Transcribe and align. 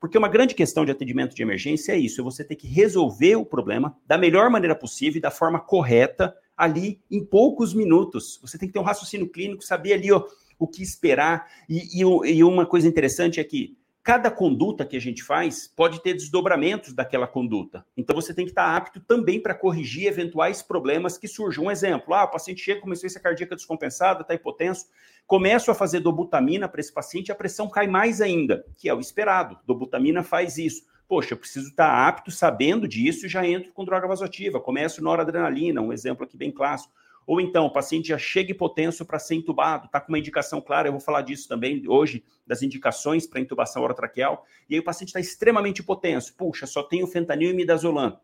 Porque 0.00 0.18
uma 0.18 0.28
grande 0.28 0.54
questão 0.54 0.84
de 0.84 0.90
atendimento 0.90 1.34
de 1.34 1.42
emergência 1.42 1.92
é 1.92 1.98
isso: 1.98 2.20
é 2.20 2.24
você 2.24 2.44
ter 2.44 2.56
que 2.56 2.66
resolver 2.66 3.36
o 3.36 3.44
problema 3.44 3.96
da 4.06 4.18
melhor 4.18 4.50
maneira 4.50 4.74
possível 4.74 5.18
e 5.18 5.22
da 5.22 5.30
forma 5.30 5.60
correta, 5.60 6.34
ali 6.56 7.00
em 7.10 7.24
poucos 7.24 7.74
minutos. 7.74 8.38
Você 8.42 8.58
tem 8.58 8.68
que 8.68 8.72
ter 8.72 8.78
um 8.78 8.84
raciocínio 8.84 9.28
clínico, 9.28 9.64
saber 9.64 9.94
ali 9.94 10.12
ó, 10.12 10.24
o 10.58 10.66
que 10.66 10.82
esperar. 10.82 11.46
E, 11.68 12.02
e, 12.02 12.36
e 12.36 12.44
uma 12.44 12.66
coisa 12.66 12.88
interessante 12.88 13.40
é 13.40 13.44
que 13.44 13.76
cada 14.06 14.30
conduta 14.30 14.84
que 14.86 14.96
a 14.96 15.00
gente 15.00 15.20
faz 15.20 15.66
pode 15.66 16.00
ter 16.00 16.14
desdobramentos 16.14 16.94
daquela 16.94 17.26
conduta. 17.26 17.84
Então 17.96 18.14
você 18.14 18.32
tem 18.32 18.44
que 18.44 18.52
estar 18.52 18.76
apto 18.76 19.00
também 19.00 19.42
para 19.42 19.52
corrigir 19.52 20.06
eventuais 20.06 20.62
problemas 20.62 21.18
que 21.18 21.26
surjam. 21.26 21.64
Um 21.64 21.70
exemplo: 21.72 22.14
ah, 22.14 22.22
o 22.22 22.30
paciente 22.30 22.62
chega 22.62 22.80
com 22.80 22.86
uma 22.86 22.92
insuficiência 22.92 23.20
cardíaca 23.20 23.56
descompensada, 23.56 24.20
está 24.22 24.32
hipotenso, 24.32 24.86
começo 25.26 25.72
a 25.72 25.74
fazer 25.74 25.98
dobutamina 25.98 26.68
para 26.68 26.80
esse 26.80 26.94
paciente, 26.94 27.32
a 27.32 27.34
pressão 27.34 27.68
cai 27.68 27.88
mais 27.88 28.20
ainda, 28.20 28.64
que 28.76 28.88
é 28.88 28.94
o 28.94 29.00
esperado. 29.00 29.58
Dobutamina 29.66 30.22
faz 30.22 30.56
isso. 30.56 30.84
Poxa, 31.08 31.34
eu 31.34 31.38
preciso 31.38 31.70
estar 31.70 32.06
apto, 32.06 32.30
sabendo 32.30 32.86
disso, 32.86 33.26
e 33.26 33.28
já 33.28 33.44
entro 33.44 33.72
com 33.72 33.84
droga 33.84 34.06
vasoativa. 34.06 34.60
Começo 34.60 35.02
noradrenalina, 35.02 35.80
um 35.80 35.92
exemplo 35.92 36.24
aqui 36.24 36.36
bem 36.36 36.52
clássico. 36.52 36.94
Ou 37.26 37.40
então, 37.40 37.66
o 37.66 37.70
paciente 37.70 38.08
já 38.08 38.18
chega 38.18 38.52
hipotenso 38.52 39.04
para 39.04 39.18
ser 39.18 39.34
intubado, 39.34 39.86
está 39.86 40.00
com 40.00 40.12
uma 40.12 40.18
indicação 40.18 40.60
clara, 40.60 40.88
eu 40.88 40.92
vou 40.92 41.00
falar 41.00 41.22
disso 41.22 41.48
também 41.48 41.82
hoje, 41.88 42.24
das 42.46 42.62
indicações 42.62 43.26
para 43.26 43.40
intubação 43.40 43.82
orotraqueal, 43.82 44.46
e 44.68 44.74
aí 44.74 44.80
o 44.80 44.84
paciente 44.84 45.08
está 45.08 45.18
extremamente 45.18 45.80
hipotenso. 45.80 46.34
Puxa, 46.36 46.66
só 46.66 46.84
tenho 46.84 47.06
fentanil 47.06 47.50
e 47.50 47.54
midazolam. 47.54 48.20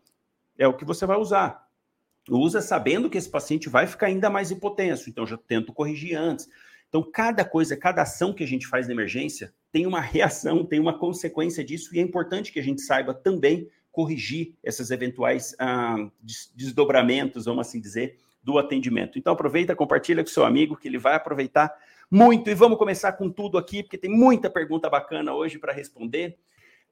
É 0.57 0.69
o 0.69 0.77
que 0.77 0.85
você 0.85 1.05
vai 1.05 1.19
usar. 1.19 1.67
Usa 2.31 2.61
sabendo 2.61 3.11
que 3.11 3.19
esse 3.19 3.29
paciente 3.29 3.69
vai 3.69 3.89
ficar 3.89 4.07
ainda 4.07 4.31
mais 4.31 4.53
hipotenso, 4.53 5.11
então 5.11 5.27
já 5.27 5.37
tento 5.37 5.73
corrigir 5.73 6.17
antes. 6.17 6.49
Então, 6.89 7.03
cada 7.03 7.45
coisa, 7.45 7.77
cada 7.77 8.03
ação 8.03 8.33
que 8.33 8.45
a 8.45 8.47
gente 8.47 8.69
faz 8.69 8.87
na 8.87 8.93
emergência 8.93 9.53
tem 9.73 9.87
uma 9.87 10.01
reação, 10.01 10.65
tem 10.65 10.79
uma 10.79 10.97
consequência 10.97 11.65
disso, 11.65 11.93
e 11.97 11.99
é 11.99 12.03
importante 12.03 12.53
que 12.53 12.61
a 12.61 12.63
gente 12.63 12.83
saiba 12.83 13.13
também 13.13 13.69
corrigir 13.91 14.55
esses 14.63 14.91
eventuais 14.91 15.57
ah, 15.59 15.97
desdobramentos, 16.55 17.47
vamos 17.47 17.67
assim 17.67 17.81
dizer, 17.81 18.19
do 18.43 18.59
atendimento. 18.59 19.19
Então 19.19 19.33
aproveita, 19.33 19.77
compartilha 19.77 20.23
com 20.23 20.31
seu 20.31 20.45
amigo 20.45 20.77
que 20.77 20.89
ele 20.89 20.99
vai 20.99 21.15
aproveitar 21.15 21.73
muito 22.11 22.51
e 22.51 22.55
vamos 22.55 22.77
começar 22.77 23.13
com 23.13 23.31
tudo 23.31 23.57
aqui, 23.57 23.83
porque 23.83 23.97
tem 23.97 24.11
muita 24.11 24.51
pergunta 24.51 24.91
bacana 24.91 25.33
hoje 25.33 25.59
para 25.59 25.73
responder. 25.73 26.37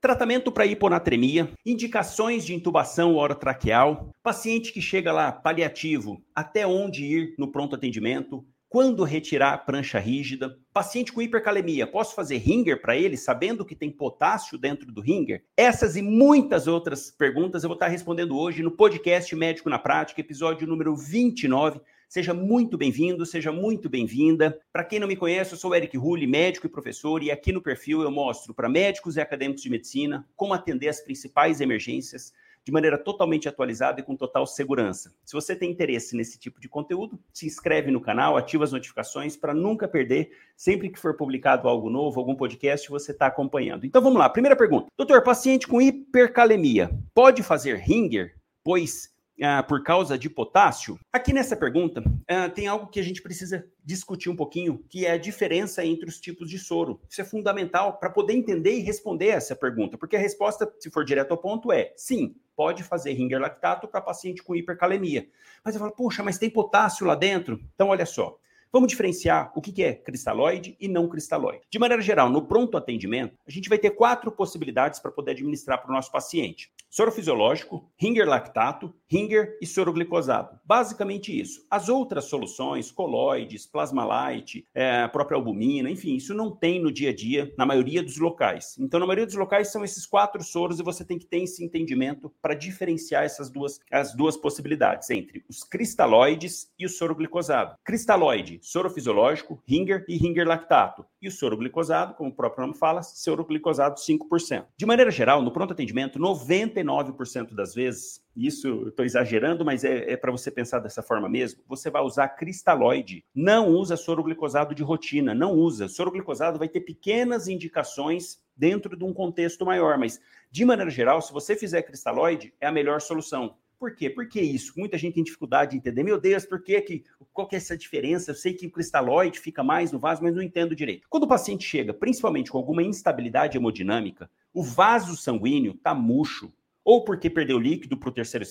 Tratamento 0.01 0.51
para 0.51 0.65
hiponatremia, 0.65 1.51
indicações 1.65 2.47
de 2.47 2.55
intubação 2.55 3.17
orotraqueal, 3.17 4.09
paciente 4.23 4.73
que 4.73 4.81
chega 4.81 5.13
lá 5.13 5.31
paliativo, 5.31 6.23
até 6.35 6.67
onde 6.67 7.05
ir 7.05 7.35
no 7.37 7.53
pronto 7.53 7.77
atendimento, 7.77 8.43
quando 8.71 9.03
retirar 9.03 9.53
a 9.53 9.59
prancha 9.59 9.99
rígida? 9.99 10.57
Paciente 10.73 11.13
com 11.13 11.21
hipercalemia, 11.21 11.89
posso 11.89 12.15
fazer 12.15 12.37
ringer 12.37 12.81
para 12.81 12.97
ele, 12.97 13.17
sabendo 13.17 13.65
que 13.65 13.75
tem 13.75 13.91
potássio 13.91 14.57
dentro 14.57 14.93
do 14.93 15.01
ringer? 15.01 15.43
Essas 15.57 15.97
e 15.97 16.03
muitas 16.03 16.69
outras 16.69 17.11
perguntas 17.11 17.65
eu 17.65 17.69
vou 17.69 17.75
estar 17.75 17.89
respondendo 17.89 18.39
hoje 18.39 18.63
no 18.63 18.71
podcast 18.71 19.35
Médico 19.35 19.69
na 19.69 19.77
Prática, 19.77 20.21
episódio 20.21 20.69
número 20.69 20.95
29. 20.95 21.81
Seja 22.09 22.33
muito 22.33 22.79
bem-vindo, 22.79 23.27
seja 23.27 23.51
muito 23.51 23.89
bem-vinda. 23.89 24.57
Para 24.73 24.85
quem 24.85 25.01
não 25.01 25.09
me 25.09 25.17
conhece, 25.17 25.53
eu 25.53 25.59
sou 25.59 25.75
Eric 25.75 25.97
Rulli, 25.97 26.29
médico 26.29 26.67
e 26.67 26.71
professor, 26.71 27.25
e 27.25 27.31
aqui 27.33 27.51
no 27.51 27.61
perfil 27.61 28.03
eu 28.03 28.11
mostro 28.11 28.55
para 28.55 28.69
médicos 28.69 29.17
e 29.17 29.21
acadêmicos 29.21 29.65
de 29.65 29.71
medicina 29.71 30.25
como 30.37 30.55
atender 30.55 30.89
as 30.89 31.01
principais 31.01 31.61
emergências 31.61 32.33
de 32.65 32.73
maneira 32.73 32.99
totalmente 32.99 33.49
atualizada 33.49 34.01
e 34.01 34.03
com 34.03 34.17
total 34.17 34.47
segurança. 34.47 35.13
Se 35.25 35.33
você 35.33 35.57
tem 35.57 35.71
interesse 35.71 36.17
nesse 36.17 36.39
tipo 36.39 36.61
de 36.61 36.69
conteúdo, 36.69 37.19
se 37.33 37.47
inscreve 37.47 37.91
no 37.91 38.01
canal, 38.01 38.37
ativa 38.37 38.65
as 38.65 38.73
notificações 38.73 39.37
para 39.37 39.55
nunca 39.55 39.89
perder, 39.89 40.31
sempre 40.57 40.89
que 40.89 40.99
for 40.99 41.17
publicado 41.17 41.69
algo 41.69 41.89
novo, 41.89 42.21
algum 42.21 42.35
podcast, 42.35 42.89
você 42.89 43.13
está 43.13 43.27
acompanhando. 43.27 43.87
Então 43.87 44.03
vamos 44.03 44.19
lá, 44.19 44.29
primeira 44.29 44.57
pergunta. 44.57 44.89
Doutor, 44.97 45.23
paciente 45.23 45.67
com 45.67 45.81
hipercalemia 45.81 46.91
pode 47.15 47.43
fazer 47.43 47.77
ringer? 47.77 48.35
Pois 48.63 49.11
ah, 49.43 49.63
por 49.63 49.83
causa 49.83 50.19
de 50.19 50.29
potássio? 50.29 50.99
Aqui 51.13 51.33
nessa 51.33 51.57
pergunta 51.57 52.03
ah, 52.29 52.49
tem 52.49 52.67
algo 52.67 52.89
que 52.89 53.01
a 53.01 53.03
gente 53.03 53.23
precisa 53.23 53.67
discutir 53.83 54.29
um 54.29 54.37
pouquinho, 54.37 54.85
que 54.89 55.07
é 55.07 55.13
a 55.13 55.19
diferença 55.19 55.85
entre 55.85 56.09
os 56.09 56.21
tipos 56.21 56.49
de 56.51 56.59
soro. 56.59 57.01
Isso 57.09 57.21
é 57.21 57.25
fundamental 57.25 57.99
para 57.99 58.11
poder 58.11 58.35
entender 58.35 58.77
e 58.77 58.83
responder 58.83 59.29
essa 59.29 59.57
pergunta, 59.57 59.97
porque 59.97 60.17
a 60.17 60.21
resposta, 60.21 60.71
se 60.79 60.91
for 60.91 61.05
direto 61.05 61.33
ao 61.33 61.39
ponto, 61.39 61.73
é 61.73 61.93
sim, 61.97 62.35
pode 62.61 62.85
fazer 62.85 63.15
ringer 63.15 63.41
lactato 63.41 63.89
para 63.89 64.03
paciente 64.03 64.43
com 64.43 64.55
hipercalemia. 64.55 65.27
Mas 65.65 65.75
eu 65.75 65.81
falo, 65.81 65.93
puxa, 65.93 66.23
mas 66.23 66.37
tem 66.37 66.51
potássio 66.51 67.07
lá 67.07 67.15
dentro? 67.15 67.59
Então, 67.75 67.89
olha 67.89 68.05
só. 68.05 68.37
Vamos 68.71 68.91
diferenciar 68.91 69.51
o 69.57 69.63
que 69.63 69.83
é 69.83 69.95
cristalóide 69.95 70.77
e 70.79 70.87
não 70.87 71.09
cristalóide. 71.09 71.63
De 71.71 71.79
maneira 71.79 72.03
geral, 72.03 72.29
no 72.29 72.47
pronto 72.47 72.77
atendimento, 72.77 73.35
a 73.49 73.51
gente 73.51 73.71
vai 73.71 73.79
ter 73.79 73.93
quatro 73.93 74.31
possibilidades 74.31 75.01
para 75.01 75.11
poder 75.11 75.31
administrar 75.31 75.81
para 75.81 75.91
o 75.91 75.95
nosso 75.95 76.13
paciente: 76.13 76.71
soro 76.91 77.13
fisiológico, 77.13 77.89
ringer 77.97 78.29
lactato, 78.29 78.93
ringer 79.09 79.57
e 79.63 79.67
soro 79.67 79.93
glicosado. 79.93 80.59
Basicamente 80.65 81.39
isso. 81.39 81.65
As 81.71 81.89
outras 81.89 82.25
soluções, 82.25 82.91
coloides, 82.91 83.67
plasmalite, 83.67 84.67
é, 84.75 85.03
a 85.03 85.09
própria 85.09 85.37
albumina, 85.37 85.89
enfim, 85.89 86.17
isso 86.17 86.35
não 86.35 86.51
tem 86.51 86.81
no 86.81 86.93
dia 86.93 87.11
a 87.11 87.15
dia 87.15 87.55
na 87.57 87.65
maioria 87.65 88.03
dos 88.03 88.19
locais. 88.19 88.77
Então, 88.79 88.99
na 88.99 89.07
maioria 89.07 89.27
dos 89.27 89.37
locais 89.37 89.71
são 89.71 89.85
esses 89.85 90.05
quatro 90.05 90.43
soros 90.43 90.81
e 90.81 90.83
você 90.83 91.05
tem 91.05 91.19
que 91.19 91.27
ter 91.27 91.43
esse 91.43 91.65
entendimento 91.65 92.33
para 92.43 92.55
diferenciar 92.55 93.25
essas 93.25 93.49
duas, 93.49 93.81
as 93.91 94.15
duas 94.15 94.37
possibilidades 94.37 95.09
entre 95.11 95.45
os 95.49 95.63
cristalóides 95.63 96.71
e 96.79 96.85
o 96.85 96.89
soro 96.89 97.15
glicosado. 97.15 97.77
Cristalóide 97.85 98.59
soro 98.63 98.91
fisiológico, 98.91 99.63
ringer 99.67 100.05
e 100.09 100.17
ringer 100.17 100.47
lactato. 100.47 101.05
E 101.23 101.29
o 101.29 101.31
soro 101.31 101.57
glicosado, 101.57 102.15
como 102.15 102.31
o 102.31 102.35
próprio 102.35 102.67
nome 102.67 102.79
fala, 102.79 103.03
soro 103.03 103.45
glicosado 103.45 104.01
5%. 104.01 104.65
De 104.75 104.87
maneira 104.87 105.11
geral, 105.11 105.43
no 105.43 105.53
pronto 105.53 105.75
atendimento, 105.75 106.19
99% 106.19 107.55
das 107.55 107.75
vezes, 107.75 108.25
isso 108.35 108.89
estou 108.89 109.05
exagerando, 109.05 109.63
mas 109.63 109.85
é, 109.85 110.13
é 110.13 110.17
para 110.17 110.33
você 110.33 110.51
pensar 110.51 110.79
dessa 110.79 111.03
forma 111.03 111.29
mesmo, 111.29 111.63
você 111.69 111.91
vai 111.91 112.01
usar 112.03 112.29
cristalóide. 112.31 113.23
Não 113.35 113.69
usa 113.69 113.99
soro 113.99 114.23
glicosado 114.23 114.75
de 114.75 114.83
rotina, 114.83 115.35
não 115.35 115.53
usa. 115.53 115.89
Soro 115.89 116.11
glicosado 116.11 116.59
vai 116.59 116.69
ter 116.69 116.81
pequenas 116.81 117.49
indicações 117.49 118.43
dentro 118.57 118.97
de 118.97 119.05
um 119.05 119.13
contexto 119.13 119.67
maior, 119.67 119.99
mas 119.99 120.19
de 120.51 120.65
maneira 120.65 120.91
geral, 120.91 121.21
se 121.21 121.33
você 121.33 121.55
fizer 121.55 121.83
cristalóide, 121.83 122.55
é 122.59 122.67
a 122.67 122.73
melhor 122.73 123.01
solução. 123.01 123.57
Por 123.81 123.95
quê? 123.95 124.11
Por 124.11 124.29
que 124.29 124.43
isso? 124.43 124.75
Muita 124.77 124.99
gente 124.99 125.15
tem 125.15 125.25
dificuldade 125.25 125.71
de 125.71 125.79
entender. 125.79 126.03
Meu 126.03 126.21
Deus, 126.21 126.45
por 126.45 126.63
que, 126.63 126.79
que 126.83 127.05
qual 127.33 127.49
que 127.49 127.57
é 127.57 127.59
essa 127.59 127.75
diferença? 127.75 128.31
Eu 128.31 128.35
sei 128.35 128.53
que 128.53 128.67
o 128.67 128.71
cristalóide 128.71 129.41
fica 129.41 129.65
mais 129.65 129.91
no 129.91 129.99
vaso, 129.99 130.23
mas 130.23 130.35
não 130.35 130.43
entendo 130.43 130.77
direito. 130.77 131.09
Quando 131.09 131.25
o 131.25 131.29
paciente 131.29 131.65
chega, 131.65 131.95
principalmente 131.95 132.51
com 132.51 132.59
alguma 132.59 132.83
instabilidade 132.83 133.57
hemodinâmica, 133.57 134.31
o 134.53 134.63
vaso 134.63 135.17
sanguíneo 135.17 135.73
está 135.73 135.95
murcho, 135.95 136.53
ou 136.85 137.05
porque 137.05 137.31
perdeu 137.31 137.59
líquido 137.59 137.97
para 137.97 138.11
o 138.11 138.13
terceiro, 138.13 138.45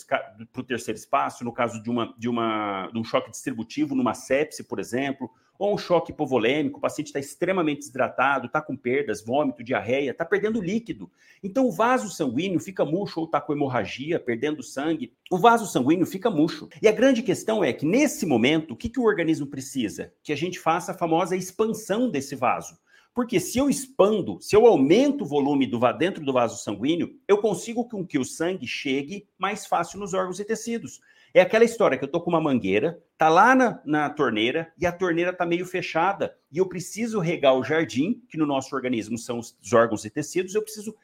terceiro 0.66 0.98
espaço, 0.98 1.44
no 1.44 1.54
caso 1.54 1.80
de, 1.84 1.92
uma, 1.92 2.16
de, 2.18 2.28
uma, 2.28 2.90
de 2.92 2.98
um 2.98 3.04
choque 3.04 3.30
distributivo, 3.30 3.94
numa 3.94 4.16
sepse, 4.16 4.64
por 4.64 4.80
exemplo, 4.80 5.30
ou 5.60 5.74
um 5.76 5.78
choque 5.78 6.14
hipovolêmico, 6.14 6.78
o 6.78 6.82
paciente 6.82 7.08
está 7.08 7.20
extremamente 7.20 7.80
desidratado, 7.80 8.48
está 8.48 8.62
com 8.62 8.78
perdas, 8.78 9.22
vômito, 9.22 9.62
diarreia, 9.62 10.12
está 10.12 10.24
perdendo 10.24 10.62
líquido. 10.62 11.12
Então 11.44 11.68
o 11.68 11.72
vaso 11.72 12.10
sanguíneo 12.10 12.62
fica 12.62 12.86
murcho 12.86 13.20
ou 13.20 13.26
está 13.26 13.42
com 13.42 13.52
hemorragia, 13.52 14.22
perdendo 14.22 14.64
sangue. 14.64 15.12
O 15.30 15.38
vaso 15.38 15.68
sanguíneo 15.68 16.06
fica 16.06 16.30
murcho. 16.30 16.70
E 16.82 16.88
a 16.88 16.94
grande 16.94 17.22
questão 17.22 17.62
é 17.62 17.74
que 17.74 17.86
nesse 17.86 18.26
momento, 18.26 18.74
o 18.74 18.78
que, 18.78 18.88
que 18.88 19.02
o 19.02 19.04
organismo 19.04 19.48
precisa? 19.48 20.14
Que 20.24 20.32
a 20.32 20.38
gente 20.38 20.58
faça 20.58 20.94
a 20.94 20.98
famosa 20.98 21.36
expansão 21.36 22.10
desse 22.10 22.38
vaso. 22.38 22.80
Porque 23.14 23.38
se 23.38 23.58
eu 23.58 23.70
expando, 23.70 24.40
se 24.40 24.56
eu 24.56 24.66
aumento 24.66 25.24
o 25.24 25.28
volume 25.28 25.68
do 25.68 25.80
dentro 25.92 26.24
do 26.24 26.32
vaso 26.32 26.64
sanguíneo, 26.64 27.20
eu 27.28 27.40
consigo 27.40 27.84
com 27.84 28.08
que 28.08 28.18
o 28.18 28.24
sangue 28.24 28.66
chegue 28.66 29.28
mais 29.38 29.66
fácil 29.66 30.00
nos 30.00 30.14
órgãos 30.14 30.40
e 30.40 30.46
tecidos. 30.46 31.02
É 31.32 31.42
aquela 31.42 31.64
história 31.64 31.96
que 31.96 32.04
eu 32.04 32.08
tô 32.10 32.20
com 32.20 32.32
uma 32.32 32.42
mangueira, 32.42 33.00
tá 33.16 33.30
lá 33.30 33.54
na, 33.54 33.80
na 33.86 34.10
torneira 34.10 34.74
e 34.80 34.86
a 34.88 34.92
torneira 34.92 35.32
tá 35.32 35.46
meio 35.46 35.64
fechada 35.64 36.36
e 36.52 36.58
eu 36.58 36.68
preciso 36.68 37.20
regar 37.20 37.54
o 37.56 37.64
jardim, 37.64 38.24
que 38.28 38.38
no 38.38 38.48
nosso 38.48 38.76
organismo 38.76 39.16
são 39.16 39.38
os, 39.38 39.56
os 39.62 39.72
órgãos 39.72 40.04
e 40.06 40.10
tecidos, 40.10 40.56
eu 40.56 40.64
preciso 40.64 40.96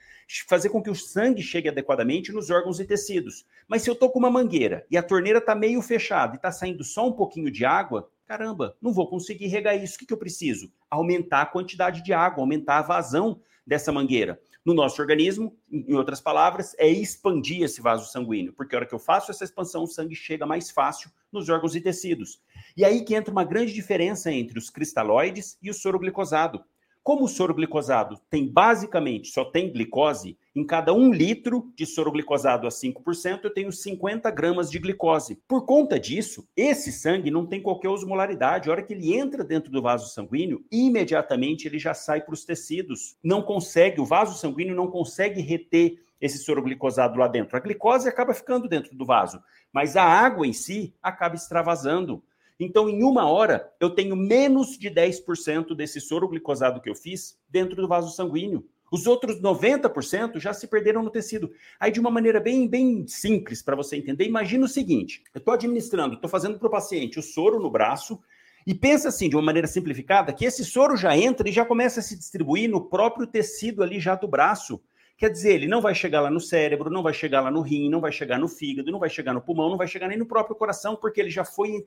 fazer 0.48 0.70
com 0.70 0.82
que 0.82 0.90
o 0.90 0.96
sangue 0.96 1.44
chegue 1.44 1.70
adequadamente 1.70 2.32
nos 2.32 2.50
órgãos 2.50 2.80
e 2.80 2.86
tecidos. 2.86 3.46
Mas 3.68 3.84
se 3.84 3.90
eu 3.90 3.96
tô 3.96 4.10
com 4.10 4.18
uma 4.18 4.32
mangueira 4.32 4.84
e 4.90 4.98
a 4.98 5.04
torneira 5.04 5.40
tá 5.40 5.54
meio 5.54 5.80
fechada 5.82 6.36
e 6.36 6.40
tá 6.40 6.52
saindo 6.52 6.84
só 6.84 7.08
um 7.08 7.14
pouquinho 7.14 7.52
de 7.52 7.64
água, 7.64 8.10
caramba, 8.26 8.76
não 8.82 8.92
vou 8.92 9.08
conseguir 9.08 9.46
regar 9.46 9.76
isso. 9.76 9.96
O 9.96 10.00
que, 10.00 10.08
que 10.08 10.14
eu 10.14 10.18
preciso? 10.18 10.72
Aumentar 10.90 11.44
a 11.44 11.46
quantidade 11.46 12.04
de 12.04 12.14
água, 12.14 12.42
aumentar 12.42 12.80
a 12.80 12.82
vazão 12.82 13.40
dessa 13.66 13.92
mangueira 13.92 14.40
no 14.66 14.74
nosso 14.74 15.00
organismo, 15.00 15.56
em 15.72 15.94
outras 15.94 16.20
palavras, 16.20 16.76
é 16.80 16.90
expandir 16.90 17.62
esse 17.62 17.82
vaso 17.82 18.12
sanguíneo, 18.12 18.52
porque 18.52 18.76
a 18.76 18.80
hora 18.80 18.88
que 18.88 18.96
eu 18.96 19.00
faço 19.00 19.30
essa 19.30 19.44
expansão, 19.44 19.84
o 19.84 19.88
sangue 19.88 20.16
chega 20.16 20.46
mais 20.46 20.72
fácil 20.72 21.12
nos 21.32 21.48
órgãos 21.50 21.76
e 21.76 21.82
tecidos. 21.82 22.42
E 22.76 22.84
aí 22.84 23.06
que 23.06 23.14
entra 23.14 23.32
uma 23.32 23.44
grande 23.44 23.72
diferença 23.72 24.32
entre 24.32 24.58
os 24.58 24.72
cristalóides 24.72 25.58
e 25.62 25.70
o 25.70 25.74
soro 25.74 26.00
glicosado. 26.00 26.64
Como 27.06 27.26
o 27.26 27.28
soro 27.28 27.54
glicosado 27.54 28.20
tem 28.32 28.52
basicamente, 28.52 29.28
só 29.28 29.46
tem 29.46 29.72
glicose, 29.72 30.40
em 30.56 30.66
cada 30.66 30.92
um 30.92 31.14
litro 31.14 31.72
de 31.76 31.86
soro 31.86 32.12
glicosado 32.12 32.66
a 32.66 32.72
5%, 32.72 33.42
eu 33.44 33.54
tenho 33.54 33.72
50 33.72 34.32
gramas 34.32 34.72
de 34.72 34.80
glicose. 34.80 35.40
Por 35.48 35.68
conta 35.68 36.00
disso, 36.00 36.48
esse 36.58 36.92
sangue 36.92 37.30
não 37.30 37.46
tem 37.46 37.62
qualquer 37.62 37.90
osmolaridade. 37.90 38.68
A 38.68 38.72
hora 38.72 38.82
que 38.82 38.92
ele 38.92 39.16
entra 39.16 39.44
dentro 39.44 39.72
do 39.72 39.84
vaso 39.84 40.12
sanguíneo, 40.12 40.66
imediatamente 40.72 41.68
ele 41.68 41.78
já 41.78 41.94
sai 41.94 42.22
para 42.22 42.34
os 42.34 42.44
tecidos. 42.44 43.16
Não 43.24 43.44
consegue, 43.44 44.02
o 44.02 44.06
vaso 44.06 44.36
sanguíneo 44.36 44.76
não 44.76 44.88
consegue 44.88 45.42
reter 45.42 46.00
esse 46.20 46.40
soro 46.40 46.64
glicosado 46.64 47.20
lá 47.20 47.28
dentro. 47.28 47.56
A 47.56 47.60
glicose 47.60 48.10
acaba 48.10 48.34
ficando 48.34 48.68
dentro 48.68 48.96
do 48.96 49.06
vaso, 49.06 49.40
mas 49.72 49.96
a 49.96 50.04
água 50.04 50.48
em 50.48 50.54
si 50.54 50.92
acaba 51.04 51.36
extravasando. 51.36 52.24
Então, 52.60 52.88
em 52.88 53.04
uma 53.04 53.30
hora, 53.30 53.72
eu 53.80 53.90
tenho 53.90 54.16
menos 54.16 54.78
de 54.78 54.90
10% 54.90 55.76
desse 55.76 56.00
soro 56.00 56.28
glicosado 56.28 56.82
que 56.82 56.90
eu 56.90 56.96
fiz 56.96 57.38
dentro 57.50 57.76
do 57.76 57.88
vaso 57.88 58.16
sanguíneo. 58.16 58.66
Os 58.92 59.08
outros 59.08 59.42
90% 59.42 60.40
já 60.40 60.54
se 60.54 60.68
perderam 60.68 61.04
no 61.04 61.10
tecido. 61.10 61.52
Aí, 61.80 61.92
de 61.92 62.00
uma 62.00 62.12
maneira 62.12 62.40
bem, 62.40 62.68
bem 62.68 63.06
simples 63.08 63.62
para 63.62 63.76
você 63.76 63.98
entender, 63.98 64.26
imagina 64.26 64.66
o 64.66 64.70
seguinte: 64.70 65.24
eu 65.34 65.40
estou 65.40 65.54
administrando, 65.54 66.16
estou 66.16 66.30
fazendo 66.30 66.58
para 66.58 66.68
o 66.68 66.72
paciente 66.72 67.20
o 67.20 67.24
soro 67.24 67.60
no 67.60 67.70
braço, 67.70 68.22
e 68.66 68.74
pensa 68.74 69.10
assim, 69.10 69.30
de 69.30 69.36
uma 69.36 69.44
maneira 69.44 69.68
simplificada, 69.68 70.34
que 70.34 70.46
esse 70.46 70.64
soro 70.66 70.96
já 70.96 71.16
entra 71.16 71.48
e 71.48 71.52
já 71.52 71.66
começa 71.66 72.00
a 72.00 72.04
se 72.04 72.18
distribuir 72.18 72.70
no 72.70 72.82
próprio 72.82 73.28
tecido 73.28 73.84
ali 73.84 74.00
já 74.00 74.16
do 74.16 74.28
braço. 74.28 74.82
Quer 75.18 75.30
dizer, 75.30 75.54
ele 75.54 75.68
não 75.68 75.80
vai 75.80 75.96
chegar 75.96 76.20
lá 76.20 76.30
no 76.30 76.42
cérebro, 76.42 76.90
não 76.90 77.02
vai 77.02 77.14
chegar 77.14 77.40
lá 77.40 77.50
no 77.50 77.62
rim, 77.62 77.90
não 77.90 78.02
vai 78.02 78.12
chegar 78.12 78.38
no 78.38 78.50
fígado, 78.50 78.92
não 78.92 79.00
vai 79.00 79.10
chegar 79.10 79.34
no 79.34 79.40
pulmão, 79.40 79.70
não 79.70 79.78
vai 79.78 79.88
chegar 79.88 80.10
nem 80.10 80.18
no 80.18 80.26
próprio 80.26 80.58
coração, 80.58 80.94
porque 80.94 81.22
ele 81.22 81.30
já 81.30 81.46
foi 81.46 81.86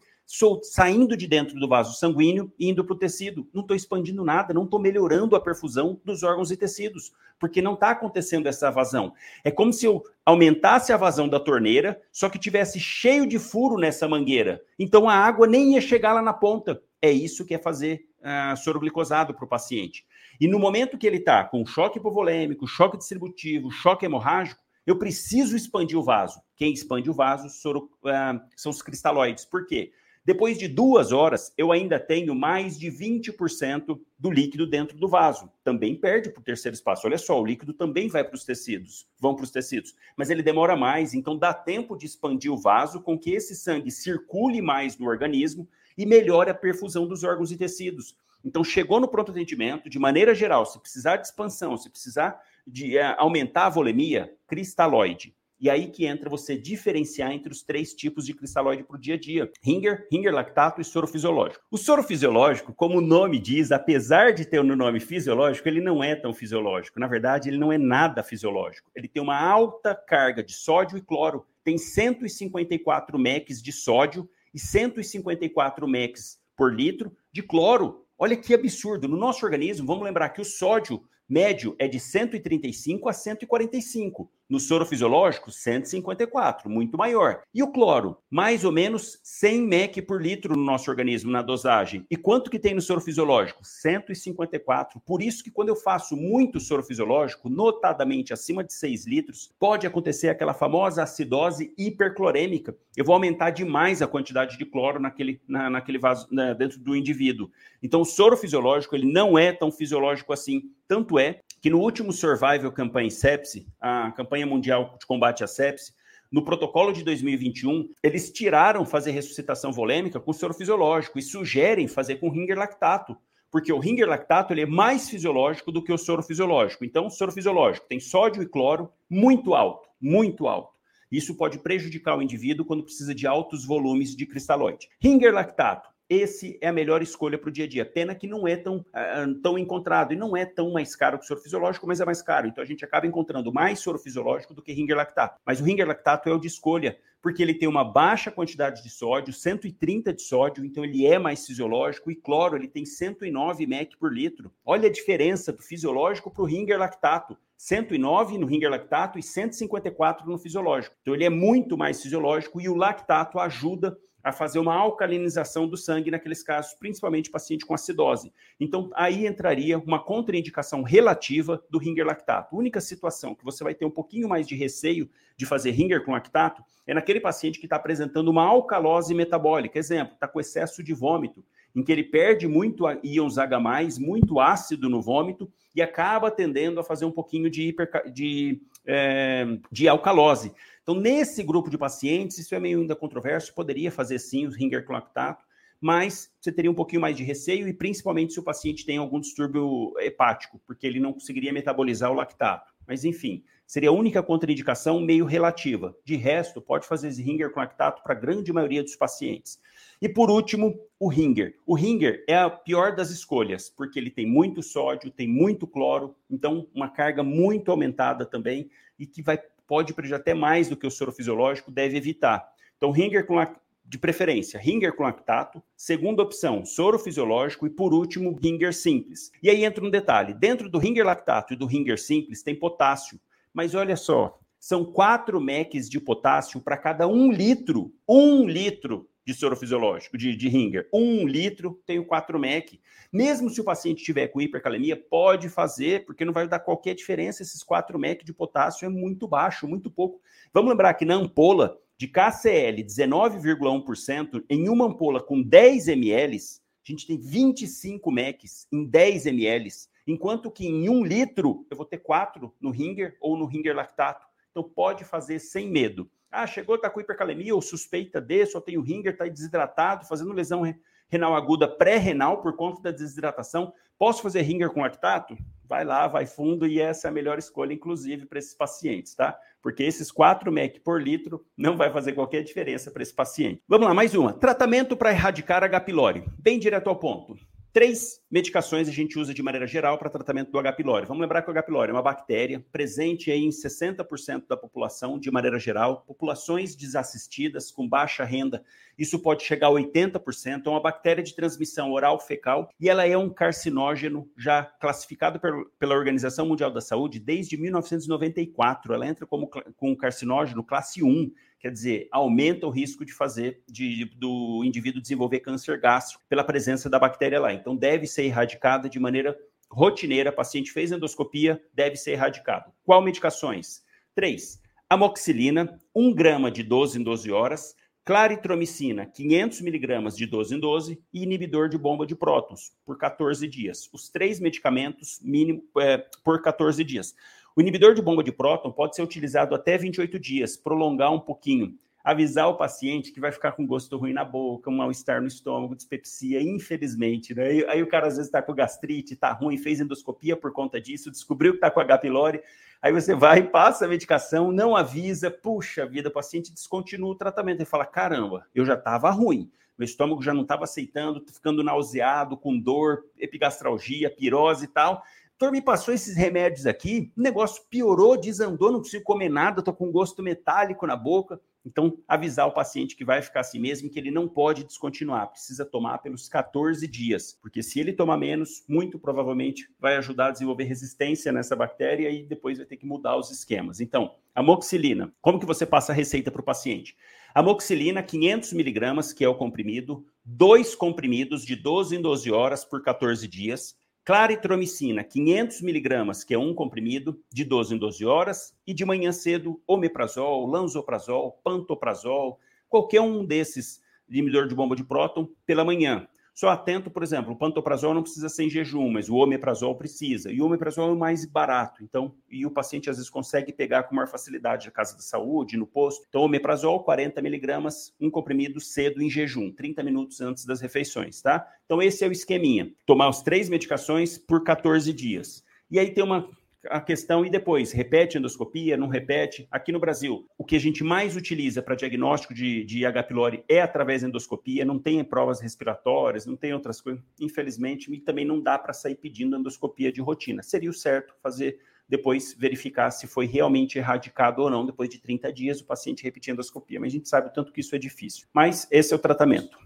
saindo 0.63 1.15
de 1.15 1.27
dentro 1.27 1.61
do 1.61 1.69
vaso 1.69 1.93
sanguíneo 1.93 2.51
e 2.59 2.71
indo 2.71 2.83
para 2.83 2.95
o 2.95 2.99
tecido. 2.99 3.47
Não 3.53 3.61
estou 3.61 3.77
expandindo 3.77 4.25
nada, 4.25 4.55
não 4.55 4.65
estou 4.65 4.81
melhorando 4.81 5.37
a 5.37 5.41
perfusão 5.41 6.01
dos 6.07 6.23
órgãos 6.23 6.51
e 6.51 6.57
tecidos, 6.57 7.13
porque 7.39 7.61
não 7.61 7.75
está 7.75 7.91
acontecendo 7.91 8.47
essa 8.47 8.71
vazão. 8.71 9.13
É 9.45 9.51
como 9.51 9.75
se 9.75 9.85
eu 9.85 10.03
aumentasse 10.25 10.91
a 10.91 10.97
vazão 10.97 11.29
da 11.29 11.39
torneira, 11.39 12.01
só 12.11 12.31
que 12.31 12.39
tivesse 12.39 12.81
cheio 12.81 13.27
de 13.27 13.39
furo 13.39 13.77
nessa 13.77 14.09
mangueira. 14.09 14.63
Então 14.79 15.07
a 15.07 15.15
água 15.15 15.47
nem 15.47 15.75
ia 15.75 15.83
chegar 15.83 16.15
lá 16.15 16.23
na 16.23 16.33
ponta. 16.33 16.83
É 17.03 17.11
isso 17.11 17.45
que 17.45 17.55
é 17.55 17.59
fazer 17.59 18.07
uh, 18.21 18.57
soro 18.57 18.81
glicosado 18.81 19.35
para 19.35 19.45
o 19.45 19.49
paciente. 19.49 20.07
E 20.41 20.47
no 20.47 20.59
momento 20.59 20.97
que 20.97 21.07
ele 21.07 21.17
está 21.17 21.45
com 21.45 21.67
choque 21.67 21.99
hipovolêmico, 21.99 22.67
choque 22.67 22.97
distributivo, 22.97 23.71
choque 23.71 24.07
hemorrágico, 24.07 24.61
eu 24.87 24.99
preciso 24.99 25.57
expandir 25.57 25.99
o 25.99 26.03
vaso. 26.03 26.41
Quem 26.57 26.73
expande 26.73 27.11
o 27.11 27.15
vaso 27.15 27.47
uh, 27.47 28.41
são 28.57 28.71
os 28.71 28.81
cristalóides. 28.81 29.45
Por 29.45 29.67
quê? 29.67 29.93
Depois 30.25 30.59
de 30.59 30.69
duas 30.69 31.11
horas, 31.11 31.53
eu 31.57 31.73
ainda 31.73 31.99
tenho 31.99 32.35
mais 32.35 32.79
de 32.79 32.89
20% 32.89 33.99
do 34.19 34.31
líquido 34.31 34.67
dentro 34.67 34.99
do 34.99 35.09
vaso. 35.09 35.51
Também 35.65 35.95
perde 35.95 36.31
para 36.31 36.41
o 36.41 36.45
terceiro 36.45 36.75
espaço. 36.75 37.07
Olha 37.07 37.17
só, 37.17 37.41
o 37.41 37.47
líquido 37.47 37.73
também 37.73 38.09
vai 38.09 38.23
para 38.23 38.35
os 38.35 38.45
tecidos, 38.45 39.07
vão 39.19 39.35
para 39.35 39.45
os 39.45 39.51
tecidos. 39.51 39.95
Mas 40.17 40.29
ele 40.29 40.43
demora 40.43 40.77
mais, 40.77 41.15
então 41.15 41.37
dá 41.37 41.55
tempo 41.55 41.97
de 41.97 42.05
expandir 42.05 42.53
o 42.53 42.59
vaso 42.59 43.01
com 43.01 43.19
que 43.19 43.31
esse 43.31 43.57
sangue 43.57 43.91
circule 43.91 44.61
mais 44.61 44.99
no 44.99 45.07
organismo 45.07 45.67
e 45.97 46.05
melhore 46.05 46.51
a 46.51 46.55
perfusão 46.55 47.07
dos 47.07 47.25
órgãos 47.25 47.51
e 47.51 47.57
tecidos. 47.57 48.15
Então, 48.45 48.63
chegou 48.63 49.01
no 49.01 49.09
pronto 49.09 49.31
atendimento, 49.31 49.91
de 49.91 49.99
maneira 49.99 50.35
geral, 50.35 50.65
se 50.65 50.79
precisar 50.81 51.17
de 51.17 51.27
expansão, 51.27 51.77
se 51.77 51.91
precisar 51.91 52.41
de 52.67 52.97
é, 52.97 53.15
aumentar 53.19 53.67
a 53.67 53.71
volemia, 53.71 54.33
cristalóide. 54.47 55.35
E 55.61 55.69
aí 55.69 55.89
que 55.89 56.07
entra 56.07 56.31
você 56.31 56.57
diferenciar 56.57 57.33
entre 57.33 57.53
os 57.53 57.63
três 57.63 57.93
tipos 57.93 58.25
de 58.25 58.33
cristalóide 58.33 58.85
para 58.85 58.97
o 58.97 59.01
dia 59.01 59.15
a 59.15 59.19
dia: 59.19 59.51
Ringer, 59.61 60.07
Ringer 60.11 60.33
lactato 60.33 60.81
e 60.81 60.85
soro 60.85 61.07
fisiológico. 61.07 61.65
O 61.69 61.77
soro 61.77 62.03
fisiológico, 62.03 62.73
como 62.73 62.99
o 62.99 63.01
nome 63.01 63.41
diz, 63.41 63.73
apesar 63.73 64.33
de 64.33 64.45
ter 64.45 64.63
no 64.63 64.77
nome 64.77 65.01
fisiológico, 65.01 65.69
ele 65.69 65.81
não 65.81 66.03
é 66.03 66.15
tão 66.15 66.33
fisiológico. 66.33 67.01
Na 67.01 67.09
verdade, 67.09 67.49
ele 67.49 67.59
não 67.59 67.73
é 67.73 67.79
nada 67.79 68.23
fisiológico. 68.23 68.89
Ele 68.95 69.09
tem 69.09 69.21
uma 69.21 69.37
alta 69.37 69.97
carga 69.97 70.45
de 70.45 70.53
sódio 70.53 70.97
e 70.97 71.03
cloro. 71.03 71.45
Tem 71.65 71.77
154 71.77 73.19
MECs 73.19 73.61
de 73.61 73.73
sódio 73.73 74.29
e 74.55 74.61
154 74.61 75.89
MECs 75.89 76.41
por 76.57 76.73
litro 76.73 77.13
de 77.33 77.43
cloro. 77.43 78.07
Olha 78.19 78.37
que 78.37 78.53
absurdo. 78.53 79.07
No 79.07 79.17
nosso 79.17 79.47
organismo, 79.47 79.87
vamos 79.87 80.05
lembrar 80.05 80.31
que 80.31 80.41
o 80.41 80.45
sódio 80.45 81.05
médio 81.29 81.77
é 81.79 81.87
de 81.87 82.01
135 82.01 83.09
a 83.09 83.13
145. 83.13 84.29
No 84.49 84.59
soro 84.59 84.87
fisiológico, 84.87 85.51
154, 85.51 86.71
muito 86.71 86.97
maior. 86.97 87.43
E 87.55 87.63
o 87.63 87.71
cloro? 87.71 88.17
Mais 88.31 88.65
ou 88.65 88.73
menos 88.73 89.21
100 89.23 89.61
mEq 89.61 90.01
por 90.01 90.23
litro 90.23 90.57
no 90.57 90.65
nosso 90.65 90.91
organismo 90.91 91.31
na 91.31 91.43
dosagem. 91.43 92.07
E 92.11 92.17
quanto 92.17 92.51
que 92.51 92.59
tem 92.59 92.75
no 92.75 92.81
soro 92.81 93.03
fisiológico? 93.03 93.61
154. 93.63 95.01
Por 95.05 95.21
isso 95.21 95.45
que 95.45 95.51
quando 95.51 95.69
eu 95.69 95.77
faço 95.77 96.17
muito 96.17 96.59
soro 96.61 96.83
fisiológico, 96.83 97.51
notadamente 97.51 98.33
acima 98.33 98.65
de 98.65 98.73
6 98.73 99.07
litros, 99.07 99.53
pode 99.59 99.87
acontecer 99.87 100.31
aquela 100.31 100.55
famosa 100.55 101.03
acidose 101.03 101.75
hiperclorêmica. 101.77 102.75
Eu 102.97 103.05
vou 103.05 103.15
aumentar 103.15 103.51
demais 103.51 104.01
a 104.01 104.07
quantidade 104.07 104.57
de 104.57 104.65
cloro 104.65 104.99
naquele, 104.99 105.43
na, 105.47 105.69
naquele 105.69 105.99
vaso, 105.99 106.27
na, 106.31 106.55
dentro 106.55 106.79
do 106.79 106.97
indivíduo. 106.97 107.51
Então, 107.83 108.01
o 108.01 108.05
soro 108.07 108.35
fisiológico 108.37 108.97
ele 108.97 109.13
não 109.13 109.39
é 109.39 109.53
tão 109.53 109.71
fisiológico 109.71 110.33
assim. 110.33 110.73
Tanto 110.89 111.19
é 111.19 111.43
que 111.61 111.71
no 111.71 111.81
último 111.81 112.13
Survival 112.13 112.73
Campaign 112.73 113.11
Sepsi, 113.11 113.67
a 113.81 114.13
campanha 114.13 114.47
mundial 114.47 114.97
de 114.99 115.07
combate 115.07 115.43
à 115.43 115.47
sepsi, 115.47 115.93
no 116.31 116.45
protocolo 116.45 116.93
de 116.93 117.03
2021, 117.03 117.89
eles 118.03 118.31
tiraram 118.31 118.85
fazer 118.85 119.13
ressuscitação 119.13 119.73
volêmica 119.73 120.21
com 120.21 120.33
soro 120.33 120.53
fisiológico 120.53 121.19
e 121.19 121.23
sugerem 121.23 121.89
fazer 121.89 122.17
com 122.17 122.29
ringer 122.29 122.59
lactato, 122.59 123.17
porque 123.51 123.73
o 123.73 123.79
ringer 123.79 124.07
lactato 124.07 124.53
ele 124.53 124.61
é 124.61 124.67
mais 124.67 125.09
fisiológico 125.09 125.73
do 125.73 125.83
que 125.83 125.93
o 125.93 125.97
soro 125.97 126.23
fisiológico. 126.23 126.85
Então, 126.85 127.07
o 127.07 127.11
soro 127.11 127.33
fisiológico 127.33 127.87
tem 127.89 127.99
sódio 127.99 128.43
e 128.43 128.47
cloro 128.47 128.93
muito 129.09 129.55
alto, 129.55 129.89
muito 130.01 130.47
alto. 130.47 130.77
Isso 131.11 131.35
pode 131.35 131.59
prejudicar 131.59 132.19
o 132.19 132.23
indivíduo 132.23 132.67
quando 132.67 132.85
precisa 132.85 133.15
de 133.15 133.27
altos 133.27 133.65
volumes 133.65 134.15
de 134.15 134.27
cristalóide. 134.27 134.87
Ringer 135.01 135.33
lactato 135.33 135.89
esse 136.09 136.59
é 136.61 136.69
a 136.69 136.73
melhor 136.73 137.03
escolha 137.03 137.39
para 137.39 137.49
o 137.49 137.53
dia 137.53 137.65
a 137.65 137.69
dia. 137.69 137.85
Pena 137.85 138.15
que 138.15 138.27
não 138.27 138.49
é 138.49 138.57
tão, 138.57 138.79
uh, 138.79 139.35
tão 139.43 139.59
encontrado 139.59 140.13
e 140.13 140.17
não 140.17 140.37
é 140.37 140.47
tão 140.47 140.73
mais 140.73 140.97
caro 140.97 141.19
que 141.19 141.25
o 141.25 141.27
soro 141.27 141.41
fisiológico, 141.41 141.87
mas 141.87 142.01
é 142.01 142.05
mais 142.05 142.23
caro. 142.23 142.47
Então 142.47 142.63
a 142.63 142.67
gente 142.67 142.85
acaba 142.85 143.07
encontrando 143.07 143.53
mais 143.53 143.81
soro 143.81 143.99
fisiológico 143.99 144.55
do 144.55 144.63
que 144.63 144.73
ringer 144.73 144.97
lactato. 144.97 145.39
Mas 145.45 145.61
o 145.61 145.65
ringer 145.65 145.87
lactato 145.87 146.29
é 146.29 146.33
o 146.33 146.39
de 146.39 146.47
escolha, 146.47 146.99
porque 147.21 147.43
ele 147.43 147.55
tem 147.55 147.69
uma 147.69 147.85
baixa 147.85 148.31
quantidade 148.31 148.83
de 148.83 148.89
sódio, 148.89 149.35
130 149.35 150.13
de 150.15 150.23
sódio, 150.23 150.65
então 150.65 150.85
ele 150.85 151.07
é 151.07 151.19
mais 151.19 151.47
fisiológico. 151.47 152.11
E 152.11 152.17
cloro, 152.17 152.57
ele 152.57 152.69
tem 152.69 152.87
109 152.87 153.67
mEq 153.67 153.97
por 153.99 154.13
litro. 154.13 154.51
Olha 154.65 154.89
a 154.89 154.93
diferença 154.93 155.53
do 155.53 155.63
fisiológico 155.63 156.31
para 156.31 156.43
o 156.43 156.47
ringer 156.47 156.79
lactato. 156.79 157.37
109 157.59 158.39
no 158.39 158.47
ringer 158.47 158.71
lactato 158.71 159.19
e 159.19 159.23
154 159.23 160.27
no 160.31 160.39
fisiológico. 160.39 160.95
Então 161.03 161.13
ele 161.13 161.25
é 161.25 161.31
muito 161.31 161.77
mais 161.77 162.01
fisiológico 162.01 162.61
e 162.61 162.69
o 162.69 162.75
lactato 162.75 163.39
ajuda 163.41 163.99
a 164.29 164.33
fazer 164.33 164.59
uma 164.59 164.75
alcalinização 164.75 165.67
do 165.67 165.77
sangue 165.77 166.11
naqueles 166.11 166.43
casos, 166.43 166.75
principalmente 166.75 167.31
paciente 167.31 167.65
com 167.65 167.73
acidose. 167.73 168.31
Então, 168.61 168.91
aí 168.95 169.27
entraria 169.27 169.79
uma 169.79 169.99
contraindicação 169.99 170.83
relativa 170.83 171.63
do 171.71 171.79
ringer 171.79 172.07
lactato. 172.07 172.55
A 172.55 172.59
única 172.59 172.81
situação 172.81 173.35
que 173.35 173.45
você 173.45 173.65
vai 173.65 173.75
ter 173.75 173.87
um 173.87 173.91
pouquinho 173.91 174.29
mais 174.29 174.47
de 174.47 174.55
receio 174.55 175.09
de 175.35 175.47
fazer 175.47 175.71
ringer 175.71 176.05
com 176.05 176.13
lactato 176.13 176.63
é 176.87 176.93
naquele 176.93 177.21
paciente 177.21 177.59
que 177.59 177.65
está 177.67 177.77
apresentando 177.77 178.29
uma 178.29 178.45
alcalose 178.45 179.15
metabólica. 179.15 179.79
Exemplo, 179.79 180.13
está 180.13 180.29
com 180.29 180.41
excesso 180.41 180.83
de 180.83 180.93
vômito, 180.93 181.43
em 181.75 181.83
que 181.83 181.91
ele 181.91 182.05
perde 182.05 182.47
muito 182.47 182.85
íons 183.03 183.39
H+, 183.39 183.59
muito 183.99 184.41
ácido 184.41 184.91
no 184.91 185.01
vômito, 185.01 185.51
e 185.75 185.81
acaba 185.81 186.31
tendendo 186.31 186.81
a 186.81 186.85
fazer 186.85 187.05
um 187.05 187.13
pouquinho 187.13 187.49
de, 187.49 187.69
hiper, 187.69 187.89
de, 188.13 188.61
é, 188.85 189.47
de 189.71 189.89
alcalose. 189.89 190.53
Então, 190.89 190.99
nesse 190.99 191.43
grupo 191.43 191.69
de 191.69 191.77
pacientes, 191.77 192.39
isso 192.39 192.55
é 192.55 192.59
meio 192.59 192.81
ainda 192.81 192.97
controverso, 192.97 193.53
poderia 193.53 193.93
fazer 193.93 194.19
sim 194.19 194.47
o 194.47 194.51
ringer 194.51 194.87
lactato, 194.89 195.45
mas 195.79 196.33
você 196.41 196.51
teria 196.51 196.71
um 196.71 196.75
pouquinho 196.75 197.03
mais 197.03 197.15
de 197.15 197.23
receio 197.23 197.69
e 197.69 197.75
principalmente 197.75 198.33
se 198.33 198.41
o 198.41 198.43
paciente 198.43 198.87
tem 198.87 198.97
algum 198.97 199.21
distúrbio 199.21 199.93
hepático, 199.99 200.59
porque 200.67 200.87
ele 200.87 200.99
não 200.99 201.13
conseguiria 201.13 201.53
metabolizar 201.53 202.11
o 202.11 202.15
lactato. 202.15 202.73
Mas 202.87 203.05
enfim, 203.05 203.45
seria 203.67 203.91
a 203.91 203.93
única 203.93 204.23
contraindicação 204.23 204.99
meio 204.99 205.27
relativa. 205.27 205.95
De 206.07 206.17
resto, 206.17 206.59
pode 206.59 206.87
fazer 206.87 207.09
esse 207.09 207.23
ringer 207.23 207.53
com 207.53 207.61
lactato 207.61 208.03
para 208.03 208.15
a 208.15 208.19
grande 208.19 208.51
maioria 208.51 208.83
dos 208.83 208.97
pacientes. 208.97 209.61
E 210.01 210.09
por 210.09 210.31
último, 210.31 210.75
o 210.99 211.07
ringer. 211.07 211.57
O 211.67 211.75
ringer 211.75 212.25
é 212.27 212.35
a 212.35 212.49
pior 212.49 212.97
das 212.97 213.11
escolhas, 213.11 213.69
porque 213.69 213.99
ele 213.99 214.11
tem 214.11 214.25
muito 214.25 214.63
sódio, 214.63 215.11
tem 215.11 215.29
muito 215.29 215.67
cloro, 215.67 216.17
então 216.31 216.67
uma 216.75 216.89
carga 216.89 217.23
muito 217.23 217.71
aumentada 217.71 218.25
também 218.25 218.71
e 218.99 219.07
que 219.07 219.21
vai 219.21 219.39
pode 219.69 219.95
prejudicar 219.95 220.21
até 220.21 220.35
mais 220.35 220.69
do 220.69 220.77
que 220.77 220.87
o 220.87 220.91
soro 220.91 221.13
fisiológico, 221.13 221.71
deve 221.71 221.97
evitar. 221.97 222.49
Então, 222.77 222.91
ringer 222.91 223.27
com 223.27 223.37
de 223.85 223.99
preferência, 223.99 224.61
ringer 224.61 224.95
com 224.95 225.05
lactato. 225.05 225.63
Segunda 225.77 226.23
opção, 226.23 226.65
soro 226.65 226.99
fisiológico. 226.99 227.67
E 227.67 227.71
por 227.71 227.95
último, 227.95 228.37
ringer 228.43 228.75
simples. 228.75 229.31
E 229.43 229.49
aí 229.49 229.65
entra 229.65 229.85
um 229.85 229.91
detalhe: 229.91 230.35
dentro 230.35 230.69
do 230.69 230.79
ringer 230.79 231.07
lactato 231.07 231.53
e 231.53 231.57
do 231.57 231.67
ringer 231.67 231.99
simples 231.99 232.43
tem 232.43 232.55
potássio. 232.55 233.21
Mas 233.53 233.75
olha 233.75 233.97
só, 233.97 234.39
são 234.59 234.85
4 234.85 235.41
MECs 235.41 235.89
de 235.89 236.01
potássio 236.01 236.61
para 236.61 236.77
cada 236.77 237.07
um 237.07 237.31
litro, 237.31 237.93
um 238.07 238.47
litro 238.47 239.09
de 239.29 239.35
soro 239.35 239.55
fisiológico, 239.55 240.17
de, 240.17 240.35
de 240.35 240.49
Ringer. 240.49 240.89
Um 240.91 241.27
litro, 241.27 241.79
tenho 241.85 242.03
4 242.03 242.39
MEC. 242.39 242.81
Mesmo 243.13 243.51
se 243.51 243.61
o 243.61 243.65
paciente 243.65 244.03
tiver 244.03 244.29
com 244.29 244.41
hipercalemia, 244.41 244.97
pode 244.97 245.51
fazer, 245.51 246.07
porque 246.07 246.25
não 246.25 246.33
vai 246.33 246.49
dar 246.49 246.61
qualquer 246.61 246.95
diferença. 246.95 247.43
Esses 247.43 247.63
4 247.63 247.99
MEC 247.99 248.25
de 248.25 248.33
potássio 248.33 248.87
é 248.87 248.89
muito 248.89 249.29
baixo, 249.29 249.69
muito 249.69 249.91
pouco. 249.91 250.23
Vamos 250.51 250.71
lembrar 250.71 250.95
que 250.95 251.05
na 251.05 251.13
ampola 251.13 251.79
de 251.99 252.09
KCL 252.09 252.83
19,1%, 252.83 254.45
em 254.49 254.67
uma 254.71 254.87
ampola 254.87 255.23
com 255.23 255.43
10 255.43 255.89
ml, 255.89 256.39
a 256.39 256.91
gente 256.91 257.07
tem 257.07 257.19
25 257.19 258.11
MECs 258.11 258.67
em 258.73 258.87
10 258.87 259.27
ml, 259.27 259.69
enquanto 260.07 260.51
que 260.51 260.67
em 260.67 260.89
um 260.89 261.05
litro 261.05 261.67
eu 261.71 261.77
vou 261.77 261.85
ter 261.85 261.99
4 261.99 262.51
no 262.59 262.71
Ringer 262.71 263.19
ou 263.21 263.37
no 263.37 263.45
Ringer 263.45 263.77
lactato. 263.77 264.27
Então 264.51 264.63
pode 264.63 265.05
fazer 265.05 265.39
sem 265.39 265.69
medo. 265.69 266.11
Ah, 266.31 266.47
chegou, 266.47 266.77
está 266.77 266.91
com 266.91 267.01
hipercalemia 267.01 267.55
ou 267.55 267.63
suspeita 267.63 268.21
de, 268.21 268.45
só 268.47 268.61
tem 268.61 268.77
o 268.77 268.83
Ringer, 268.83 269.13
está 269.13 269.27
desidratado, 269.27 270.07
fazendo 270.07 270.33
lesão 270.33 270.63
renal 271.09 271.35
aguda 271.35 271.67
pré-renal 271.67 272.43
por 272.43 272.55
conta 272.55 272.83
da 272.83 272.91
desidratação. 272.91 273.73
Posso 273.99 274.23
fazer 274.23 274.43
Ringer 274.43 274.71
com 274.71 274.83
lactato? 274.83 275.37
Vai 275.67 275.85
lá, 275.85 276.07
vai 276.07 276.27
fundo 276.27 276.67
e 276.67 276.81
essa 276.81 277.09
é 277.09 277.11
a 277.11 277.13
melhor 277.13 277.39
escolha, 277.39 277.73
inclusive, 277.73 278.27
para 278.27 278.39
esses 278.39 278.55
pacientes, 278.55 279.15
tá? 279.15 279.39
Porque 279.61 279.83
esses 279.83 280.11
4 280.11 280.53
mEq 280.53 280.81
por 280.81 281.03
litro 281.03 281.45
não 281.57 281.77
vai 281.77 281.91
fazer 281.91 282.13
qualquer 282.13 282.43
diferença 282.43 282.91
para 282.91 283.03
esse 283.03 283.13
paciente. 283.13 283.63
Vamos 283.67 283.89
lá, 283.89 283.95
mais 283.95 284.15
uma. 284.15 284.33
Tratamento 284.33 284.97
para 284.97 285.11
erradicar 285.11 285.65
H. 285.65 285.81
pylori. 285.81 286.25
Bem 286.39 286.59
direto 286.59 286.89
ao 286.89 286.97
ponto. 286.97 287.37
Três 287.73 288.21
medicações 288.31 288.89
a 288.89 288.93
gente 288.93 289.19
usa 289.19 289.33
de 289.33 289.43
maneira 289.43 289.67
geral 289.67 289.99
para 289.99 290.11
tratamento 290.11 290.51
do 290.51 290.59
H. 290.59 290.73
pylori. 290.73 291.07
Vamos 291.07 291.21
lembrar 291.23 291.43
que 291.43 291.49
o 291.49 291.51
H. 291.51 291.63
pylori 291.63 291.91
é 291.91 291.95
uma 291.95 292.03
bactéria 292.03 292.65
presente 292.71 293.31
em 293.31 293.49
60% 293.49 294.47
da 294.47 294.57
população, 294.57 295.19
de 295.19 295.31
maneira 295.31 295.59
geral, 295.59 296.03
populações 296.07 296.77
desassistidas, 296.77 297.71
com 297.71 297.89
baixa 297.89 298.25
renda, 298.25 298.63
isso 298.99 299.19
pode 299.21 299.45
chegar 299.45 299.69
a 299.69 299.71
80%. 299.71 300.67
É 300.67 300.69
uma 300.69 300.83
bactéria 300.83 301.23
de 301.23 301.35
transmissão 301.35 301.93
oral 301.93 302.19
fecal 302.19 302.69
e 302.81 302.89
ela 302.89 303.07
é 303.07 303.17
um 303.17 303.31
carcinógeno 303.31 304.29
já 304.37 304.65
classificado 304.65 305.41
pela 305.79 305.95
Organização 305.95 306.47
Mundial 306.47 306.71
da 306.73 306.81
Saúde 306.81 307.21
desde 307.21 307.57
1994. 307.57 308.93
Ela 308.93 309.07
entra 309.07 309.25
como 309.25 309.49
com 309.49 309.97
carcinógeno 309.97 310.65
classe 310.65 311.03
1 311.03 311.31
quer 311.59 311.73
dizer, 311.73 312.09
aumenta 312.13 312.67
o 312.67 312.71
risco 312.71 313.05
de 313.05 313.13
fazer 313.13 313.63
de, 313.69 314.05
do 314.17 314.63
indivíduo 314.65 315.03
desenvolver 315.03 315.41
câncer 315.41 315.81
gástrico 315.81 316.23
pela 316.29 316.45
presença 316.45 316.89
da 316.89 316.99
bactéria 316.99 317.41
lá. 317.41 317.53
Então, 317.53 317.75
deve 317.75 318.07
ser 318.07 318.18
erradicada 318.25 318.89
de 318.89 318.99
maneira 318.99 319.37
rotineira. 319.71 320.33
Paciente 320.33 320.73
fez 320.73 320.93
endoscopia, 320.93 321.63
deve 321.73 321.97
ser 321.97 322.13
erradicado. 322.13 322.73
Qual 322.85 323.03
medicações? 323.03 323.83
Três. 324.15 324.61
Amoxilina, 324.89 325.79
1 325.95 326.15
grama 326.15 326.51
de 326.51 326.63
12 326.63 326.99
em 326.99 327.03
12 327.03 327.31
horas. 327.31 327.77
Claritromicina, 328.05 329.05
500 329.05 329.61
miligramas 329.61 330.17
de 330.17 330.25
12 330.25 330.55
em 330.55 330.59
12 330.59 330.99
e 331.13 331.23
inibidor 331.23 331.69
de 331.69 331.77
bomba 331.77 332.07
de 332.07 332.17
prótons 332.17 332.73
por 332.87 332.97
14 332.97 333.47
dias. 333.47 333.87
Os 333.93 334.09
três 334.09 334.41
medicamentos 334.41 335.21
mínimo 335.23 335.63
é, 335.79 335.99
por 336.25 336.41
14 336.41 336.83
dias. 336.85 337.15
O 337.55 337.61
inibidor 337.61 337.93
de 337.93 338.01
bomba 338.01 338.25
de 338.25 338.33
próton 338.33 338.73
pode 338.73 338.97
ser 338.97 339.03
utilizado 339.03 339.55
até 339.55 339.77
28 339.77 340.19
dias, 340.19 340.57
prolongar 340.57 341.13
um 341.13 341.21
pouquinho, 341.21 341.79
avisar 342.09 342.49
o 342.49 342.57
paciente 342.57 343.13
que 343.13 343.21
vai 343.21 343.31
ficar 343.31 343.53
com 343.53 343.67
gosto 343.67 343.95
ruim 343.99 344.15
na 344.15 344.25
boca, 344.25 344.71
um 344.71 344.77
mal-estar 344.77 345.21
no 345.21 345.27
estômago, 345.27 345.77
dispepsia, 345.77 346.41
infelizmente. 346.41 347.35
Né? 347.35 347.45
Aí, 347.45 347.67
aí 347.69 347.83
o 347.83 347.87
cara 347.87 348.07
às 348.07 348.15
vezes 348.15 348.29
está 348.29 348.41
com 348.41 348.55
gastrite, 348.55 349.13
está 349.13 349.31
ruim, 349.31 349.59
fez 349.59 349.79
endoscopia 349.79 350.35
por 350.35 350.51
conta 350.51 350.81
disso, 350.81 351.11
descobriu 351.11 351.53
que 351.53 351.59
está 351.59 351.71
com 351.71 351.81
H. 351.81 351.99
pylori, 351.99 352.41
aí 352.81 352.91
você 352.95 353.15
vai, 353.15 353.43
passa 353.43 353.85
a 353.85 353.89
medicação, 353.89 354.51
não 354.51 354.75
avisa, 354.75 355.31
puxa 355.31 355.85
vida, 355.85 356.09
o 356.09 356.13
paciente 356.13 356.51
descontinua 356.51 357.11
o 357.11 357.15
tratamento 357.15 357.61
e 357.61 357.67
fala: 357.67 357.85
caramba, 357.85 358.47
eu 358.55 358.65
já 358.65 358.73
estava 358.73 359.11
ruim. 359.11 359.51
Meu 359.77 359.85
estômago 359.85 360.23
já 360.23 360.33
não 360.33 360.43
estava 360.43 360.65
aceitando, 360.65 361.23
ficando 361.31 361.63
nauseado, 361.63 362.39
com 362.39 362.59
dor, 362.59 363.05
epigastralgia, 363.19 364.11
pirose 364.11 364.65
e 364.65 364.69
tal. 364.69 365.03
Doutor, 365.39 365.53
me 365.53 365.61
passou 365.61 365.93
esses 365.93 366.17
remédios 366.17 366.67
aqui, 366.67 367.13
o 367.17 367.21
negócio 367.21 367.63
piorou, 367.71 368.19
desandou, 368.19 368.73
não 368.73 368.79
consigo 368.79 369.05
comer 369.05 369.29
nada, 369.29 369.61
estou 369.61 369.75
com 369.75 369.93
gosto 369.93 370.21
metálico 370.23 370.87
na 370.87 370.97
boca. 370.97 371.39
Então, 371.69 371.99
avisar 372.09 372.49
o 372.49 372.53
paciente 372.53 372.97
que 372.97 373.05
vai 373.05 373.21
ficar 373.21 373.41
assim 373.41 373.59
mesmo, 373.59 373.91
que 373.91 373.99
ele 373.99 374.11
não 374.11 374.27
pode 374.27 374.65
descontinuar, 374.65 375.31
precisa 375.31 375.67
tomar 375.67 375.99
pelos 375.99 376.27
14 376.27 376.89
dias, 376.89 377.39
porque 377.43 377.63
se 377.63 377.79
ele 377.79 377.93
tomar 377.93 378.17
menos, 378.17 378.65
muito 378.67 378.99
provavelmente 378.99 379.69
vai 379.79 379.97
ajudar 379.97 380.29
a 380.29 380.31
desenvolver 380.31 380.65
resistência 380.65 381.31
nessa 381.31 381.55
bactéria 381.55 382.11
e 382.11 382.25
depois 382.25 382.57
vai 382.57 382.67
ter 382.67 382.79
que 382.79 382.87
mudar 382.87 383.19
os 383.19 383.31
esquemas. 383.31 383.81
Então, 383.81 384.15
amoxilina, 384.35 385.13
como 385.21 385.39
que 385.39 385.45
você 385.45 385.67
passa 385.67 385.93
a 385.93 385.95
receita 385.95 386.31
para 386.31 386.41
o 386.41 386.45
paciente? 386.45 386.97
Amoxilina, 387.35 388.03
500 388.03 388.55
miligramas, 388.55 389.13
que 389.13 389.23
é 389.23 389.29
o 389.29 389.35
comprimido, 389.35 390.07
dois 390.25 390.75
comprimidos 390.75 391.45
de 391.45 391.55
12 391.55 391.97
em 391.97 392.01
12 392.01 392.33
horas 392.33 392.65
por 392.65 392.83
14 392.83 393.29
dias, 393.29 393.77
claritromicina, 394.09 395.05
500 395.05 395.61
miligramas, 395.61 396.25
que 396.25 396.33
é 396.33 396.39
um 396.39 396.55
comprimido, 396.55 397.23
de 397.31 397.45
12 397.45 397.75
em 397.75 397.79
12 397.79 398.07
horas, 398.07 398.57
e 398.67 398.73
de 398.73 398.83
manhã 398.83 399.13
cedo, 399.13 399.61
omeprazol, 399.67 400.47
lanzoprazol, 400.47 401.39
pantoprazol, 401.45 402.41
qualquer 402.71 403.03
um 403.03 403.23
desses 403.23 403.83
inibidor 404.09 404.49
de 404.49 404.55
bomba 404.55 404.75
de 404.75 404.83
próton 404.83 405.29
pela 405.45 405.63
manhã. 405.63 406.09
Só 406.39 406.51
atento, 406.51 406.89
por 406.89 407.03
exemplo, 407.03 407.33
o 407.33 407.37
pantoprazol 407.37 407.93
não 407.93 408.01
precisa 408.01 408.29
ser 408.29 408.45
em 408.45 408.49
jejum, 408.49 408.89
mas 408.89 409.09
o 409.09 409.17
omeprazol 409.17 409.75
precisa. 409.75 410.31
E 410.31 410.41
o 410.41 410.47
omeprazol 410.47 410.91
é 410.91 410.93
o 410.93 410.97
mais 410.97 411.25
barato, 411.25 411.83
então, 411.83 412.15
e 412.31 412.47
o 412.47 412.51
paciente 412.53 412.89
às 412.89 412.97
vezes 412.97 413.11
consegue 413.11 413.53
pegar 413.53 413.83
com 413.83 413.97
maior 413.97 414.07
facilidade 414.07 414.67
na 414.67 414.71
casa 414.71 414.95
da 414.95 415.03
saúde, 415.03 415.57
no 415.57 415.67
posto. 415.67 416.07
Então, 416.09 416.23
omeprazol, 416.23 416.85
40 416.85 417.21
miligramas, 417.23 417.93
um 418.01 418.09
comprimido 418.09 418.61
cedo 418.61 419.03
em 419.03 419.11
jejum, 419.11 419.51
30 419.51 419.83
minutos 419.83 420.21
antes 420.21 420.45
das 420.45 420.61
refeições, 420.61 421.21
tá? 421.21 421.45
Então, 421.65 421.83
esse 421.83 422.05
é 422.05 422.07
o 422.07 422.13
esqueminha. 422.13 422.73
Tomar 422.87 423.09
as 423.09 423.21
três 423.21 423.49
medicações 423.49 424.17
por 424.17 424.45
14 424.45 424.93
dias. 424.93 425.43
E 425.69 425.77
aí 425.77 425.91
tem 425.91 426.05
uma 426.05 426.31
a 426.71 426.81
questão 426.81 427.25
e 427.25 427.31
depois, 427.31 427.73
repete 427.73 428.19
endoscopia, 428.19 428.77
não 428.77 428.89
repete. 428.89 429.47
Aqui 429.51 429.73
no 429.73 429.81
Brasil, 429.81 430.27
o 430.37 430.45
que 430.45 430.57
a 430.57 430.61
gente 430.61 430.85
mais 430.85 431.17
utiliza 431.17 431.63
para 431.63 431.75
diagnóstico 431.75 432.35
de, 432.35 432.65
de 432.65 432.85
H. 432.85 433.03
pylori 433.05 433.45
é 433.49 433.61
através 433.61 434.03
da 434.03 434.09
endoscopia, 434.09 434.65
não 434.65 434.79
tem 434.79 435.03
provas 435.05 435.41
respiratórias, 435.41 436.27
não 436.27 436.37
tem 436.37 436.53
outras 436.53 436.81
coisas, 436.81 437.03
infelizmente, 437.21 437.93
e 437.93 438.01
também 438.01 438.25
não 438.25 438.41
dá 438.41 438.59
para 438.59 438.73
sair 438.73 438.95
pedindo 438.95 439.37
endoscopia 439.37 439.93
de 439.93 440.01
rotina. 440.01 440.43
Seria 440.43 440.71
o 440.71 440.75
certo 440.75 441.15
fazer 441.23 441.59
depois 441.89 442.35
verificar 442.39 442.91
se 442.91 443.07
foi 443.07 443.27
realmente 443.27 443.79
erradicado 443.79 444.43
ou 444.43 444.51
não, 444.51 444.67
depois 444.67 444.91
de 444.91 444.99
30 445.01 445.33
dias, 445.33 445.61
o 445.61 445.65
paciente 445.65 446.05
repetindo 446.05 446.33
a 446.33 446.35
endoscopia. 446.35 446.79
Mas 446.79 446.93
a 446.93 446.97
gente 446.97 447.09
sabe 447.09 447.29
o 447.29 447.33
tanto 447.33 447.51
que 447.51 447.61
isso 447.61 447.75
é 447.75 447.79
difícil. 447.79 448.27
Mas 448.33 448.69
esse 448.71 448.93
é 448.93 448.97
o 448.97 448.99
tratamento. 448.99 449.59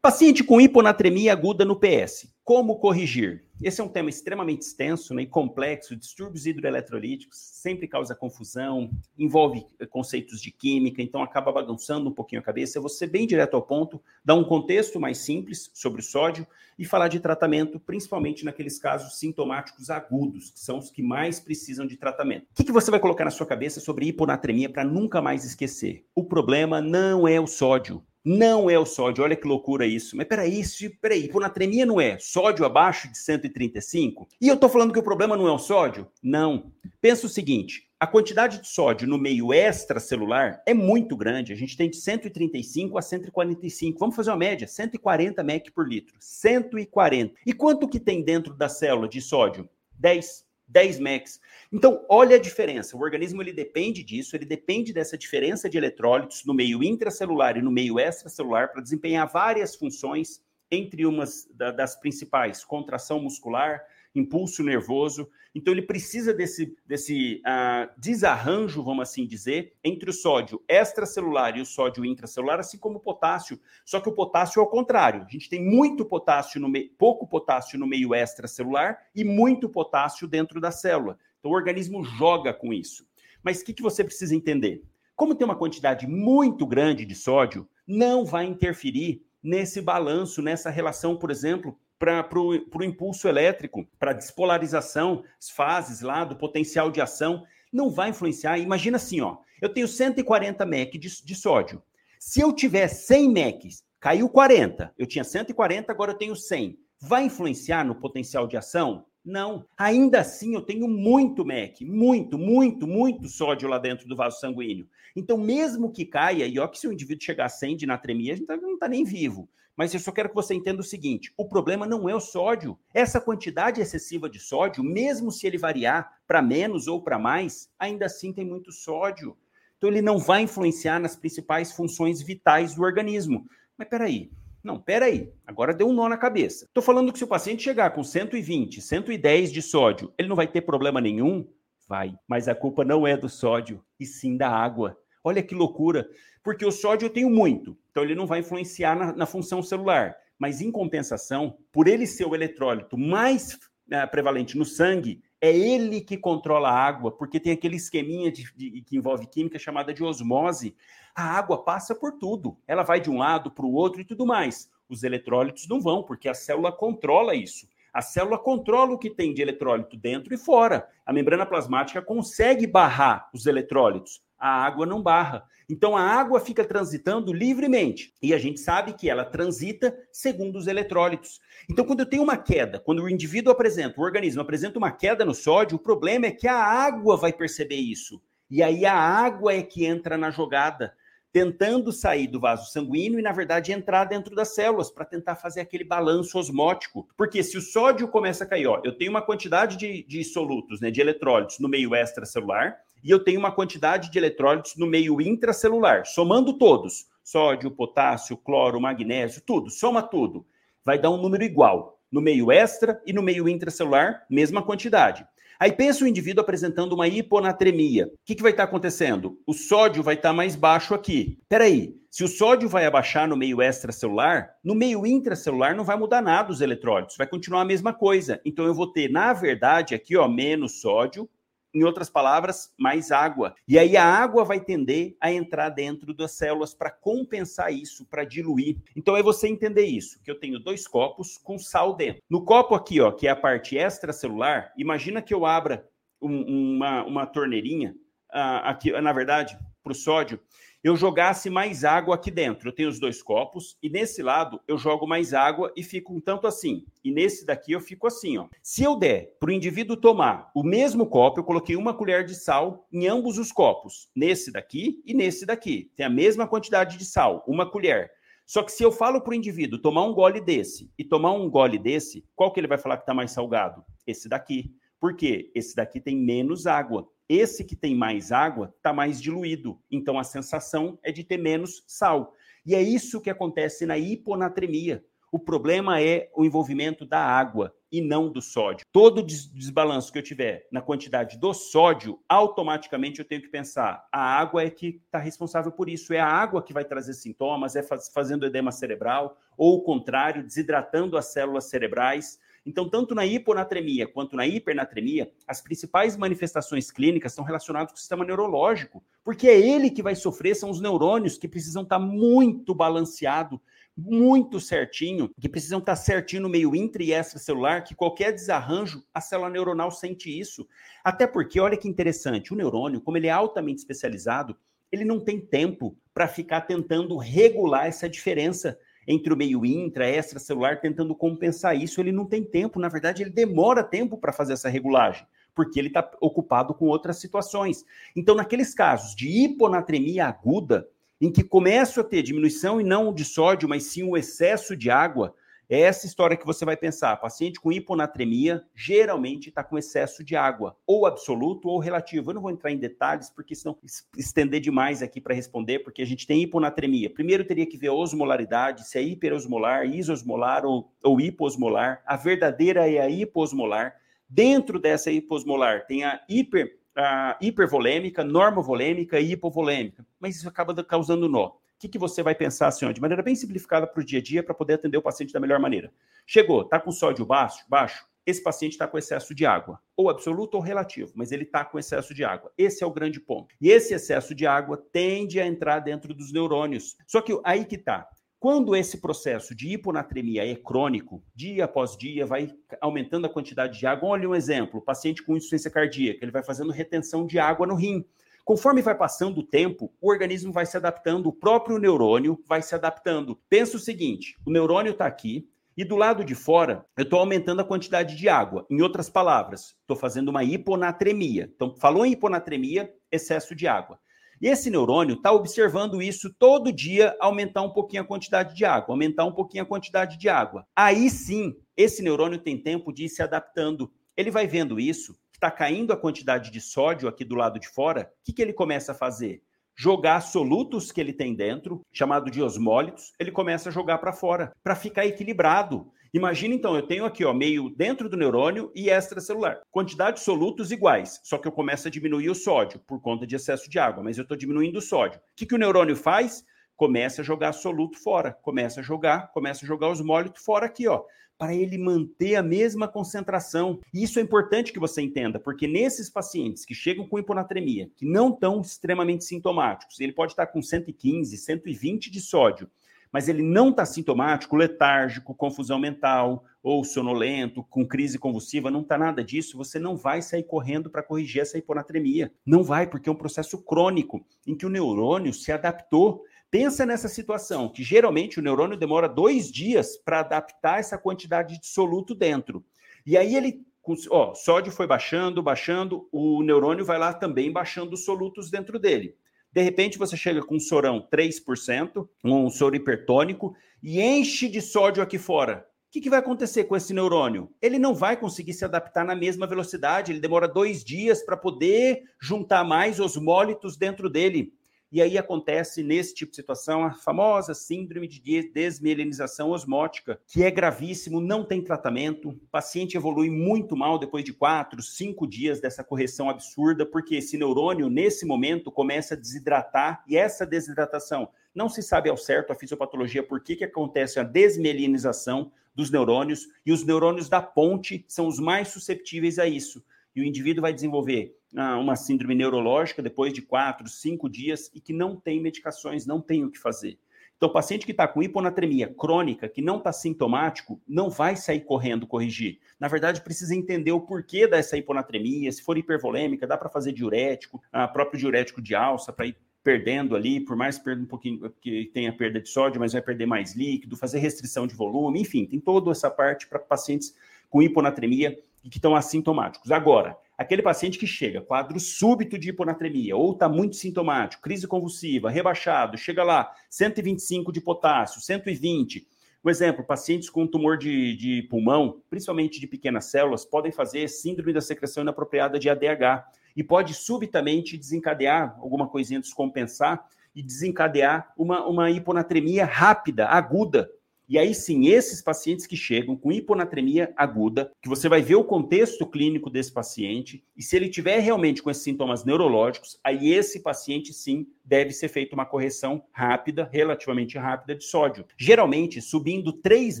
Paciente 0.04 0.44
com 0.44 0.60
hiponatremia 0.60 1.32
aguda 1.32 1.64
no 1.64 1.80
PS. 1.80 2.28
Como 2.44 2.78
corrigir? 2.78 3.46
Esse 3.62 3.80
é 3.80 3.84
um 3.84 3.88
tema 3.88 4.10
extremamente 4.10 4.60
extenso 4.60 5.14
né, 5.14 5.22
e 5.22 5.26
complexo. 5.26 5.96
Distúrbios 5.96 6.44
hidroeletrolíticos 6.44 7.38
sempre 7.38 7.88
causa 7.88 8.14
confusão, 8.14 8.90
envolve 9.18 9.64
eh, 9.80 9.86
conceitos 9.86 10.42
de 10.42 10.50
química, 10.50 11.00
então 11.00 11.22
acaba 11.22 11.50
bagunçando 11.50 12.10
um 12.10 12.12
pouquinho 12.12 12.42
a 12.42 12.44
cabeça. 12.44 12.76
Eu 12.76 12.82
vou 12.82 12.90
ser 12.90 13.06
bem 13.06 13.26
direto 13.26 13.54
ao 13.54 13.62
ponto, 13.62 13.98
dar 14.22 14.34
um 14.34 14.44
contexto 14.44 15.00
mais 15.00 15.16
simples 15.16 15.70
sobre 15.72 16.02
o 16.02 16.04
sódio 16.04 16.46
e 16.78 16.84
falar 16.84 17.08
de 17.08 17.18
tratamento, 17.18 17.80
principalmente 17.80 18.44
naqueles 18.44 18.78
casos 18.78 19.18
sintomáticos 19.18 19.88
agudos, 19.88 20.50
que 20.50 20.60
são 20.60 20.76
os 20.76 20.90
que 20.90 21.02
mais 21.02 21.40
precisam 21.40 21.86
de 21.86 21.96
tratamento. 21.96 22.42
O 22.52 22.54
que, 22.54 22.64
que 22.64 22.72
você 22.72 22.90
vai 22.90 23.00
colocar 23.00 23.24
na 23.24 23.30
sua 23.30 23.46
cabeça 23.46 23.80
sobre 23.80 24.08
hiponatremia 24.08 24.68
para 24.68 24.84
nunca 24.84 25.22
mais 25.22 25.46
esquecer? 25.46 26.04
O 26.14 26.22
problema 26.22 26.82
não 26.82 27.26
é 27.26 27.40
o 27.40 27.46
sódio. 27.46 28.04
Não 28.24 28.70
é 28.70 28.78
o 28.78 28.86
sódio, 28.86 29.22
olha 29.22 29.36
que 29.36 29.46
loucura 29.46 29.84
isso. 29.84 30.16
Mas 30.16 30.26
peraí, 30.26 30.58
isso, 30.58 30.88
peraí, 30.98 31.26
hiponatremia 31.26 31.84
não 31.84 32.00
é 32.00 32.18
sódio 32.18 32.64
abaixo 32.64 33.06
de 33.12 33.18
135? 33.18 34.26
E 34.40 34.48
eu 34.48 34.56
tô 34.56 34.66
falando 34.66 34.94
que 34.94 34.98
o 34.98 35.02
problema 35.02 35.36
não 35.36 35.46
é 35.46 35.52
o 35.52 35.58
sódio? 35.58 36.06
Não. 36.22 36.72
Pensa 37.02 37.26
o 37.26 37.28
seguinte, 37.28 37.86
a 38.00 38.06
quantidade 38.06 38.62
de 38.62 38.68
sódio 38.68 39.06
no 39.06 39.18
meio 39.18 39.52
extracelular 39.52 40.62
é 40.66 40.72
muito 40.72 41.16
grande. 41.16 41.52
A 41.52 41.56
gente 41.56 41.76
tem 41.76 41.90
de 41.90 41.96
135 41.96 42.96
a 42.96 43.02
145. 43.02 43.98
Vamos 43.98 44.16
fazer 44.16 44.30
uma 44.30 44.38
média, 44.38 44.66
140 44.66 45.42
mEq 45.42 45.70
por 45.70 45.86
litro. 45.86 46.14
140. 46.18 47.34
E 47.44 47.52
quanto 47.52 47.86
que 47.86 48.00
tem 48.00 48.24
dentro 48.24 48.54
da 48.54 48.70
célula 48.70 49.06
de 49.06 49.20
sódio? 49.20 49.68
10. 49.98 50.44
10 50.66 50.98
MECs. 50.98 51.40
Então, 51.72 52.04
olha 52.08 52.36
a 52.36 52.40
diferença. 52.40 52.96
O 52.96 53.00
organismo 53.00 53.42
ele 53.42 53.52
depende 53.52 54.02
disso, 54.02 54.36
ele 54.36 54.44
depende 54.44 54.92
dessa 54.92 55.16
diferença 55.16 55.68
de 55.68 55.76
eletrólitos 55.76 56.44
no 56.44 56.54
meio 56.54 56.82
intracelular 56.82 57.56
e 57.56 57.62
no 57.62 57.70
meio 57.70 57.98
extracelular 57.98 58.72
para 58.72 58.82
desempenhar 58.82 59.30
várias 59.30 59.74
funções, 59.74 60.42
entre 60.70 61.06
umas 61.06 61.46
das 61.54 61.94
principais, 61.94 62.64
contração 62.64 63.20
muscular, 63.20 63.84
impulso 64.14 64.62
nervoso. 64.62 65.28
Então, 65.54 65.72
ele 65.72 65.82
precisa 65.82 66.32
desse, 66.32 66.76
desse 66.86 67.42
uh, 67.46 67.90
desarranjo, 67.98 68.82
vamos 68.82 69.02
assim 69.02 69.26
dizer, 69.26 69.74
entre 69.82 70.10
o 70.10 70.12
sódio 70.12 70.62
extracelular 70.68 71.56
e 71.56 71.60
o 71.60 71.66
sódio 71.66 72.04
intracelular, 72.04 72.58
assim 72.60 72.78
como 72.78 72.98
o 72.98 73.00
potássio. 73.00 73.60
Só 73.84 74.00
que 74.00 74.08
o 74.08 74.12
potássio 74.14 74.60
é 74.60 74.62
o 74.62 74.68
contrário. 74.68 75.22
A 75.22 75.30
gente 75.30 75.48
tem 75.48 75.64
muito 75.64 76.04
potássio 76.04 76.60
no 76.60 76.68
meio, 76.68 76.90
pouco 76.98 77.26
potássio 77.26 77.78
no 77.78 77.86
meio 77.86 78.14
extracelular 78.14 78.98
e 79.14 79.24
muito 79.24 79.68
potássio 79.68 80.26
dentro 80.26 80.60
da 80.60 80.70
célula. 80.70 81.18
Então, 81.38 81.50
o 81.50 81.54
organismo 81.54 82.04
joga 82.04 82.52
com 82.52 82.72
isso. 82.72 83.06
Mas 83.42 83.60
o 83.60 83.64
que, 83.64 83.74
que 83.74 83.82
você 83.82 84.02
precisa 84.02 84.34
entender? 84.34 84.82
Como 85.14 85.34
tem 85.34 85.44
uma 85.44 85.56
quantidade 85.56 86.06
muito 86.06 86.66
grande 86.66 87.04
de 87.04 87.14
sódio, 87.14 87.68
não 87.86 88.24
vai 88.24 88.46
interferir 88.46 89.24
nesse 89.42 89.80
balanço, 89.80 90.40
nessa 90.40 90.70
relação, 90.70 91.16
por 91.16 91.30
exemplo, 91.30 91.78
para 92.04 92.38
o 92.38 92.84
impulso 92.84 93.26
elétrico, 93.26 93.86
para 93.98 94.10
a 94.10 94.14
despolarização, 94.14 95.24
as 95.40 95.50
fases 95.50 96.00
lá 96.00 96.24
do 96.24 96.36
potencial 96.36 96.90
de 96.90 97.00
ação, 97.00 97.44
não 97.72 97.90
vai 97.90 98.10
influenciar. 98.10 98.58
Imagina 98.58 98.96
assim, 98.96 99.20
ó, 99.20 99.38
eu 99.60 99.68
tenho 99.68 99.88
140 99.88 100.64
mEq 100.66 100.98
de, 100.98 101.24
de 101.24 101.34
sódio. 101.34 101.82
Se 102.18 102.40
eu 102.40 102.52
tiver 102.52 102.88
100 102.88 103.30
MECs, 103.30 103.84
caiu 103.98 104.28
40, 104.28 104.92
eu 104.98 105.06
tinha 105.06 105.24
140, 105.24 105.90
agora 105.90 106.12
eu 106.12 106.18
tenho 106.18 106.36
100. 106.36 106.78
Vai 107.00 107.24
influenciar 107.24 107.84
no 107.84 107.94
potencial 107.94 108.46
de 108.46 108.56
ação? 108.56 109.06
Não. 109.24 109.64
Ainda 109.78 110.20
assim, 110.20 110.54
eu 110.54 110.60
tenho 110.60 110.86
muito 110.86 111.44
MEC, 111.44 111.84
muito, 111.84 112.36
muito, 112.36 112.86
muito 112.86 113.26
sódio 113.28 113.68
lá 113.68 113.78
dentro 113.78 114.06
do 114.06 114.14
vaso 114.14 114.38
sanguíneo. 114.38 114.86
Então, 115.16 115.38
mesmo 115.38 115.90
que 115.90 116.04
caia, 116.04 116.46
e 116.46 116.58
ó, 116.58 116.68
que 116.68 116.78
se 116.78 116.86
o 116.86 116.92
indivíduo 116.92 117.24
chegar 117.24 117.46
a 117.46 117.48
100 117.48 117.76
de 117.76 117.86
natremia, 117.86 118.34
a 118.34 118.36
gente 118.36 118.46
tá, 118.46 118.56
não 118.56 118.74
está 118.74 118.86
nem 118.86 119.02
vivo. 119.02 119.48
Mas 119.76 119.94
eu 119.94 119.98
só 119.98 120.12
quero 120.12 120.28
que 120.28 120.34
você 120.34 120.54
entenda 120.54 120.80
o 120.80 120.84
seguinte: 120.84 121.32
o 121.36 121.48
problema 121.48 121.86
não 121.86 122.08
é 122.08 122.14
o 122.14 122.20
sódio. 122.20 122.78
Essa 122.92 123.20
quantidade 123.20 123.80
excessiva 123.80 124.28
de 124.28 124.38
sódio, 124.38 124.84
mesmo 124.84 125.32
se 125.32 125.46
ele 125.46 125.56
variar 125.56 126.18
para 126.26 126.42
menos 126.42 126.86
ou 126.86 127.02
para 127.02 127.18
mais, 127.18 127.70
ainda 127.78 128.06
assim 128.06 128.32
tem 128.32 128.44
muito 128.44 128.70
sódio. 128.70 129.36
Então, 129.78 129.90
ele 129.90 130.02
não 130.02 130.18
vai 130.18 130.42
influenciar 130.42 131.00
nas 131.00 131.16
principais 131.16 131.72
funções 131.72 132.22
vitais 132.22 132.74
do 132.74 132.82
organismo. 132.82 133.46
Mas 133.76 133.88
peraí, 133.88 134.30
não, 134.64 134.80
peraí, 134.80 135.30
agora 135.46 135.74
deu 135.74 135.86
um 135.86 135.92
nó 135.92 136.08
na 136.08 136.16
cabeça. 136.16 136.64
Estou 136.64 136.82
falando 136.82 137.12
que 137.12 137.18
se 137.18 137.24
o 137.24 137.28
paciente 137.28 137.62
chegar 137.62 137.90
com 137.90 138.02
120, 138.02 138.80
110 138.80 139.52
de 139.52 139.60
sódio, 139.60 140.10
ele 140.16 140.26
não 140.26 140.34
vai 140.34 140.46
ter 140.46 140.62
problema 140.62 141.02
nenhum? 141.02 141.46
Vai, 141.86 142.16
mas 142.26 142.48
a 142.48 142.54
culpa 142.54 142.82
não 142.82 143.06
é 143.06 143.14
do 143.14 143.28
sódio, 143.28 143.84
e 144.00 144.06
sim 144.06 144.38
da 144.38 144.48
água. 144.48 144.98
Olha 145.22 145.42
que 145.42 145.54
loucura, 145.54 146.08
porque 146.42 146.64
o 146.64 146.72
sódio 146.72 147.04
eu 147.04 147.10
tenho 147.10 147.28
muito, 147.28 147.76
então 147.90 148.02
ele 148.02 148.14
não 148.14 148.26
vai 148.26 148.40
influenciar 148.40 148.96
na, 148.96 149.12
na 149.12 149.26
função 149.26 149.62
celular. 149.62 150.16
Mas 150.38 150.62
em 150.62 150.70
compensação, 150.70 151.58
por 151.70 151.86
ele 151.86 152.06
ser 152.06 152.24
o 152.24 152.34
eletrólito 152.34 152.96
mais 152.96 153.58
é, 153.90 154.06
prevalente 154.06 154.56
no 154.56 154.64
sangue, 154.64 155.22
é 155.44 155.54
ele 155.54 156.00
que 156.00 156.16
controla 156.16 156.70
a 156.70 156.86
água, 156.86 157.12
porque 157.12 157.38
tem 157.38 157.52
aquele 157.52 157.76
esqueminha 157.76 158.32
de, 158.32 158.50
de, 158.56 158.80
que 158.80 158.96
envolve 158.96 159.26
química 159.26 159.58
chamada 159.58 159.92
de 159.92 160.02
osmose. 160.02 160.74
A 161.14 161.22
água 161.22 161.62
passa 161.62 161.94
por 161.94 162.12
tudo, 162.12 162.56
ela 162.66 162.82
vai 162.82 162.98
de 162.98 163.10
um 163.10 163.18
lado 163.18 163.50
para 163.50 163.66
o 163.66 163.74
outro 163.74 164.00
e 164.00 164.06
tudo 164.06 164.24
mais. 164.24 164.70
Os 164.88 165.02
eletrólitos 165.02 165.68
não 165.68 165.82
vão, 165.82 166.02
porque 166.02 166.30
a 166.30 166.34
célula 166.34 166.72
controla 166.72 167.34
isso. 167.34 167.68
A 167.92 168.00
célula 168.00 168.38
controla 168.38 168.94
o 168.94 168.98
que 168.98 169.10
tem 169.10 169.34
de 169.34 169.42
eletrólito 169.42 169.98
dentro 169.98 170.32
e 170.32 170.38
fora. 170.38 170.88
A 171.04 171.12
membrana 171.12 171.44
plasmática 171.44 172.00
consegue 172.00 172.66
barrar 172.66 173.28
os 173.34 173.44
eletrólitos. 173.44 174.22
A 174.44 174.62
água 174.62 174.84
não 174.84 175.00
barra. 175.00 175.42
Então 175.70 175.96
a 175.96 176.02
água 176.02 176.38
fica 176.38 176.62
transitando 176.66 177.32
livremente 177.32 178.12
e 178.22 178.34
a 178.34 178.38
gente 178.38 178.60
sabe 178.60 178.92
que 178.92 179.08
ela 179.08 179.24
transita 179.24 179.96
segundo 180.12 180.56
os 180.56 180.66
eletrólitos. 180.66 181.40
Então 181.66 181.82
quando 181.82 182.00
eu 182.00 182.06
tenho 182.06 182.22
uma 182.22 182.36
queda, 182.36 182.78
quando 182.78 183.02
o 183.02 183.08
indivíduo 183.08 183.50
apresenta, 183.50 183.98
o 183.98 184.04
organismo 184.04 184.42
apresenta 184.42 184.76
uma 184.76 184.92
queda 184.92 185.24
no 185.24 185.34
sódio, 185.34 185.76
o 185.76 185.82
problema 185.82 186.26
é 186.26 186.30
que 186.30 186.46
a 186.46 186.58
água 186.58 187.16
vai 187.16 187.32
perceber 187.32 187.76
isso. 187.76 188.20
E 188.50 188.62
aí 188.62 188.84
a 188.84 188.94
água 188.94 189.54
é 189.54 189.62
que 189.62 189.86
entra 189.86 190.18
na 190.18 190.30
jogada, 190.30 190.92
tentando 191.32 191.90
sair 191.90 192.26
do 192.26 192.38
vaso 192.38 192.70
sanguíneo 192.70 193.18
e 193.18 193.22
na 193.22 193.32
verdade 193.32 193.72
entrar 193.72 194.04
dentro 194.04 194.34
das 194.34 194.54
células 194.54 194.90
para 194.90 195.06
tentar 195.06 195.36
fazer 195.36 195.62
aquele 195.62 195.84
balanço 195.84 196.38
osmótico. 196.38 197.08
Porque 197.16 197.42
se 197.42 197.56
o 197.56 197.62
sódio 197.62 198.08
começa 198.08 198.44
a 198.44 198.46
cair, 198.46 198.66
ó, 198.66 198.82
eu 198.84 198.92
tenho 198.92 199.10
uma 199.10 199.22
quantidade 199.22 199.78
de, 199.78 200.02
de 200.06 200.22
solutos, 200.22 200.82
né, 200.82 200.90
de 200.90 201.00
eletrólitos 201.00 201.58
no 201.58 201.66
meio 201.66 201.94
extracelular, 201.94 202.78
e 203.04 203.10
eu 203.10 203.22
tenho 203.22 203.38
uma 203.38 203.52
quantidade 203.52 204.10
de 204.10 204.18
eletrólitos 204.18 204.74
no 204.76 204.86
meio 204.86 205.20
intracelular, 205.20 206.06
somando 206.06 206.56
todos, 206.56 207.06
sódio, 207.22 207.70
potássio, 207.70 208.36
cloro, 208.36 208.80
magnésio, 208.80 209.42
tudo, 209.46 209.68
soma 209.68 210.02
tudo, 210.02 210.46
vai 210.82 210.98
dar 210.98 211.10
um 211.10 211.20
número 211.20 211.44
igual. 211.44 212.00
No 212.10 212.20
meio 212.20 212.50
extra 212.50 213.00
e 213.04 213.12
no 213.12 213.22
meio 213.22 213.48
intracelular, 213.48 214.24
mesma 214.30 214.62
quantidade. 214.62 215.26
Aí 215.58 215.72
pensa 215.72 216.04
o 216.04 216.08
indivíduo 216.08 216.42
apresentando 216.42 216.92
uma 216.92 217.06
hiponatremia. 217.06 218.06
O 218.06 218.10
que, 218.24 218.34
que 218.34 218.42
vai 218.42 218.52
estar 218.52 218.64
tá 218.64 218.68
acontecendo? 218.68 219.38
O 219.46 219.52
sódio 219.52 220.02
vai 220.02 220.14
estar 220.14 220.30
tá 220.30 220.34
mais 220.34 220.56
baixo 220.56 220.94
aqui. 220.94 221.38
Peraí, 221.48 221.94
se 222.10 222.24
o 222.24 222.28
sódio 222.28 222.68
vai 222.68 222.86
abaixar 222.86 223.28
no 223.28 223.36
meio 223.36 223.60
extracelular, 223.60 224.54
no 224.62 224.74
meio 224.74 225.06
intracelular 225.06 225.74
não 225.74 225.84
vai 225.84 225.96
mudar 225.96 226.22
nada 226.22 226.52
os 226.52 226.60
eletrólitos, 226.60 227.16
vai 227.16 227.26
continuar 227.26 227.62
a 227.62 227.64
mesma 227.64 227.92
coisa. 227.92 228.40
Então 228.44 228.64
eu 228.66 228.74
vou 228.74 228.92
ter, 228.92 229.10
na 229.10 229.32
verdade, 229.32 229.94
aqui, 229.94 230.16
ó, 230.16 230.28
menos 230.28 230.80
sódio 230.80 231.28
em 231.74 231.82
outras 231.82 232.08
palavras, 232.08 232.72
mais 232.78 233.10
água. 233.10 233.54
E 233.66 233.78
aí 233.78 233.96
a 233.96 234.04
água 234.04 234.44
vai 234.44 234.60
tender 234.60 235.16
a 235.20 235.32
entrar 235.32 235.70
dentro 235.70 236.14
das 236.14 236.32
células 236.32 236.74
para 236.74 236.90
compensar 236.90 237.72
isso, 237.72 238.06
para 238.06 238.24
diluir. 238.24 238.76
Então 238.94 239.16
é 239.16 239.22
você 239.22 239.48
entender 239.48 239.84
isso, 239.84 240.22
que 240.22 240.30
eu 240.30 240.38
tenho 240.38 240.60
dois 240.60 240.86
copos 240.86 241.36
com 241.36 241.58
sal 241.58 241.96
dentro. 241.96 242.22
No 242.30 242.44
copo 242.44 242.74
aqui, 242.74 243.00
ó, 243.00 243.10
que 243.10 243.26
é 243.26 243.30
a 243.30 243.36
parte 243.36 243.76
extracelular, 243.76 244.72
imagina 244.76 245.20
que 245.20 245.34
eu 245.34 245.44
abra 245.44 245.86
um, 246.20 246.76
uma, 246.76 247.04
uma 247.04 247.26
torneirinha, 247.26 247.94
uh, 248.32 248.62
aqui, 248.64 248.92
na 248.92 249.12
verdade, 249.12 249.58
para 249.82 249.92
o 249.92 249.94
sódio, 249.94 250.40
eu 250.84 250.94
jogasse 250.94 251.48
mais 251.48 251.82
água 251.82 252.14
aqui 252.14 252.30
dentro. 252.30 252.68
Eu 252.68 252.72
tenho 252.74 252.90
os 252.90 253.00
dois 253.00 253.22
copos 253.22 253.78
e 253.82 253.88
nesse 253.88 254.22
lado 254.22 254.60
eu 254.68 254.76
jogo 254.76 255.06
mais 255.06 255.32
água 255.32 255.72
e 255.74 255.82
fico 255.82 256.12
um 256.12 256.20
tanto 256.20 256.46
assim. 256.46 256.84
E 257.02 257.10
nesse 257.10 257.46
daqui 257.46 257.72
eu 257.72 257.80
fico 257.80 258.06
assim, 258.06 258.36
ó. 258.36 258.48
Se 258.62 258.82
eu 258.82 258.94
der 258.94 259.34
para 259.40 259.48
o 259.48 259.52
indivíduo 259.52 259.96
tomar 259.96 260.50
o 260.54 260.62
mesmo 260.62 261.06
copo, 261.06 261.40
eu 261.40 261.44
coloquei 261.44 261.74
uma 261.74 261.94
colher 261.94 262.22
de 262.22 262.34
sal 262.34 262.86
em 262.92 263.06
ambos 263.06 263.38
os 263.38 263.50
copos, 263.50 264.10
nesse 264.14 264.52
daqui 264.52 265.02
e 265.06 265.14
nesse 265.14 265.46
daqui. 265.46 265.90
Tem 265.96 266.04
a 266.04 266.10
mesma 266.10 266.46
quantidade 266.46 266.98
de 266.98 267.06
sal, 267.06 267.42
uma 267.48 267.64
colher. 267.64 268.10
Só 268.44 268.62
que 268.62 268.70
se 268.70 268.82
eu 268.82 268.92
falo 268.92 269.22
para 269.22 269.30
o 269.30 269.34
indivíduo 269.34 269.78
tomar 269.78 270.04
um 270.04 270.12
gole 270.12 270.38
desse 270.38 270.92
e 270.98 271.02
tomar 271.02 271.32
um 271.32 271.48
gole 271.48 271.78
desse, 271.78 272.26
qual 272.36 272.52
que 272.52 272.60
ele 272.60 272.68
vai 272.68 272.76
falar 272.76 272.98
que 272.98 273.04
está 273.04 273.14
mais 273.14 273.30
salgado? 273.30 273.82
Esse 274.06 274.28
daqui. 274.28 274.76
Por 275.00 275.16
quê? 275.16 275.50
Esse 275.54 275.74
daqui 275.74 275.98
tem 275.98 276.14
menos 276.14 276.66
água. 276.66 277.08
Esse 277.28 277.64
que 277.64 277.74
tem 277.74 277.94
mais 277.94 278.32
água 278.32 278.72
está 278.76 278.92
mais 278.92 279.20
diluído, 279.20 279.80
então 279.90 280.18
a 280.18 280.24
sensação 280.24 280.98
é 281.02 281.10
de 281.10 281.24
ter 281.24 281.38
menos 281.38 281.82
sal. 281.86 282.34
E 282.66 282.74
é 282.74 282.82
isso 282.82 283.20
que 283.20 283.30
acontece 283.30 283.86
na 283.86 283.96
hiponatremia. 283.98 285.04
O 285.34 285.38
problema 285.38 286.00
é 286.00 286.30
o 286.32 286.44
envolvimento 286.44 287.04
da 287.04 287.18
água 287.18 287.74
e 287.90 288.00
não 288.00 288.30
do 288.30 288.40
sódio. 288.40 288.86
Todo 288.92 289.20
desbalanço 289.20 290.12
que 290.12 290.18
eu 290.18 290.22
tiver 290.22 290.68
na 290.70 290.80
quantidade 290.80 291.38
do 291.38 291.52
sódio, 291.52 292.20
automaticamente 292.28 293.18
eu 293.18 293.24
tenho 293.24 293.42
que 293.42 293.48
pensar: 293.48 294.06
a 294.12 294.20
água 294.20 294.62
é 294.62 294.70
que 294.70 295.00
está 295.04 295.18
responsável 295.18 295.72
por 295.72 295.88
isso. 295.88 296.12
É 296.12 296.20
a 296.20 296.26
água 296.26 296.62
que 296.62 296.72
vai 296.72 296.84
trazer 296.84 297.14
sintomas, 297.14 297.74
é 297.74 297.82
faz, 297.82 298.08
fazendo 298.10 298.46
edema 298.46 298.70
cerebral, 298.70 299.36
ou 299.56 299.78
o 299.78 299.82
contrário, 299.82 300.44
desidratando 300.44 301.16
as 301.16 301.32
células 301.32 301.64
cerebrais. 301.64 302.38
Então, 302.66 302.88
tanto 302.88 303.14
na 303.14 303.26
hiponatremia 303.26 304.06
quanto 304.06 304.36
na 304.36 304.46
hipernatremia, 304.46 305.30
as 305.46 305.60
principais 305.60 306.16
manifestações 306.16 306.90
clínicas 306.90 307.32
estão 307.32 307.44
relacionadas 307.44 307.92
com 307.92 307.96
o 307.96 308.00
sistema 308.00 308.24
neurológico, 308.24 309.04
porque 309.22 309.48
é 309.48 309.58
ele 309.58 309.90
que 309.90 310.02
vai 310.02 310.14
sofrer, 310.14 310.54
são 310.54 310.70
os 310.70 310.80
neurônios 310.80 311.36
que 311.36 311.46
precisam 311.46 311.82
estar 311.82 311.98
muito 311.98 312.74
balanceado, 312.74 313.60
muito 313.96 314.58
certinho, 314.60 315.30
que 315.40 315.48
precisam 315.48 315.78
estar 315.78 315.94
certinho 315.94 316.42
no 316.42 316.48
meio 316.48 316.74
intra 316.74 317.02
e 317.02 317.12
extracelular, 317.12 317.84
que 317.84 317.94
qualquer 317.94 318.32
desarranjo, 318.32 319.04
a 319.12 319.20
célula 319.20 319.50
neuronal 319.50 319.90
sente 319.90 320.36
isso. 320.36 320.66
Até 321.04 321.26
porque, 321.26 321.60
olha 321.60 321.76
que 321.76 321.88
interessante, 321.88 322.52
o 322.52 322.56
neurônio, 322.56 323.00
como 323.00 323.16
ele 323.16 323.28
é 323.28 323.30
altamente 323.30 323.78
especializado, 323.78 324.56
ele 324.90 325.04
não 325.04 325.20
tem 325.20 325.40
tempo 325.40 325.96
para 326.12 326.26
ficar 326.26 326.62
tentando 326.62 327.16
regular 327.16 327.86
essa 327.86 328.08
diferença 328.08 328.78
entre 329.06 329.32
o 329.32 329.36
meio 329.36 329.64
intra, 329.64 330.08
extracelular, 330.08 330.80
tentando 330.80 331.14
compensar 331.14 331.76
isso. 331.76 332.00
Ele 332.00 332.12
não 332.12 332.24
tem 332.24 332.42
tempo, 332.42 332.78
na 332.78 332.88
verdade, 332.88 333.22
ele 333.22 333.30
demora 333.30 333.82
tempo 333.82 334.16
para 334.18 334.32
fazer 334.32 334.54
essa 334.54 334.68
regulagem, 334.68 335.26
porque 335.54 335.78
ele 335.78 335.88
está 335.88 336.10
ocupado 336.20 336.74
com 336.74 336.86
outras 336.86 337.18
situações. 337.18 337.84
Então, 338.14 338.34
naqueles 338.34 338.74
casos 338.74 339.14
de 339.14 339.28
hiponatremia 339.28 340.26
aguda, 340.26 340.88
em 341.20 341.30
que 341.30 341.42
começo 341.42 342.00
a 342.00 342.04
ter 342.04 342.22
diminuição 342.22 342.80
e 342.80 342.84
não 342.84 343.12
de 343.12 343.24
sódio, 343.24 343.68
mas 343.68 343.84
sim 343.84 344.02
o 344.02 344.16
excesso 344.16 344.76
de 344.76 344.90
água, 344.90 345.34
é 345.74 345.80
essa 345.80 346.06
história 346.06 346.36
que 346.36 346.46
você 346.46 346.64
vai 346.64 346.76
pensar. 346.76 347.16
Paciente 347.16 347.60
com 347.60 347.72
hiponatremia 347.72 348.64
geralmente 348.74 349.48
está 349.48 349.64
com 349.64 349.76
excesso 349.76 350.22
de 350.22 350.36
água, 350.36 350.76
ou 350.86 351.06
absoluto 351.06 351.68
ou 351.68 351.78
relativo. 351.78 352.30
Eu 352.30 352.34
não 352.34 352.42
vou 352.42 352.50
entrar 352.50 352.70
em 352.70 352.78
detalhes, 352.78 353.28
porque 353.28 353.54
senão 353.54 353.76
estender 354.16 354.60
demais 354.60 355.02
aqui 355.02 355.20
para 355.20 355.34
responder, 355.34 355.80
porque 355.80 356.02
a 356.02 356.06
gente 356.06 356.26
tem 356.26 356.42
hiponatremia. 356.42 357.10
Primeiro 357.10 357.44
teria 357.44 357.66
que 357.66 357.76
ver 357.76 357.88
a 357.88 357.92
osmolaridade, 357.92 358.86
se 358.86 358.98
é 358.98 359.02
hiperosmolar, 359.02 359.86
isosmolar 359.86 360.64
ou, 360.64 360.92
ou 361.02 361.20
hiposmolar. 361.20 362.02
A 362.06 362.16
verdadeira 362.16 362.88
é 362.88 363.00
a 363.00 363.10
hiposmolar. 363.10 363.96
Dentro 364.28 364.78
dessa 364.78 365.10
hiposmolar 365.10 365.86
tem 365.86 366.04
a 366.04 366.20
hiper 366.28 366.78
a 366.96 367.36
hipervolêmica, 367.40 368.22
normovolêmica 368.22 369.18
e 369.18 369.32
hipovolêmica, 369.32 370.06
mas 370.20 370.36
isso 370.36 370.48
acaba 370.48 370.72
causando 370.84 371.28
nó 371.28 371.50
que, 371.84 371.88
que 371.90 371.98
você 371.98 372.22
vai 372.22 372.34
pensar 372.34 372.68
assim, 372.68 372.86
ó, 372.86 372.92
de 372.92 373.00
maneira 373.00 373.22
bem 373.22 373.34
simplificada 373.34 373.86
para 373.86 374.00
o 374.00 374.04
dia 374.04 374.18
a 374.18 374.22
dia, 374.22 374.42
para 374.42 374.54
poder 374.54 374.74
atender 374.74 374.96
o 374.96 375.02
paciente 375.02 375.32
da 375.32 375.40
melhor 375.40 375.60
maneira? 375.60 375.92
Chegou, 376.26 376.64
tá 376.64 376.80
com 376.80 376.90
sódio 376.90 377.26
baixo, 377.26 377.64
baixo, 377.68 378.06
esse 378.26 378.42
paciente 378.42 378.72
está 378.72 378.88
com 378.88 378.96
excesso 378.96 379.34
de 379.34 379.44
água, 379.44 379.78
ou 379.94 380.08
absoluto 380.08 380.54
ou 380.54 380.62
relativo, 380.62 381.12
mas 381.14 381.30
ele 381.30 381.42
está 381.42 381.62
com 381.62 381.78
excesso 381.78 382.14
de 382.14 382.24
água. 382.24 382.50
Esse 382.56 382.82
é 382.82 382.86
o 382.86 382.90
grande 382.90 383.20
ponto. 383.20 383.54
E 383.60 383.70
esse 383.70 383.92
excesso 383.92 384.34
de 384.34 384.46
água 384.46 384.82
tende 384.92 385.38
a 385.38 385.46
entrar 385.46 385.80
dentro 385.80 386.14
dos 386.14 386.32
neurônios. 386.32 386.96
Só 387.06 387.20
que 387.20 387.38
aí 387.44 387.66
que 387.66 387.74
está. 387.74 388.08
Quando 388.40 388.74
esse 388.74 388.98
processo 388.98 389.54
de 389.54 389.70
hiponatremia 389.70 390.50
é 390.50 390.54
crônico, 390.54 391.22
dia 391.34 391.66
após 391.66 391.98
dia, 391.98 392.24
vai 392.24 392.50
aumentando 392.80 393.26
a 393.26 393.30
quantidade 393.30 393.78
de 393.78 393.86
água. 393.86 394.08
Olha 394.08 394.28
um 394.28 394.34
exemplo: 394.34 394.80
paciente 394.80 395.22
com 395.22 395.36
insuficiência 395.36 395.70
cardíaca, 395.70 396.20
ele 396.22 396.32
vai 396.32 396.42
fazendo 396.42 396.72
retenção 396.72 397.26
de 397.26 397.38
água 397.38 397.66
no 397.66 397.74
rim. 397.74 398.06
Conforme 398.44 398.82
vai 398.82 398.94
passando 398.94 399.38
o 399.38 399.46
tempo, 399.46 399.92
o 400.00 400.10
organismo 400.10 400.52
vai 400.52 400.66
se 400.66 400.76
adaptando, 400.76 401.28
o 401.28 401.32
próprio 401.32 401.78
neurônio 401.78 402.38
vai 402.46 402.60
se 402.60 402.74
adaptando. 402.74 403.40
Pensa 403.48 403.76
o 403.76 403.80
seguinte: 403.80 404.36
o 404.44 404.50
neurônio 404.50 404.92
está 404.92 405.06
aqui, 405.06 405.48
e 405.76 405.84
do 405.84 405.96
lado 405.96 406.24
de 406.24 406.34
fora, 406.34 406.84
eu 406.96 407.02
estou 407.02 407.18
aumentando 407.18 407.60
a 407.60 407.64
quantidade 407.64 408.14
de 408.16 408.28
água. 408.28 408.66
Em 408.70 408.80
outras 408.82 409.08
palavras, 409.08 409.74
estou 409.80 409.96
fazendo 409.96 410.28
uma 410.28 410.44
hiponatremia. 410.44 411.50
Então, 411.54 411.74
falou 411.76 412.06
em 412.06 412.12
hiponatremia, 412.12 412.92
excesso 413.10 413.54
de 413.54 413.66
água. 413.66 413.98
E 414.40 414.46
esse 414.46 414.70
neurônio 414.70 415.14
está 415.14 415.32
observando 415.32 416.02
isso 416.02 416.32
todo 416.38 416.72
dia, 416.72 417.16
aumentar 417.18 417.62
um 417.62 417.70
pouquinho 417.70 418.02
a 418.02 418.06
quantidade 418.06 418.54
de 418.54 418.64
água, 418.64 418.92
aumentar 418.92 419.24
um 419.24 419.32
pouquinho 419.32 419.62
a 419.62 419.66
quantidade 419.66 420.18
de 420.18 420.28
água. 420.28 420.66
Aí 420.76 421.08
sim, 421.08 421.56
esse 421.76 422.02
neurônio 422.02 422.38
tem 422.38 422.56
tempo 422.56 422.92
de 422.92 423.06
ir 423.06 423.08
se 423.08 423.22
adaptando. 423.22 423.90
Ele 424.16 424.30
vai 424.30 424.46
vendo 424.46 424.78
isso, 424.78 425.16
está 425.44 425.50
caindo 425.50 425.92
a 425.92 425.96
quantidade 425.96 426.50
de 426.50 426.58
sódio 426.58 427.06
aqui 427.06 427.22
do 427.22 427.34
lado 427.34 427.60
de 427.60 427.68
fora, 427.68 428.10
o 428.10 428.24
que, 428.24 428.32
que 428.32 428.40
ele 428.40 428.54
começa 428.54 428.92
a 428.92 428.94
fazer? 428.94 429.42
Jogar 429.76 430.22
solutos 430.22 430.90
que 430.90 430.98
ele 430.98 431.12
tem 431.12 431.34
dentro, 431.34 431.82
chamado 431.92 432.30
de 432.30 432.40
osmólitos, 432.40 433.12
ele 433.20 433.30
começa 433.30 433.68
a 433.68 433.72
jogar 433.72 433.98
para 433.98 434.10
fora, 434.10 434.54
para 434.62 434.74
ficar 434.74 435.04
equilibrado. 435.04 435.92
Imagina 436.14 436.54
então, 436.54 436.74
eu 436.74 436.86
tenho 436.86 437.04
aqui 437.04 437.26
ó, 437.26 437.34
meio 437.34 437.68
dentro 437.68 438.08
do 438.08 438.16
neurônio 438.16 438.72
e 438.74 438.88
extracelular. 438.88 439.60
Quantidade 439.70 440.16
de 440.16 440.22
solutos 440.22 440.70
iguais, 440.70 441.20
só 441.22 441.36
que 441.36 441.46
eu 441.46 441.52
começo 441.52 441.88
a 441.88 441.90
diminuir 441.90 442.30
o 442.30 442.34
sódio 442.34 442.80
por 442.86 443.02
conta 443.02 443.26
de 443.26 443.36
excesso 443.36 443.68
de 443.68 443.78
água, 443.78 444.02
mas 444.02 444.16
eu 444.16 444.22
estou 444.22 444.38
diminuindo 444.38 444.78
o 444.78 444.82
sódio. 444.82 445.18
O 445.18 445.22
que, 445.36 445.44
que 445.44 445.54
o 445.54 445.58
neurônio 445.58 445.94
faz? 445.96 446.42
Começa 446.76 447.22
a 447.22 447.24
jogar 447.24 447.52
soluto 447.52 447.98
fora, 447.98 448.32
começa 448.42 448.80
a 448.80 448.82
jogar, 448.82 449.30
começa 449.32 449.64
a 449.64 449.68
jogar 449.68 449.88
osmólito 449.88 450.42
fora 450.42 450.66
aqui, 450.66 450.88
ó, 450.88 451.04
para 451.38 451.54
ele 451.54 451.78
manter 451.78 452.36
a 452.36 452.42
mesma 452.42 452.88
concentração. 452.88 453.80
Isso 453.92 454.18
é 454.18 454.22
importante 454.22 454.72
que 454.72 454.78
você 454.78 455.02
entenda, 455.02 455.38
porque 455.38 455.66
nesses 455.66 456.08
pacientes 456.10 456.64
que 456.64 456.74
chegam 456.74 457.08
com 457.08 457.18
hiponatremia, 457.18 457.90
que 457.96 458.06
não 458.06 458.30
estão 458.30 458.60
extremamente 458.60 459.24
sintomáticos, 459.24 460.00
ele 460.00 460.12
pode 460.12 460.32
estar 460.32 460.46
com 460.46 460.62
115, 460.62 461.36
120 461.36 462.10
de 462.10 462.20
sódio, 462.20 462.70
mas 463.14 463.28
ele 463.28 463.42
não 463.42 463.68
está 463.68 463.86
sintomático, 463.86 464.56
letárgico, 464.56 465.36
confusão 465.36 465.78
mental 465.78 466.44
ou 466.60 466.82
sonolento, 466.82 467.62
com 467.62 467.86
crise 467.86 468.18
convulsiva, 468.18 468.72
não 468.72 468.80
está 468.80 468.98
nada 468.98 469.22
disso, 469.22 469.56
você 469.56 469.78
não 469.78 469.96
vai 469.96 470.20
sair 470.20 470.42
correndo 470.42 470.90
para 470.90 471.00
corrigir 471.00 471.42
essa 471.42 471.56
hiponatremia. 471.56 472.32
Não 472.44 472.64
vai, 472.64 472.88
porque 472.88 473.08
é 473.08 473.12
um 473.12 473.14
processo 473.14 473.62
crônico 473.62 474.26
em 474.44 474.56
que 474.56 474.66
o 474.66 474.68
neurônio 474.68 475.32
se 475.32 475.52
adaptou. 475.52 476.24
Pensa 476.54 476.86
nessa 476.86 477.08
situação, 477.08 477.68
que 477.68 477.82
geralmente 477.82 478.38
o 478.38 478.42
neurônio 478.42 478.76
demora 478.76 479.08
dois 479.08 479.50
dias 479.50 479.96
para 479.96 480.20
adaptar 480.20 480.78
essa 480.78 480.96
quantidade 480.96 481.58
de 481.58 481.66
soluto 481.66 482.14
dentro. 482.14 482.64
E 483.04 483.16
aí 483.16 483.34
ele 483.34 483.66
ó, 484.08 484.32
sódio 484.34 484.70
foi 484.70 484.86
baixando, 484.86 485.42
baixando, 485.42 486.08
o 486.12 486.44
neurônio 486.44 486.84
vai 486.84 486.96
lá 486.96 487.12
também 487.12 487.50
baixando 487.50 487.94
os 487.94 488.04
solutos 488.04 488.52
dentro 488.52 488.78
dele. 488.78 489.16
De 489.52 489.62
repente, 489.62 489.98
você 489.98 490.16
chega 490.16 490.42
com 490.42 490.54
um 490.54 490.60
sorão 490.60 491.04
3%, 491.12 492.08
um 492.22 492.48
soro 492.48 492.76
hipertônico, 492.76 493.56
e 493.82 494.00
enche 494.00 494.48
de 494.48 494.60
sódio 494.60 495.02
aqui 495.02 495.18
fora. 495.18 495.66
O 495.88 495.90
que, 495.90 496.00
que, 496.02 496.10
vai 496.10 496.20
acontecer 496.20 496.62
com 496.64 496.76
esse 496.76 496.94
neurônio? 496.94 497.50
Ele 497.60 497.80
não 497.80 497.96
vai 497.96 498.16
conseguir 498.16 498.52
se 498.52 498.64
adaptar 498.64 499.04
na 499.04 499.16
mesma 499.16 499.44
velocidade, 499.44 500.12
ele 500.12 500.20
demora 500.20 500.46
dois 500.46 500.84
dias 500.84 501.20
para 501.20 501.36
poder 501.36 502.04
juntar 502.20 502.62
mais 502.62 503.00
osmólitos 503.00 503.76
dentro 503.76 504.08
dele. 504.08 504.54
E 504.94 505.02
aí 505.02 505.18
acontece, 505.18 505.82
nesse 505.82 506.14
tipo 506.14 506.30
de 506.30 506.36
situação, 506.36 506.84
a 506.84 506.92
famosa 506.92 507.52
síndrome 507.52 508.06
de 508.06 508.20
desmielinização 508.48 509.50
osmótica, 509.50 510.20
que 510.24 510.44
é 510.44 510.50
gravíssimo, 510.52 511.20
não 511.20 511.44
tem 511.44 511.60
tratamento. 511.60 512.28
O 512.28 512.34
paciente 512.48 512.96
evolui 512.96 513.28
muito 513.28 513.76
mal 513.76 513.98
depois 513.98 514.22
de 514.22 514.32
quatro, 514.32 514.80
cinco 514.80 515.26
dias 515.26 515.60
dessa 515.60 515.82
correção 515.82 516.30
absurda, 516.30 516.86
porque 516.86 517.16
esse 517.16 517.36
neurônio, 517.36 517.90
nesse 517.90 518.24
momento, 518.24 518.70
começa 518.70 519.14
a 519.14 519.16
desidratar, 519.16 520.04
e 520.06 520.16
essa 520.16 520.46
desidratação 520.46 521.28
não 521.52 521.68
se 521.68 521.82
sabe 521.82 522.08
ao 522.08 522.16
certo 522.16 522.52
a 522.52 522.54
fisiopatologia 522.54 523.24
por 523.24 523.42
que, 523.42 523.56
que 523.56 523.64
acontece 523.64 524.20
a 524.20 524.22
desmielinização 524.22 525.50
dos 525.74 525.90
neurônios, 525.90 526.46
e 526.64 526.70
os 526.70 526.84
neurônios 526.84 527.28
da 527.28 527.42
ponte 527.42 528.04
são 528.06 528.28
os 528.28 528.38
mais 528.38 528.68
susceptíveis 528.68 529.40
a 529.40 529.46
isso 529.48 529.82
e 530.14 530.20
o 530.20 530.24
indivíduo 530.24 530.62
vai 530.62 530.72
desenvolver 530.72 531.36
uma 531.54 531.96
síndrome 531.96 532.34
neurológica 532.34 533.02
depois 533.02 533.32
de 533.32 533.42
quatro, 533.42 533.88
cinco 533.88 534.28
dias 534.28 534.70
e 534.74 534.80
que 534.80 534.92
não 534.92 535.16
tem 535.16 535.40
medicações, 535.40 536.06
não 536.06 536.20
tem 536.20 536.44
o 536.44 536.50
que 536.50 536.58
fazer. 536.58 536.98
Então, 537.36 537.48
o 537.48 537.52
paciente 537.52 537.84
que 537.84 537.92
está 537.92 538.06
com 538.06 538.22
hiponatremia 538.22 538.94
crônica, 538.96 539.48
que 539.48 539.60
não 539.60 539.78
está 539.78 539.92
sintomático, 539.92 540.80
não 540.86 541.10
vai 541.10 541.36
sair 541.36 541.60
correndo 541.60 542.06
corrigir. 542.06 542.58
Na 542.78 542.88
verdade, 542.88 543.20
precisa 543.20 543.54
entender 543.54 543.92
o 543.92 544.00
porquê 544.00 544.46
dessa 544.46 544.76
hiponatremia. 544.76 545.50
Se 545.50 545.62
for 545.62 545.76
hipervolêmica, 545.76 546.46
dá 546.46 546.56
para 546.56 546.70
fazer 546.70 546.92
diurético, 546.92 547.62
ah, 547.72 547.88
próprio 547.88 548.18
diurético 548.18 548.62
de 548.62 548.74
alça, 548.74 549.12
para 549.12 549.26
ir 549.26 549.36
perdendo 549.64 550.14
ali, 550.14 550.40
por 550.40 550.56
mais 550.56 550.78
perda 550.78 551.02
um 551.02 551.06
pouquinho, 551.06 551.50
que 551.60 551.90
tenha 551.92 552.12
perda 552.12 552.40
de 552.40 552.48
sódio, 552.48 552.78
mas 552.78 552.92
vai 552.92 553.00
perder 553.00 553.26
mais 553.26 553.54
líquido, 553.54 553.96
fazer 553.96 554.18
restrição 554.18 554.66
de 554.66 554.74
volume, 554.74 555.20
enfim, 555.20 555.46
tem 555.46 555.58
toda 555.58 555.90
essa 555.90 556.10
parte 556.10 556.46
para 556.46 556.58
pacientes 556.58 557.14
com 557.48 557.62
hiponatremia 557.62 558.38
e 558.62 558.68
que 558.68 558.76
estão 558.76 558.94
assintomáticos. 558.94 559.70
Agora, 559.70 560.16
aquele 560.36 560.62
paciente 560.62 560.98
que 560.98 561.06
chega, 561.06 561.40
quadro 561.40 561.78
súbito 561.78 562.38
de 562.38 562.50
hiponatremia, 562.50 563.16
ou 563.16 563.32
está 563.32 563.48
muito 563.48 563.76
sintomático, 563.76 564.42
crise 564.42 564.66
convulsiva, 564.66 565.30
rebaixado, 565.30 565.96
chega 565.96 566.24
lá, 566.24 566.52
125 566.68 567.52
de 567.52 567.60
potássio, 567.60 568.20
120. 568.20 569.06
Um 569.44 569.50
exemplo, 569.50 569.84
pacientes 569.84 570.30
com 570.30 570.46
tumor 570.46 570.78
de, 570.78 571.16
de 571.16 571.42
pulmão, 571.50 572.00
principalmente 572.08 572.58
de 572.58 572.66
pequenas 572.66 573.06
células, 573.06 573.44
podem 573.44 573.70
fazer 573.70 574.08
síndrome 574.08 574.52
da 574.52 574.60
secreção 574.60 575.02
inapropriada 575.02 575.58
de 575.58 575.68
ADH 575.68 576.24
e 576.56 576.64
pode 576.64 576.94
subitamente 576.94 577.76
desencadear 577.76 578.56
alguma 578.58 578.88
coisinha 578.88 579.20
descompensar 579.20 580.06
e 580.34 580.42
desencadear 580.42 581.32
uma, 581.36 581.66
uma 581.66 581.90
hiponatremia 581.90 582.64
rápida, 582.64 583.26
aguda, 583.26 583.90
e 584.28 584.38
aí 584.38 584.54
sim, 584.54 584.88
esses 584.88 585.20
pacientes 585.22 585.66
que 585.66 585.76
chegam 585.76 586.16
com 586.16 586.32
hiponatremia 586.32 587.12
aguda, 587.16 587.70
que 587.82 587.88
você 587.88 588.08
vai 588.08 588.22
ver 588.22 588.36
o 588.36 588.44
contexto 588.44 589.06
clínico 589.06 589.50
desse 589.50 589.72
paciente, 589.72 590.44
e 590.56 590.62
se 590.62 590.76
ele 590.76 590.88
tiver 590.88 591.18
realmente 591.18 591.62
com 591.62 591.70
esses 591.70 591.82
sintomas 591.82 592.24
neurológicos, 592.24 592.98
aí 593.04 593.32
esse 593.32 593.60
paciente 593.60 594.12
sim 594.12 594.46
deve 594.64 594.92
ser 594.92 595.08
feita 595.08 595.34
uma 595.34 595.44
correção 595.44 596.02
rápida, 596.10 596.68
relativamente 596.72 597.36
rápida 597.36 597.74
de 597.74 597.84
sódio. 597.84 598.24
Geralmente, 598.36 599.00
subindo 599.02 599.52
3 599.52 600.00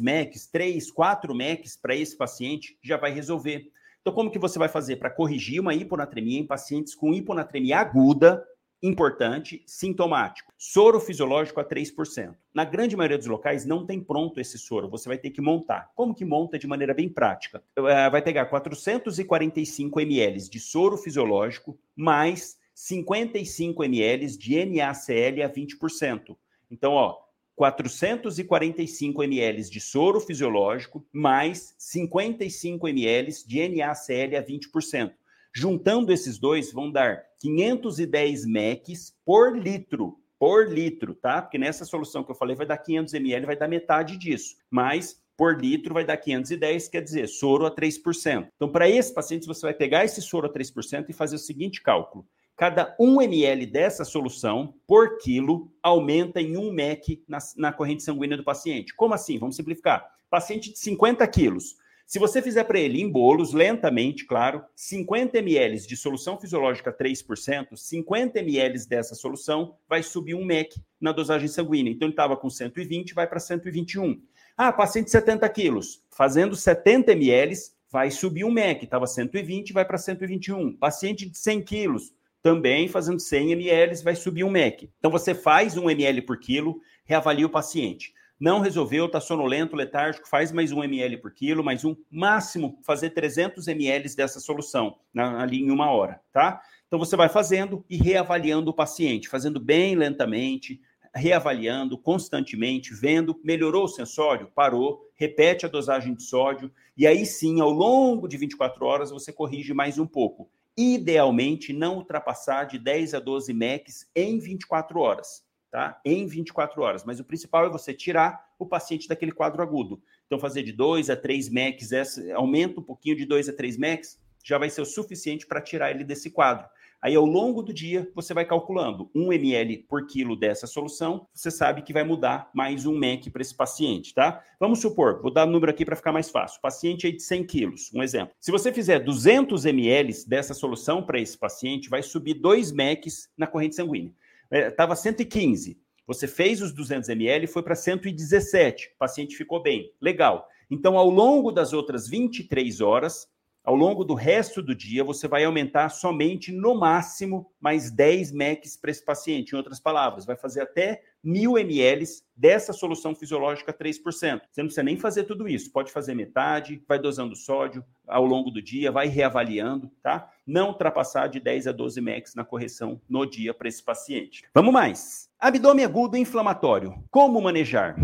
MECs, 0.00 0.46
3, 0.46 0.90
4 0.90 1.34
MECs 1.34 1.76
para 1.76 1.94
esse 1.94 2.16
paciente, 2.16 2.78
já 2.82 2.96
vai 2.96 3.12
resolver. 3.12 3.70
Então, 4.00 4.12
como 4.12 4.30
que 4.30 4.38
você 4.38 4.58
vai 4.58 4.68
fazer 4.68 4.96
para 4.96 5.08
corrigir 5.08 5.60
uma 5.60 5.74
hiponatremia 5.74 6.38
em 6.38 6.46
pacientes 6.46 6.94
com 6.94 7.14
hiponatremia 7.14 7.78
aguda, 7.78 8.44
importante, 8.84 9.62
sintomático. 9.66 10.52
Soro 10.58 11.00
fisiológico 11.00 11.58
a 11.58 11.64
3%. 11.64 12.34
Na 12.52 12.66
grande 12.66 12.94
maioria 12.94 13.16
dos 13.16 13.26
locais 13.26 13.64
não 13.64 13.86
tem 13.86 13.98
pronto 13.98 14.38
esse 14.38 14.58
soro, 14.58 14.90
você 14.90 15.08
vai 15.08 15.16
ter 15.16 15.30
que 15.30 15.40
montar. 15.40 15.90
Como 15.94 16.14
que 16.14 16.24
monta 16.24 16.58
de 16.58 16.66
maneira 16.66 16.92
bem 16.92 17.08
prática? 17.08 17.62
Uh, 17.78 18.10
vai 18.10 18.20
pegar 18.20 18.44
445 18.44 20.00
ml 20.00 20.50
de 20.50 20.60
soro 20.60 20.98
fisiológico 20.98 21.78
mais 21.96 22.58
55 22.74 23.84
ml 23.84 24.26
de 24.36 24.64
NaCl 24.66 25.42
a 25.42 25.48
20%. 25.48 26.36
Então, 26.70 26.92
ó, 26.92 27.24
445 27.56 29.22
ml 29.22 29.70
de 29.70 29.80
soro 29.80 30.20
fisiológico 30.20 31.06
mais 31.10 31.74
55 31.78 32.88
ml 32.88 33.32
de 33.46 33.68
NaCl 33.68 34.36
a 34.36 34.42
20%. 34.42 35.12
Juntando 35.56 36.12
esses 36.12 36.36
dois, 36.36 36.72
vão 36.72 36.90
dar 36.90 37.22
510 37.40 38.44
MECs 38.44 39.14
por 39.24 39.56
litro. 39.56 40.18
Por 40.36 40.68
litro, 40.68 41.14
tá? 41.14 41.40
Porque 41.40 41.56
nessa 41.56 41.84
solução 41.84 42.24
que 42.24 42.30
eu 42.32 42.34
falei 42.34 42.56
vai 42.56 42.66
dar 42.66 42.76
500 42.76 43.14
ml, 43.14 43.46
vai 43.46 43.56
dar 43.56 43.68
metade 43.68 44.18
disso. 44.18 44.56
Mas 44.68 45.22
por 45.36 45.60
litro 45.60 45.94
vai 45.94 46.04
dar 46.04 46.16
510, 46.16 46.88
quer 46.88 47.00
dizer, 47.02 47.28
soro 47.28 47.66
a 47.66 47.70
3%. 47.70 48.48
Então, 48.56 48.68
para 48.68 48.88
esses 48.88 49.12
pacientes, 49.12 49.46
você 49.46 49.62
vai 49.62 49.74
pegar 49.74 50.04
esse 50.04 50.20
soro 50.20 50.46
a 50.46 50.52
3% 50.52 51.06
e 51.08 51.12
fazer 51.12 51.36
o 51.36 51.38
seguinte 51.38 51.80
cálculo. 51.80 52.26
Cada 52.56 52.94
1 52.98 53.22
ml 53.22 53.66
dessa 53.66 54.04
solução 54.04 54.74
por 54.86 55.18
quilo 55.18 55.72
aumenta 55.82 56.40
em 56.40 56.56
1 56.56 56.72
MEC 56.72 57.24
na, 57.28 57.38
na 57.56 57.72
corrente 57.72 58.02
sanguínea 58.02 58.36
do 58.36 58.44
paciente. 58.44 58.94
Como 58.94 59.14
assim? 59.14 59.38
Vamos 59.38 59.56
simplificar. 59.56 60.08
Paciente 60.28 60.72
de 60.72 60.78
50 60.78 61.26
quilos 61.28 61.76
se 62.06 62.18
você 62.18 62.42
fizer 62.42 62.64
para 62.64 62.78
ele 62.78 63.00
em 63.00 63.10
bolos, 63.10 63.52
lentamente, 63.52 64.26
claro, 64.26 64.62
50 64.76 65.38
ml 65.38 65.86
de 65.86 65.96
solução 65.96 66.38
fisiológica 66.38 66.92
3%, 66.92 67.74
50 67.74 68.38
ml 68.38 68.86
dessa 68.86 69.14
solução 69.14 69.76
vai 69.88 70.02
subir 70.02 70.34
um 70.34 70.44
MEC 70.44 70.80
na 71.00 71.12
dosagem 71.12 71.48
sanguínea. 71.48 71.92
Então, 71.92 72.06
ele 72.06 72.12
estava 72.12 72.36
com 72.36 72.50
120, 72.50 73.14
vai 73.14 73.26
para 73.26 73.40
121. 73.40 74.20
Ah, 74.56 74.72
paciente 74.72 75.06
de 75.06 75.10
70 75.10 75.48
quilos, 75.48 76.02
fazendo 76.10 76.54
70 76.54 77.12
ml, 77.12 77.54
vai 77.90 78.10
subir 78.10 78.44
um 78.44 78.50
MEC, 78.50 78.84
estava 78.84 79.06
120, 79.06 79.72
vai 79.72 79.84
para 79.84 79.98
121. 79.98 80.76
Paciente 80.76 81.28
de 81.28 81.36
100 81.36 81.62
quilos, 81.62 82.14
também 82.40 82.86
fazendo 82.86 83.18
100 83.18 83.52
ml, 83.52 84.02
vai 84.02 84.14
subir 84.14 84.44
um 84.44 84.50
MEC. 84.50 84.90
Então 84.98 85.10
você 85.10 85.34
faz 85.34 85.76
um 85.76 85.90
ml 85.90 86.22
por 86.22 86.38
quilo, 86.38 86.80
reavalia 87.04 87.46
o 87.46 87.50
paciente. 87.50 88.13
Não 88.38 88.60
resolveu, 88.60 89.06
está 89.06 89.20
sonolento, 89.20 89.76
letárgico, 89.76 90.28
faz 90.28 90.50
mais 90.50 90.72
um 90.72 90.82
ml 90.82 91.18
por 91.18 91.32
quilo, 91.32 91.62
mais 91.62 91.84
um, 91.84 91.94
máximo 92.10 92.78
fazer 92.82 93.10
300 93.10 93.68
ml 93.68 94.14
dessa 94.16 94.40
solução 94.40 94.98
na, 95.12 95.40
ali 95.40 95.60
em 95.60 95.70
uma 95.70 95.90
hora, 95.90 96.20
tá? 96.32 96.60
Então 96.86 96.98
você 96.98 97.16
vai 97.16 97.28
fazendo 97.28 97.84
e 97.88 97.96
reavaliando 97.96 98.70
o 98.70 98.74
paciente, 98.74 99.28
fazendo 99.28 99.60
bem 99.60 99.94
lentamente, 99.94 100.80
reavaliando 101.14 101.96
constantemente, 101.96 102.92
vendo, 102.92 103.40
melhorou 103.44 103.84
o 103.84 103.88
sensório, 103.88 104.50
parou, 104.52 105.08
repete 105.14 105.64
a 105.64 105.68
dosagem 105.68 106.12
de 106.12 106.24
sódio, 106.24 106.72
e 106.96 107.06
aí 107.06 107.24
sim, 107.24 107.60
ao 107.60 107.70
longo 107.70 108.26
de 108.26 108.36
24 108.36 108.84
horas, 108.84 109.10
você 109.10 109.32
corrige 109.32 109.72
mais 109.72 109.96
um 109.96 110.06
pouco. 110.06 110.50
Idealmente, 110.76 111.72
não 111.72 111.98
ultrapassar 111.98 112.64
de 112.64 112.80
10 112.80 113.14
a 113.14 113.20
12 113.20 113.54
MECs 113.54 114.10
em 114.14 114.40
24 114.40 114.98
horas, 114.98 115.43
tá? 115.74 116.00
Em 116.04 116.24
24 116.24 116.80
horas. 116.80 117.04
Mas 117.04 117.18
o 117.18 117.24
principal 117.24 117.66
é 117.66 117.68
você 117.68 117.92
tirar 117.92 118.46
o 118.60 118.64
paciente 118.64 119.08
daquele 119.08 119.32
quadro 119.32 119.60
agudo. 119.60 120.00
Então, 120.24 120.38
fazer 120.38 120.62
de 120.62 120.70
2 120.70 121.10
a 121.10 121.16
3 121.16 121.48
MECs, 121.48 121.90
aumenta 122.32 122.78
um 122.78 122.82
pouquinho 122.84 123.16
de 123.16 123.24
2 123.24 123.48
a 123.48 123.52
3 123.52 123.76
MECs, 123.76 124.16
já 124.44 124.56
vai 124.56 124.70
ser 124.70 124.82
o 124.82 124.86
suficiente 124.86 125.48
para 125.48 125.60
tirar 125.60 125.90
ele 125.90 126.04
desse 126.04 126.30
quadro. 126.30 126.64
Aí, 127.02 127.16
ao 127.16 127.26
longo 127.26 127.60
do 127.60 127.72
dia, 127.72 128.08
você 128.14 128.32
vai 128.32 128.44
calculando 128.44 129.10
1 129.16 129.32
ml 129.32 129.78
por 129.88 130.06
quilo 130.06 130.36
dessa 130.36 130.64
solução, 130.68 131.26
você 131.34 131.50
sabe 131.50 131.82
que 131.82 131.92
vai 131.92 132.04
mudar 132.04 132.50
mais 132.54 132.86
um 132.86 132.96
MEC 132.96 133.28
para 133.28 133.42
esse 133.42 133.54
paciente, 133.54 134.14
tá? 134.14 134.44
Vamos 134.60 134.78
supor, 134.78 135.20
vou 135.20 135.32
dar 135.32 135.44
um 135.44 135.50
número 135.50 135.72
aqui 135.72 135.84
para 135.84 135.96
ficar 135.96 136.12
mais 136.12 136.30
fácil. 136.30 136.60
Paciente 136.60 137.04
aí 137.04 137.12
de 137.12 137.22
100 137.22 137.46
quilos, 137.46 137.90
um 137.92 138.00
exemplo. 138.00 138.32
Se 138.38 138.52
você 138.52 138.72
fizer 138.72 139.00
200 139.00 139.66
ml 139.66 140.24
dessa 140.28 140.54
solução 140.54 141.02
para 141.02 141.20
esse 141.20 141.36
paciente, 141.36 141.90
vai 141.90 142.02
subir 142.02 142.34
2 142.34 142.70
MECs 142.70 143.28
na 143.36 143.48
corrente 143.48 143.74
sanguínea. 143.74 144.12
Estava 144.50 144.92
é, 144.92 144.96
115, 144.96 145.78
você 146.06 146.26
fez 146.26 146.60
os 146.60 146.72
200 146.72 147.08
ml, 147.08 147.46
foi 147.46 147.62
para 147.62 147.74
117, 147.74 148.92
o 148.94 148.98
paciente 148.98 149.36
ficou 149.36 149.62
bem, 149.62 149.92
legal. 150.00 150.46
Então, 150.70 150.98
ao 150.98 151.08
longo 151.08 151.50
das 151.50 151.72
outras 151.72 152.08
23 152.08 152.80
horas, 152.80 153.28
ao 153.64 153.74
longo 153.74 154.04
do 154.04 154.12
resto 154.12 154.60
do 154.60 154.74
dia, 154.74 155.02
você 155.02 155.26
vai 155.26 155.42
aumentar 155.42 155.88
somente, 155.88 156.52
no 156.52 156.74
máximo, 156.74 157.50
mais 157.58 157.90
10 157.90 158.30
MECs 158.30 158.76
para 158.76 158.90
esse 158.90 159.02
paciente. 159.02 159.52
Em 159.52 159.56
outras 159.56 159.80
palavras, 159.80 160.26
vai 160.26 160.36
fazer 160.36 160.60
até 160.60 161.00
1.000 161.24 161.60
ml 161.60 162.04
dessa 162.36 162.74
solução 162.74 163.14
fisiológica 163.14 163.72
3%. 163.72 164.02
Você 164.04 164.30
não 164.58 164.66
precisa 164.66 164.82
nem 164.82 164.98
fazer 164.98 165.24
tudo 165.24 165.48
isso. 165.48 165.72
Pode 165.72 165.90
fazer 165.90 166.14
metade, 166.14 166.82
vai 166.86 166.98
dosando 166.98 167.34
sódio 167.34 167.82
ao 168.06 168.26
longo 168.26 168.50
do 168.50 168.60
dia, 168.60 168.92
vai 168.92 169.08
reavaliando, 169.08 169.90
tá? 170.02 170.30
Não 170.46 170.68
ultrapassar 170.68 171.28
de 171.28 171.40
10 171.40 171.68
a 171.68 171.72
12 171.72 172.02
MECs 172.02 172.34
na 172.34 172.44
correção 172.44 173.00
no 173.08 173.24
dia 173.24 173.54
para 173.54 173.66
esse 173.66 173.82
paciente. 173.82 174.44
Vamos 174.54 174.74
mais. 174.74 175.30
Abdômen 175.40 175.86
agudo 175.86 176.18
inflamatório. 176.18 177.02
Como 177.10 177.40
manejar? 177.40 177.96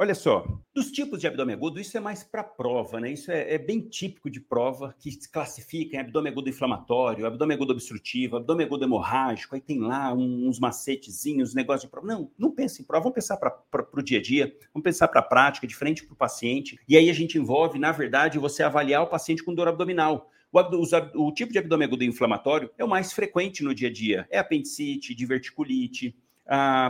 Olha 0.00 0.14
só, 0.14 0.46
dos 0.72 0.92
tipos 0.92 1.18
de 1.18 1.26
abdômen 1.26 1.56
agudo, 1.56 1.80
isso 1.80 1.96
é 1.96 2.00
mais 2.00 2.22
para 2.22 2.44
prova, 2.44 3.00
né? 3.00 3.10
Isso 3.10 3.32
é, 3.32 3.54
é, 3.54 3.58
bem 3.58 3.80
típico 3.80 4.30
de 4.30 4.40
prova 4.40 4.94
que 4.96 5.10
se 5.10 5.28
classifica 5.28 5.96
em 5.96 5.98
abdômen 5.98 6.30
agudo 6.30 6.48
inflamatório, 6.48 7.26
abdômen 7.26 7.56
agudo 7.56 7.72
obstrutivo, 7.72 8.36
abdômen 8.36 8.64
agudo 8.64 8.84
hemorrágico, 8.84 9.56
aí 9.56 9.60
tem 9.60 9.80
lá 9.80 10.14
uns 10.14 10.60
macetezinhos, 10.60 11.52
negócio 11.52 11.88
de 11.88 11.90
prova. 11.90 12.06
Não, 12.06 12.30
não 12.38 12.52
pense 12.52 12.80
em 12.80 12.84
prova, 12.84 13.02
vamos 13.02 13.16
pensar 13.16 13.38
para 13.38 13.88
o 13.92 14.00
dia 14.00 14.20
a 14.20 14.22
dia, 14.22 14.56
vamos 14.72 14.84
pensar 14.84 15.08
para 15.08 15.18
a 15.18 15.24
prática, 15.24 15.66
de 15.66 15.74
frente 15.74 16.04
para 16.04 16.14
o 16.14 16.16
paciente. 16.16 16.78
E 16.88 16.96
aí 16.96 17.10
a 17.10 17.12
gente 17.12 17.36
envolve, 17.36 17.76
na 17.76 17.90
verdade, 17.90 18.38
você 18.38 18.62
avaliar 18.62 19.02
o 19.02 19.08
paciente 19.08 19.42
com 19.42 19.52
dor 19.52 19.66
abdominal. 19.66 20.30
O, 20.52 21.26
o, 21.26 21.32
tipo 21.32 21.52
de 21.52 21.58
abdômen 21.58 21.88
agudo 21.88 22.04
inflamatório 22.04 22.70
é 22.78 22.84
o 22.84 22.88
mais 22.88 23.12
frequente 23.12 23.64
no 23.64 23.74
dia 23.74 23.88
a 23.88 23.92
dia. 23.92 24.28
É 24.30 24.38
apendicite, 24.38 25.12
diverticulite, 25.12 26.16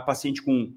paciente 0.05 0.41
com 0.41 0.73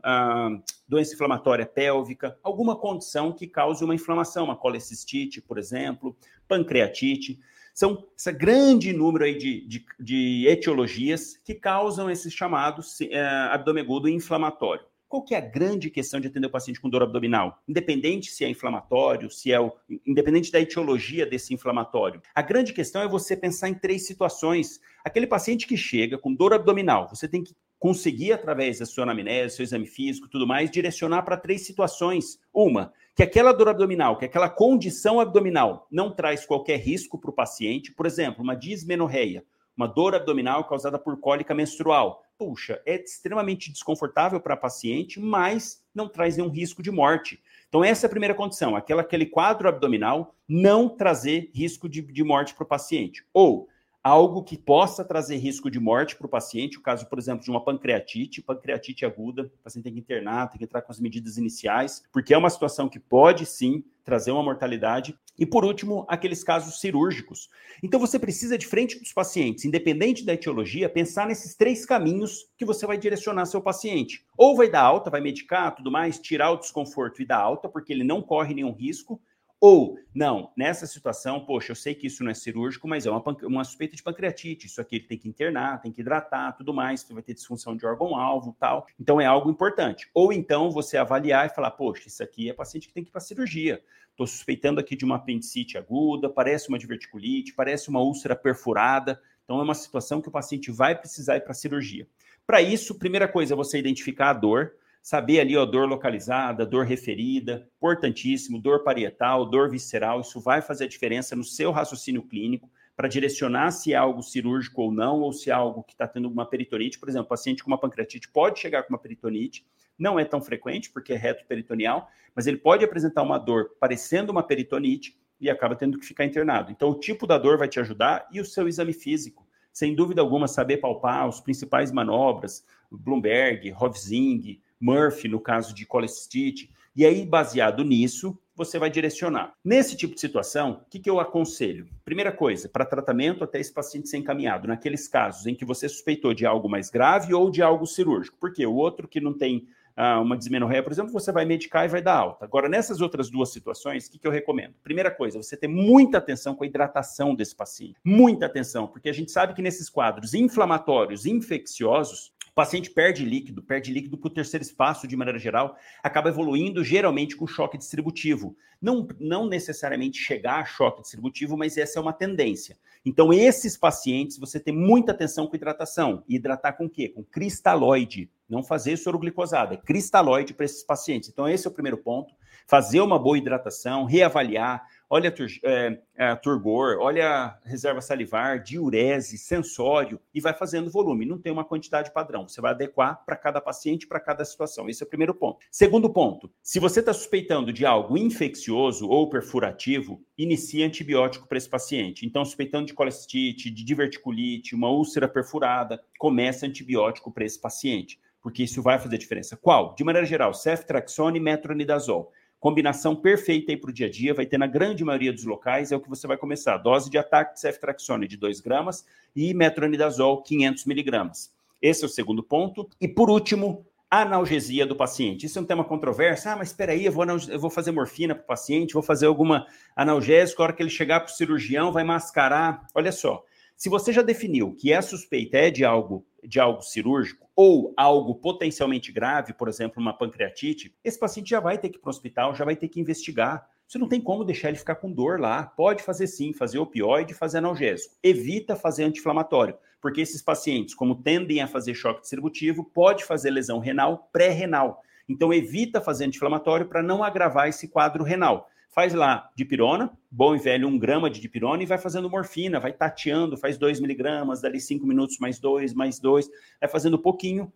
doença 0.88 1.14
inflamatória 1.14 1.64
pélvica, 1.64 2.36
alguma 2.42 2.76
condição 2.76 3.32
que 3.32 3.46
cause 3.46 3.84
uma 3.84 3.94
inflamação, 3.94 4.44
uma 4.44 4.56
colecistite, 4.56 5.40
por 5.40 5.58
exemplo, 5.58 6.16
pancreatite. 6.48 7.38
São 7.74 8.06
esse 8.16 8.30
grande 8.32 8.92
número 8.92 9.24
aí 9.24 9.38
de, 9.38 9.66
de, 9.66 9.84
de 9.98 10.46
etiologias 10.46 11.38
que 11.38 11.54
causam 11.54 12.10
esses 12.10 12.32
chamados 12.32 13.00
é, 13.00 13.24
abdômen 13.50 13.82
agudo 13.82 14.08
inflamatório. 14.08 14.84
Qual 15.08 15.22
que 15.22 15.34
é 15.34 15.38
a 15.38 15.42
grande 15.42 15.90
questão 15.90 16.18
de 16.18 16.28
atender 16.28 16.46
o 16.46 16.50
paciente 16.50 16.80
com 16.80 16.88
dor 16.88 17.02
abdominal? 17.02 17.62
Independente 17.68 18.30
se 18.30 18.46
é 18.46 18.48
inflamatório, 18.48 19.30
se 19.30 19.52
é 19.52 19.60
o, 19.60 19.70
independente 20.06 20.50
da 20.50 20.58
etiologia 20.58 21.26
desse 21.26 21.52
inflamatório. 21.52 22.22
A 22.34 22.40
grande 22.40 22.72
questão 22.72 23.02
é 23.02 23.08
você 23.08 23.36
pensar 23.36 23.68
em 23.68 23.74
três 23.74 24.06
situações. 24.06 24.80
Aquele 25.04 25.26
paciente 25.26 25.66
que 25.66 25.76
chega 25.76 26.16
com 26.16 26.32
dor 26.32 26.54
abdominal, 26.54 27.10
você 27.10 27.28
tem 27.28 27.44
que 27.44 27.54
conseguir, 27.82 28.30
através 28.30 28.78
da 28.78 28.86
sua 28.86 29.02
anamnese, 29.02 29.56
seu 29.56 29.64
exame 29.64 29.86
físico 29.86 30.28
tudo 30.28 30.46
mais, 30.46 30.70
direcionar 30.70 31.22
para 31.22 31.36
três 31.36 31.66
situações. 31.66 32.38
Uma, 32.54 32.92
que 33.12 33.24
aquela 33.24 33.50
dor 33.50 33.70
abdominal, 33.70 34.16
que 34.16 34.24
aquela 34.24 34.48
condição 34.48 35.18
abdominal 35.18 35.88
não 35.90 36.14
traz 36.14 36.46
qualquer 36.46 36.78
risco 36.78 37.18
para 37.18 37.30
o 37.30 37.34
paciente. 37.34 37.90
Por 37.90 38.06
exemplo, 38.06 38.40
uma 38.40 38.54
dismenorreia, 38.54 39.44
uma 39.76 39.88
dor 39.88 40.14
abdominal 40.14 40.62
causada 40.62 40.96
por 40.96 41.18
cólica 41.18 41.56
menstrual. 41.56 42.22
Puxa, 42.38 42.80
é 42.86 43.02
extremamente 43.02 43.72
desconfortável 43.72 44.40
para 44.40 44.54
a 44.54 44.56
paciente, 44.56 45.18
mas 45.18 45.84
não 45.92 46.08
traz 46.08 46.36
nenhum 46.36 46.50
risco 46.50 46.84
de 46.84 46.90
morte. 46.92 47.42
Então, 47.68 47.82
essa 47.82 48.06
é 48.06 48.08
a 48.08 48.10
primeira 48.10 48.34
condição, 48.34 48.76
aquela, 48.76 49.02
aquele 49.02 49.26
quadro 49.26 49.68
abdominal 49.68 50.36
não 50.46 50.88
trazer 50.88 51.50
risco 51.52 51.88
de, 51.88 52.00
de 52.00 52.22
morte 52.22 52.54
para 52.54 52.62
o 52.62 52.68
paciente. 52.68 53.24
Ou 53.34 53.66
algo 54.02 54.42
que 54.42 54.58
possa 54.58 55.04
trazer 55.04 55.36
risco 55.36 55.70
de 55.70 55.78
morte 55.78 56.16
para 56.16 56.26
o 56.26 56.30
paciente, 56.30 56.78
o 56.78 56.82
caso, 56.82 57.06
por 57.08 57.18
exemplo, 57.18 57.44
de 57.44 57.50
uma 57.50 57.64
pancreatite, 57.64 58.42
pancreatite 58.42 59.06
aguda, 59.06 59.44
o 59.44 59.62
paciente 59.62 59.84
tem 59.84 59.92
que 59.92 60.00
internar, 60.00 60.48
tem 60.48 60.58
que 60.58 60.64
entrar 60.64 60.82
com 60.82 60.90
as 60.90 60.98
medidas 60.98 61.36
iniciais, 61.36 62.02
porque 62.12 62.34
é 62.34 62.38
uma 62.38 62.50
situação 62.50 62.88
que 62.88 62.98
pode 62.98 63.46
sim 63.46 63.84
trazer 64.04 64.32
uma 64.32 64.42
mortalidade. 64.42 65.16
E 65.38 65.46
por 65.46 65.64
último, 65.64 66.04
aqueles 66.08 66.42
casos 66.42 66.80
cirúrgicos. 66.80 67.48
Então 67.82 67.98
você 67.98 68.18
precisa, 68.18 68.58
de 68.58 68.66
frente 68.66 68.98
dos 68.98 69.12
pacientes, 69.12 69.64
independente 69.64 70.24
da 70.24 70.34
etiologia, 70.34 70.88
pensar 70.88 71.26
nesses 71.26 71.54
três 71.54 71.86
caminhos 71.86 72.50
que 72.58 72.64
você 72.64 72.86
vai 72.86 72.98
direcionar 72.98 73.46
seu 73.46 73.60
paciente. 73.60 74.26
Ou 74.36 74.56
vai 74.56 74.68
dar 74.68 74.82
alta, 74.82 75.10
vai 75.10 75.20
medicar, 75.20 75.74
tudo 75.74 75.90
mais, 75.90 76.18
tirar 76.18 76.50
o 76.50 76.58
desconforto 76.58 77.22
e 77.22 77.26
dar 77.26 77.38
alta, 77.38 77.68
porque 77.68 77.92
ele 77.92 78.04
não 78.04 78.20
corre 78.20 78.54
nenhum 78.54 78.72
risco, 78.72 79.20
ou, 79.64 79.96
não, 80.12 80.50
nessa 80.56 80.88
situação, 80.88 81.46
poxa, 81.46 81.70
eu 81.70 81.76
sei 81.76 81.94
que 81.94 82.08
isso 82.08 82.24
não 82.24 82.32
é 82.32 82.34
cirúrgico, 82.34 82.88
mas 82.88 83.06
é 83.06 83.10
uma, 83.12 83.22
uma 83.44 83.62
suspeita 83.62 83.94
de 83.94 84.02
pancreatite. 84.02 84.66
Isso 84.66 84.80
aqui 84.80 84.96
ele 84.96 85.04
tem 85.04 85.16
que 85.16 85.28
internar, 85.28 85.80
tem 85.80 85.92
que 85.92 86.00
hidratar, 86.00 86.56
tudo 86.56 86.74
mais, 86.74 87.06
vai 87.08 87.22
ter 87.22 87.32
disfunção 87.32 87.76
de 87.76 87.86
órgão-alvo 87.86 88.56
tal. 88.58 88.88
Então 88.98 89.20
é 89.20 89.24
algo 89.24 89.48
importante. 89.48 90.10
Ou 90.12 90.32
então 90.32 90.68
você 90.68 90.96
avaliar 90.96 91.46
e 91.46 91.54
falar, 91.54 91.70
poxa, 91.70 92.08
isso 92.08 92.20
aqui 92.20 92.50
é 92.50 92.52
paciente 92.52 92.88
que 92.88 92.92
tem 92.92 93.04
que 93.04 93.10
ir 93.10 93.12
para 93.12 93.20
cirurgia. 93.20 93.80
Estou 94.10 94.26
suspeitando 94.26 94.80
aqui 94.80 94.96
de 94.96 95.04
uma 95.04 95.14
apendicite 95.14 95.78
aguda, 95.78 96.28
parece 96.28 96.68
uma 96.68 96.76
diverticulite, 96.76 97.54
parece 97.54 97.88
uma 97.88 98.00
úlcera 98.00 98.34
perfurada. 98.34 99.22
Então 99.44 99.60
é 99.60 99.62
uma 99.62 99.74
situação 99.74 100.20
que 100.20 100.28
o 100.28 100.32
paciente 100.32 100.72
vai 100.72 100.98
precisar 100.98 101.36
ir 101.36 101.42
para 101.42 101.54
cirurgia. 101.54 102.08
Para 102.44 102.60
isso, 102.60 102.98
primeira 102.98 103.28
coisa 103.28 103.54
é 103.54 103.56
você 103.56 103.78
identificar 103.78 104.30
a 104.30 104.32
dor 104.32 104.72
saber 105.02 105.40
ali, 105.40 105.56
ó, 105.56 105.66
dor 105.66 105.88
localizada, 105.88 106.64
dor 106.64 106.86
referida, 106.86 107.68
importantíssimo, 107.76 108.60
dor 108.60 108.84
parietal, 108.84 109.44
dor 109.44 109.68
visceral, 109.68 110.20
isso 110.20 110.40
vai 110.40 110.62
fazer 110.62 110.84
a 110.84 110.88
diferença 110.88 111.34
no 111.34 111.42
seu 111.42 111.72
raciocínio 111.72 112.22
clínico 112.22 112.70
para 112.94 113.08
direcionar 113.08 113.72
se 113.72 113.92
é 113.92 113.96
algo 113.96 114.22
cirúrgico 114.22 114.82
ou 114.82 114.92
não, 114.92 115.20
ou 115.20 115.32
se 115.32 115.50
é 115.50 115.52
algo 115.52 115.82
que 115.82 115.92
está 115.92 116.06
tendo 116.06 116.28
uma 116.28 116.46
peritonite. 116.46 117.00
Por 117.00 117.08
exemplo, 117.08 117.28
paciente 117.28 117.64
com 117.64 117.70
uma 117.70 117.80
pancreatite 117.80 118.28
pode 118.28 118.60
chegar 118.60 118.84
com 118.84 118.92
uma 118.92 118.98
peritonite, 118.98 119.66
não 119.98 120.20
é 120.20 120.24
tão 120.24 120.40
frequente 120.40 120.90
porque 120.90 121.12
é 121.12 121.16
reto 121.16 121.44
peritoneal, 121.46 122.08
mas 122.34 122.46
ele 122.46 122.58
pode 122.58 122.84
apresentar 122.84 123.22
uma 123.22 123.38
dor 123.38 123.70
parecendo 123.80 124.30
uma 124.30 124.42
peritonite 124.42 125.18
e 125.40 125.50
acaba 125.50 125.74
tendo 125.74 125.98
que 125.98 126.06
ficar 126.06 126.24
internado. 126.24 126.70
Então, 126.70 126.90
o 126.90 126.94
tipo 126.98 127.26
da 127.26 127.36
dor 127.36 127.58
vai 127.58 127.66
te 127.66 127.80
ajudar 127.80 128.28
e 128.30 128.40
o 128.40 128.44
seu 128.44 128.68
exame 128.68 128.92
físico. 128.92 129.44
Sem 129.72 129.94
dúvida 129.94 130.20
alguma, 130.20 130.46
saber 130.46 130.76
palpar 130.76 131.26
os 131.28 131.40
principais 131.40 131.90
manobras, 131.90 132.64
Bloomberg, 132.90 133.70
Rovzing, 133.70 134.60
Murphy, 134.82 135.28
no 135.28 135.40
caso 135.40 135.74
de 135.74 135.86
colecistite, 135.86 136.70
e 136.94 137.06
aí, 137.06 137.24
baseado 137.24 137.82
nisso, 137.84 138.38
você 138.54 138.78
vai 138.78 138.90
direcionar. 138.90 139.54
Nesse 139.64 139.96
tipo 139.96 140.14
de 140.14 140.20
situação, 140.20 140.82
o 140.86 140.90
que, 140.90 140.98
que 140.98 141.08
eu 141.08 141.18
aconselho? 141.18 141.88
Primeira 142.04 142.30
coisa, 142.30 142.68
para 142.68 142.84
tratamento 142.84 143.42
até 143.42 143.58
esse 143.58 143.72
paciente 143.72 144.08
ser 144.08 144.18
encaminhado, 144.18 144.68
naqueles 144.68 145.08
casos 145.08 145.46
em 145.46 145.54
que 145.54 145.64
você 145.64 145.88
suspeitou 145.88 146.34
de 146.34 146.44
algo 146.44 146.68
mais 146.68 146.90
grave 146.90 147.32
ou 147.32 147.50
de 147.50 147.62
algo 147.62 147.86
cirúrgico. 147.86 148.36
Porque 148.38 148.66
o 148.66 148.74
outro 148.74 149.08
que 149.08 149.20
não 149.20 149.32
tem 149.32 149.66
ah, 149.96 150.20
uma 150.20 150.36
dismenorreia, 150.36 150.82
por 150.82 150.92
exemplo, 150.92 151.12
você 151.12 151.30
vai 151.30 151.44
medicar 151.44 151.84
e 151.84 151.88
vai 151.88 152.02
dar 152.02 152.14
alta. 152.14 152.44
Agora, 152.44 152.68
nessas 152.68 153.00
outras 153.00 153.30
duas 153.30 153.50
situações, 153.50 154.06
o 154.06 154.10
que, 154.10 154.18
que 154.18 154.26
eu 154.26 154.30
recomendo? 154.30 154.74
Primeira 154.82 155.10
coisa, 155.10 155.42
você 155.42 155.56
ter 155.56 155.68
muita 155.68 156.18
atenção 156.18 156.54
com 156.54 156.64
a 156.64 156.66
hidratação 156.66 157.34
desse 157.34 157.54
paciente. 157.54 157.96
Muita 158.04 158.46
atenção, 158.46 158.86
porque 158.86 159.08
a 159.08 159.12
gente 159.12 159.30
sabe 159.30 159.54
que 159.54 159.62
nesses 159.62 159.90
quadros 159.90 160.34
inflamatórios, 160.34 161.26
infecciosos, 161.26 162.31
O 162.52 162.54
paciente 162.54 162.90
perde 162.90 163.24
líquido, 163.24 163.62
perde 163.62 163.90
líquido 163.90 164.18
para 164.18 164.28
o 164.28 164.30
terceiro 164.30 164.62
espaço 164.62 165.08
de 165.08 165.16
maneira 165.16 165.38
geral, 165.38 165.74
acaba 166.02 166.28
evoluindo 166.28 166.84
geralmente 166.84 167.34
com 167.34 167.46
choque 167.46 167.78
distributivo. 167.78 168.54
Não, 168.78 169.08
não 169.18 169.48
necessariamente 169.48 170.18
chegar 170.18 170.60
a 170.60 170.64
choque 170.66 171.00
distributivo, 171.00 171.56
mas 171.56 171.78
essa 171.78 171.98
é 171.98 172.02
uma 172.02 172.12
tendência. 172.12 172.76
Então, 173.06 173.32
esses 173.32 173.74
pacientes, 173.74 174.36
você 174.36 174.60
tem 174.60 174.76
muita 174.76 175.12
atenção 175.12 175.46
com 175.46 175.56
hidratação. 175.56 176.22
E 176.28 176.36
hidratar 176.36 176.74
com 176.74 176.84
o 176.84 176.90
quê? 176.90 177.08
Com 177.08 177.24
cristalóide. 177.24 178.30
Não 178.46 178.62
fazer 178.62 178.98
soroglicosada, 178.98 179.72
é 179.72 179.78
cristalóide 179.78 180.52
para 180.52 180.66
esses 180.66 180.84
pacientes. 180.84 181.30
Então, 181.30 181.48
esse 181.48 181.66
é 181.66 181.70
o 181.70 181.72
primeiro 181.72 181.96
ponto. 181.96 182.34
Fazer 182.66 183.00
uma 183.00 183.18
boa 183.18 183.38
hidratação, 183.38 184.04
reavaliar, 184.04 184.86
olha 185.12 185.28
a, 185.28 185.68
é, 185.68 186.00
a 186.16 186.36
turgor, 186.36 186.96
olha 186.98 187.28
a 187.28 187.58
reserva 187.66 188.00
salivar, 188.00 188.62
diurese, 188.62 189.36
sensório, 189.36 190.18
e 190.32 190.40
vai 190.40 190.54
fazendo 190.54 190.90
volume. 190.90 191.26
Não 191.26 191.36
tem 191.36 191.52
uma 191.52 191.66
quantidade 191.66 192.10
padrão. 192.10 192.48
Você 192.48 192.62
vai 192.62 192.70
adequar 192.70 193.22
para 193.26 193.36
cada 193.36 193.60
paciente, 193.60 194.06
para 194.06 194.18
cada 194.18 194.42
situação. 194.42 194.88
Esse 194.88 195.02
é 195.02 195.06
o 195.06 195.08
primeiro 195.08 195.34
ponto. 195.34 195.58
Segundo 195.70 196.08
ponto, 196.08 196.50
se 196.62 196.78
você 196.78 197.00
está 197.00 197.12
suspeitando 197.12 197.74
de 197.74 197.84
algo 197.84 198.16
infeccioso 198.16 199.06
ou 199.06 199.28
perfurativo, 199.28 200.24
inicie 200.38 200.82
antibiótico 200.82 201.46
para 201.46 201.58
esse 201.58 201.68
paciente. 201.68 202.24
Então, 202.24 202.42
suspeitando 202.42 202.86
de 202.86 202.94
colestite, 202.94 203.70
de 203.70 203.84
diverticulite, 203.84 204.74
uma 204.74 204.88
úlcera 204.88 205.28
perfurada, 205.28 206.02
comece 206.18 206.64
antibiótico 206.64 207.30
para 207.30 207.44
esse 207.44 207.60
paciente, 207.60 208.18
porque 208.40 208.62
isso 208.62 208.80
vai 208.80 208.98
fazer 208.98 209.18
diferença. 209.18 209.58
Qual? 209.58 209.94
De 209.94 210.04
maneira 210.04 210.26
geral, 210.26 210.54
ceftriaxone 210.54 211.38
e 211.38 211.42
metronidazol 211.42 212.32
combinação 212.62 213.16
perfeita 213.16 213.72
aí 213.72 213.76
para 213.76 213.90
o 213.90 213.92
dia 213.92 214.06
a 214.06 214.10
dia, 214.10 214.32
vai 214.32 214.46
ter 214.46 214.56
na 214.56 214.68
grande 214.68 215.04
maioria 215.04 215.32
dos 215.32 215.44
locais, 215.44 215.90
é 215.90 215.96
o 215.96 216.00
que 216.00 216.08
você 216.08 216.28
vai 216.28 216.36
começar. 216.36 216.78
Dose 216.78 217.10
de 217.10 217.18
ataque 217.18 217.54
de 217.54 217.60
ceftraxone 217.60 218.28
de 218.28 218.36
2 218.36 218.60
gramas 218.60 219.04
e 219.34 219.52
metronidazol 219.52 220.40
500 220.40 220.84
miligramas. 220.84 221.52
Esse 221.82 222.04
é 222.04 222.06
o 222.06 222.08
segundo 222.08 222.40
ponto. 222.40 222.88
E 223.00 223.08
por 223.08 223.28
último, 223.28 223.84
analgesia 224.08 224.86
do 224.86 224.94
paciente. 224.94 225.44
Isso 225.44 225.58
é 225.58 225.62
um 225.62 225.64
tema 225.64 225.82
controverso. 225.82 226.48
Ah, 226.48 226.54
mas 226.54 226.68
espera 226.68 226.92
aí, 226.92 227.04
eu 227.04 227.10
vou, 227.10 227.26
eu 227.26 227.58
vou 227.58 227.68
fazer 227.68 227.90
morfina 227.90 228.32
para 228.32 228.44
o 228.44 228.46
paciente, 228.46 228.94
vou 228.94 229.02
fazer 229.02 229.26
alguma 229.26 229.66
analgésico, 229.96 230.62
a 230.62 230.66
hora 230.66 230.72
que 230.72 230.84
ele 230.84 230.88
chegar 230.88 231.18
para 231.18 231.32
o 231.32 231.34
cirurgião 231.34 231.90
vai 231.90 232.04
mascarar. 232.04 232.86
Olha 232.94 233.10
só, 233.10 233.42
se 233.82 233.88
você 233.88 234.12
já 234.12 234.22
definiu 234.22 234.76
que 234.76 234.92
a 234.92 235.02
suspeita 235.02 235.58
é 235.58 235.68
de 235.68 235.84
algo, 235.84 236.24
de 236.44 236.60
algo 236.60 236.82
cirúrgico, 236.82 237.48
ou 237.56 237.92
algo 237.96 238.36
potencialmente 238.36 239.10
grave, 239.10 239.52
por 239.52 239.68
exemplo, 239.68 240.00
uma 240.00 240.16
pancreatite, 240.16 240.94
esse 241.02 241.18
paciente 241.18 241.50
já 241.50 241.58
vai 241.58 241.76
ter 241.76 241.88
que 241.88 241.96
ir 241.96 242.00
para 242.00 242.06
o 242.06 242.10
hospital, 242.10 242.54
já 242.54 242.64
vai 242.64 242.76
ter 242.76 242.86
que 242.86 243.00
investigar. 243.00 243.66
Você 243.88 243.98
não 243.98 244.08
tem 244.08 244.20
como 244.20 244.44
deixar 244.44 244.68
ele 244.68 244.78
ficar 244.78 244.94
com 244.94 245.10
dor 245.10 245.40
lá. 245.40 245.64
Pode 245.64 246.00
fazer 246.00 246.28
sim, 246.28 246.52
fazer 246.52 246.78
opioide, 246.78 247.34
fazer 247.34 247.58
analgésico. 247.58 248.14
Evita 248.22 248.76
fazer 248.76 249.02
anti-inflamatório, 249.02 249.76
porque 250.00 250.20
esses 250.20 250.40
pacientes, 250.40 250.94
como 250.94 251.20
tendem 251.20 251.60
a 251.60 251.66
fazer 251.66 251.92
choque 251.94 252.20
distributivo, 252.20 252.84
pode 252.84 253.24
fazer 253.24 253.50
lesão 253.50 253.80
renal 253.80 254.28
pré-renal. 254.32 255.02
Então 255.28 255.52
evita 255.52 256.00
fazer 256.00 256.26
anti-inflamatório 256.26 256.86
para 256.86 257.02
não 257.02 257.24
agravar 257.24 257.68
esse 257.68 257.88
quadro 257.88 258.22
renal 258.22 258.70
faz 258.92 259.14
lá 259.14 259.50
dipirona, 259.56 260.12
bom 260.30 260.54
e 260.54 260.58
velho, 260.58 260.86
um 260.86 260.98
grama 260.98 261.30
de 261.30 261.40
dipirona, 261.40 261.82
e 261.82 261.86
vai 261.86 261.96
fazendo 261.96 262.28
morfina, 262.28 262.78
vai 262.78 262.92
tateando, 262.92 263.56
faz 263.56 263.78
dois 263.78 263.98
miligramas, 263.98 264.60
dali 264.60 264.80
cinco 264.80 265.06
minutos, 265.06 265.38
mais 265.38 265.58
dois, 265.58 265.94
mais 265.94 266.20
dois, 266.20 266.48
vai 266.78 266.88
fazendo 266.88 267.18
pouquinho, 267.18 267.72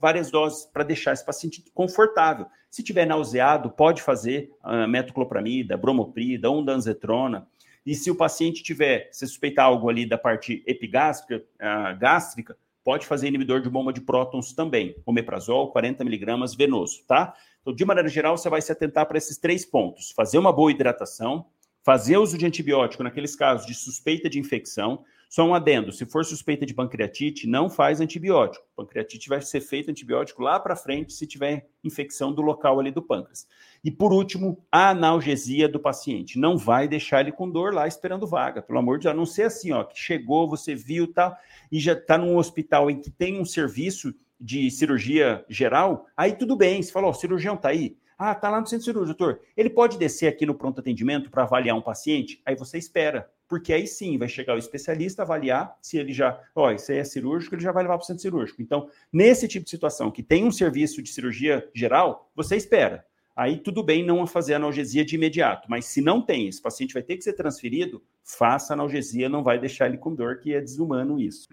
várias 0.00 0.30
doses 0.30 0.64
para 0.66 0.82
deixar 0.82 1.12
esse 1.12 1.24
paciente 1.24 1.62
confortável. 1.74 2.46
Se 2.70 2.82
tiver 2.82 3.04
nauseado, 3.04 3.70
pode 3.70 4.00
fazer 4.00 4.50
uh, 4.64 4.88
metoclopramida, 4.88 5.76
bromoprida, 5.76 6.50
ondanzetrona. 6.50 7.46
E 7.84 7.94
se 7.94 8.10
o 8.10 8.16
paciente 8.16 8.62
tiver, 8.62 9.08
se 9.12 9.26
suspeitar 9.26 9.66
algo 9.66 9.88
ali 9.88 10.06
da 10.06 10.16
parte 10.16 10.62
epigástrica, 10.66 11.44
uh, 11.56 11.98
gástrica, 11.98 12.56
pode 12.82 13.04
fazer 13.04 13.28
inibidor 13.28 13.60
de 13.60 13.68
bomba 13.68 13.92
de 13.92 14.00
prótons 14.00 14.52
também, 14.52 14.96
omeprazol, 15.04 15.72
40 15.72 16.04
miligramas 16.04 16.54
venoso, 16.54 17.04
tá? 17.06 17.34
Então, 17.66 17.74
de 17.74 17.84
maneira 17.84 18.08
geral, 18.08 18.38
você 18.38 18.48
vai 18.48 18.62
se 18.62 18.70
atentar 18.70 19.06
para 19.06 19.18
esses 19.18 19.36
três 19.36 19.66
pontos: 19.66 20.12
fazer 20.12 20.38
uma 20.38 20.52
boa 20.52 20.70
hidratação, 20.70 21.46
fazer 21.82 22.16
uso 22.16 22.38
de 22.38 22.46
antibiótico 22.46 23.02
naqueles 23.02 23.34
casos 23.34 23.66
de 23.66 23.74
suspeita 23.74 24.30
de 24.30 24.38
infecção. 24.38 25.02
Só 25.28 25.44
um 25.44 25.52
adendo: 25.52 25.90
se 25.90 26.06
for 26.06 26.24
suspeita 26.24 26.64
de 26.64 26.72
pancreatite, 26.72 27.48
não 27.48 27.68
faz 27.68 28.00
antibiótico. 28.00 28.64
Pancreatite 28.76 29.28
vai 29.28 29.42
ser 29.42 29.60
feito 29.60 29.90
antibiótico 29.90 30.42
lá 30.42 30.60
para 30.60 30.76
frente 30.76 31.12
se 31.12 31.26
tiver 31.26 31.68
infecção 31.82 32.32
do 32.32 32.40
local 32.40 32.78
ali 32.78 32.92
do 32.92 33.02
pâncreas. 33.02 33.48
E 33.82 33.90
por 33.90 34.12
último, 34.12 34.64
a 34.70 34.90
analgesia 34.90 35.68
do 35.68 35.80
paciente. 35.80 36.38
Não 36.38 36.56
vai 36.56 36.86
deixar 36.86 37.22
ele 37.22 37.32
com 37.32 37.50
dor 37.50 37.74
lá 37.74 37.88
esperando 37.88 38.28
vaga, 38.28 38.62
pelo 38.62 38.78
amor 38.78 38.98
de 38.98 39.04
Deus. 39.04 39.12
A 39.12 39.16
não 39.16 39.26
ser 39.26 39.42
assim, 39.42 39.72
ó, 39.72 39.82
que 39.82 39.98
chegou, 39.98 40.48
você 40.48 40.72
viu 40.72 41.12
tal, 41.12 41.36
e 41.72 41.80
já 41.80 41.94
está 41.94 42.16
num 42.16 42.36
hospital 42.36 42.88
em 42.88 43.00
que 43.00 43.10
tem 43.10 43.40
um 43.40 43.44
serviço 43.44 44.14
de 44.40 44.70
cirurgia 44.70 45.44
geral, 45.48 46.06
aí 46.16 46.32
tudo 46.32 46.56
bem. 46.56 46.82
Você 46.82 46.92
falou, 46.92 47.10
o 47.10 47.14
cirurgião 47.14 47.56
tá 47.56 47.68
aí. 47.68 47.96
Ah, 48.18 48.34
tá 48.34 48.48
lá 48.48 48.60
no 48.60 48.66
centro 48.66 48.84
cirúrgico, 48.84 49.18
doutor. 49.18 49.40
Ele 49.54 49.68
pode 49.68 49.98
descer 49.98 50.26
aqui 50.26 50.46
no 50.46 50.54
pronto 50.54 50.80
atendimento 50.80 51.30
para 51.30 51.42
avaliar 51.42 51.76
um 51.76 51.82
paciente? 51.82 52.40
Aí 52.46 52.56
você 52.56 52.78
espera, 52.78 53.30
porque 53.46 53.72
aí 53.74 53.86
sim 53.86 54.16
vai 54.16 54.26
chegar 54.26 54.54
o 54.54 54.58
especialista 54.58 55.22
avaliar 55.22 55.76
se 55.82 55.98
ele 55.98 56.14
já, 56.14 56.40
ó, 56.54 56.70
isso 56.70 56.90
aí 56.90 56.98
é 56.98 57.04
cirúrgico, 57.04 57.54
ele 57.54 57.62
já 57.62 57.72
vai 57.72 57.82
levar 57.82 57.98
para 57.98 58.04
o 58.04 58.06
centro 58.06 58.22
cirúrgico. 58.22 58.62
Então, 58.62 58.88
nesse 59.12 59.46
tipo 59.46 59.64
de 59.64 59.70
situação 59.70 60.10
que 60.10 60.22
tem 60.22 60.44
um 60.44 60.50
serviço 60.50 61.02
de 61.02 61.10
cirurgia 61.10 61.68
geral, 61.74 62.30
você 62.34 62.56
espera. 62.56 63.04
Aí 63.36 63.58
tudo 63.58 63.82
bem 63.82 64.02
não 64.02 64.26
fazer 64.26 64.54
analgesia 64.54 65.04
de 65.04 65.14
imediato, 65.14 65.68
mas 65.68 65.84
se 65.84 66.00
não 66.00 66.22
tem, 66.22 66.48
esse 66.48 66.62
paciente 66.62 66.94
vai 66.94 67.02
ter 67.02 67.18
que 67.18 67.22
ser 67.22 67.34
transferido, 67.34 68.02
faça 68.24 68.72
analgesia, 68.72 69.28
não 69.28 69.42
vai 69.42 69.58
deixar 69.58 69.88
ele 69.88 69.98
com 69.98 70.14
dor, 70.14 70.40
que 70.40 70.54
é 70.54 70.60
desumano 70.60 71.20
isso. 71.20 71.50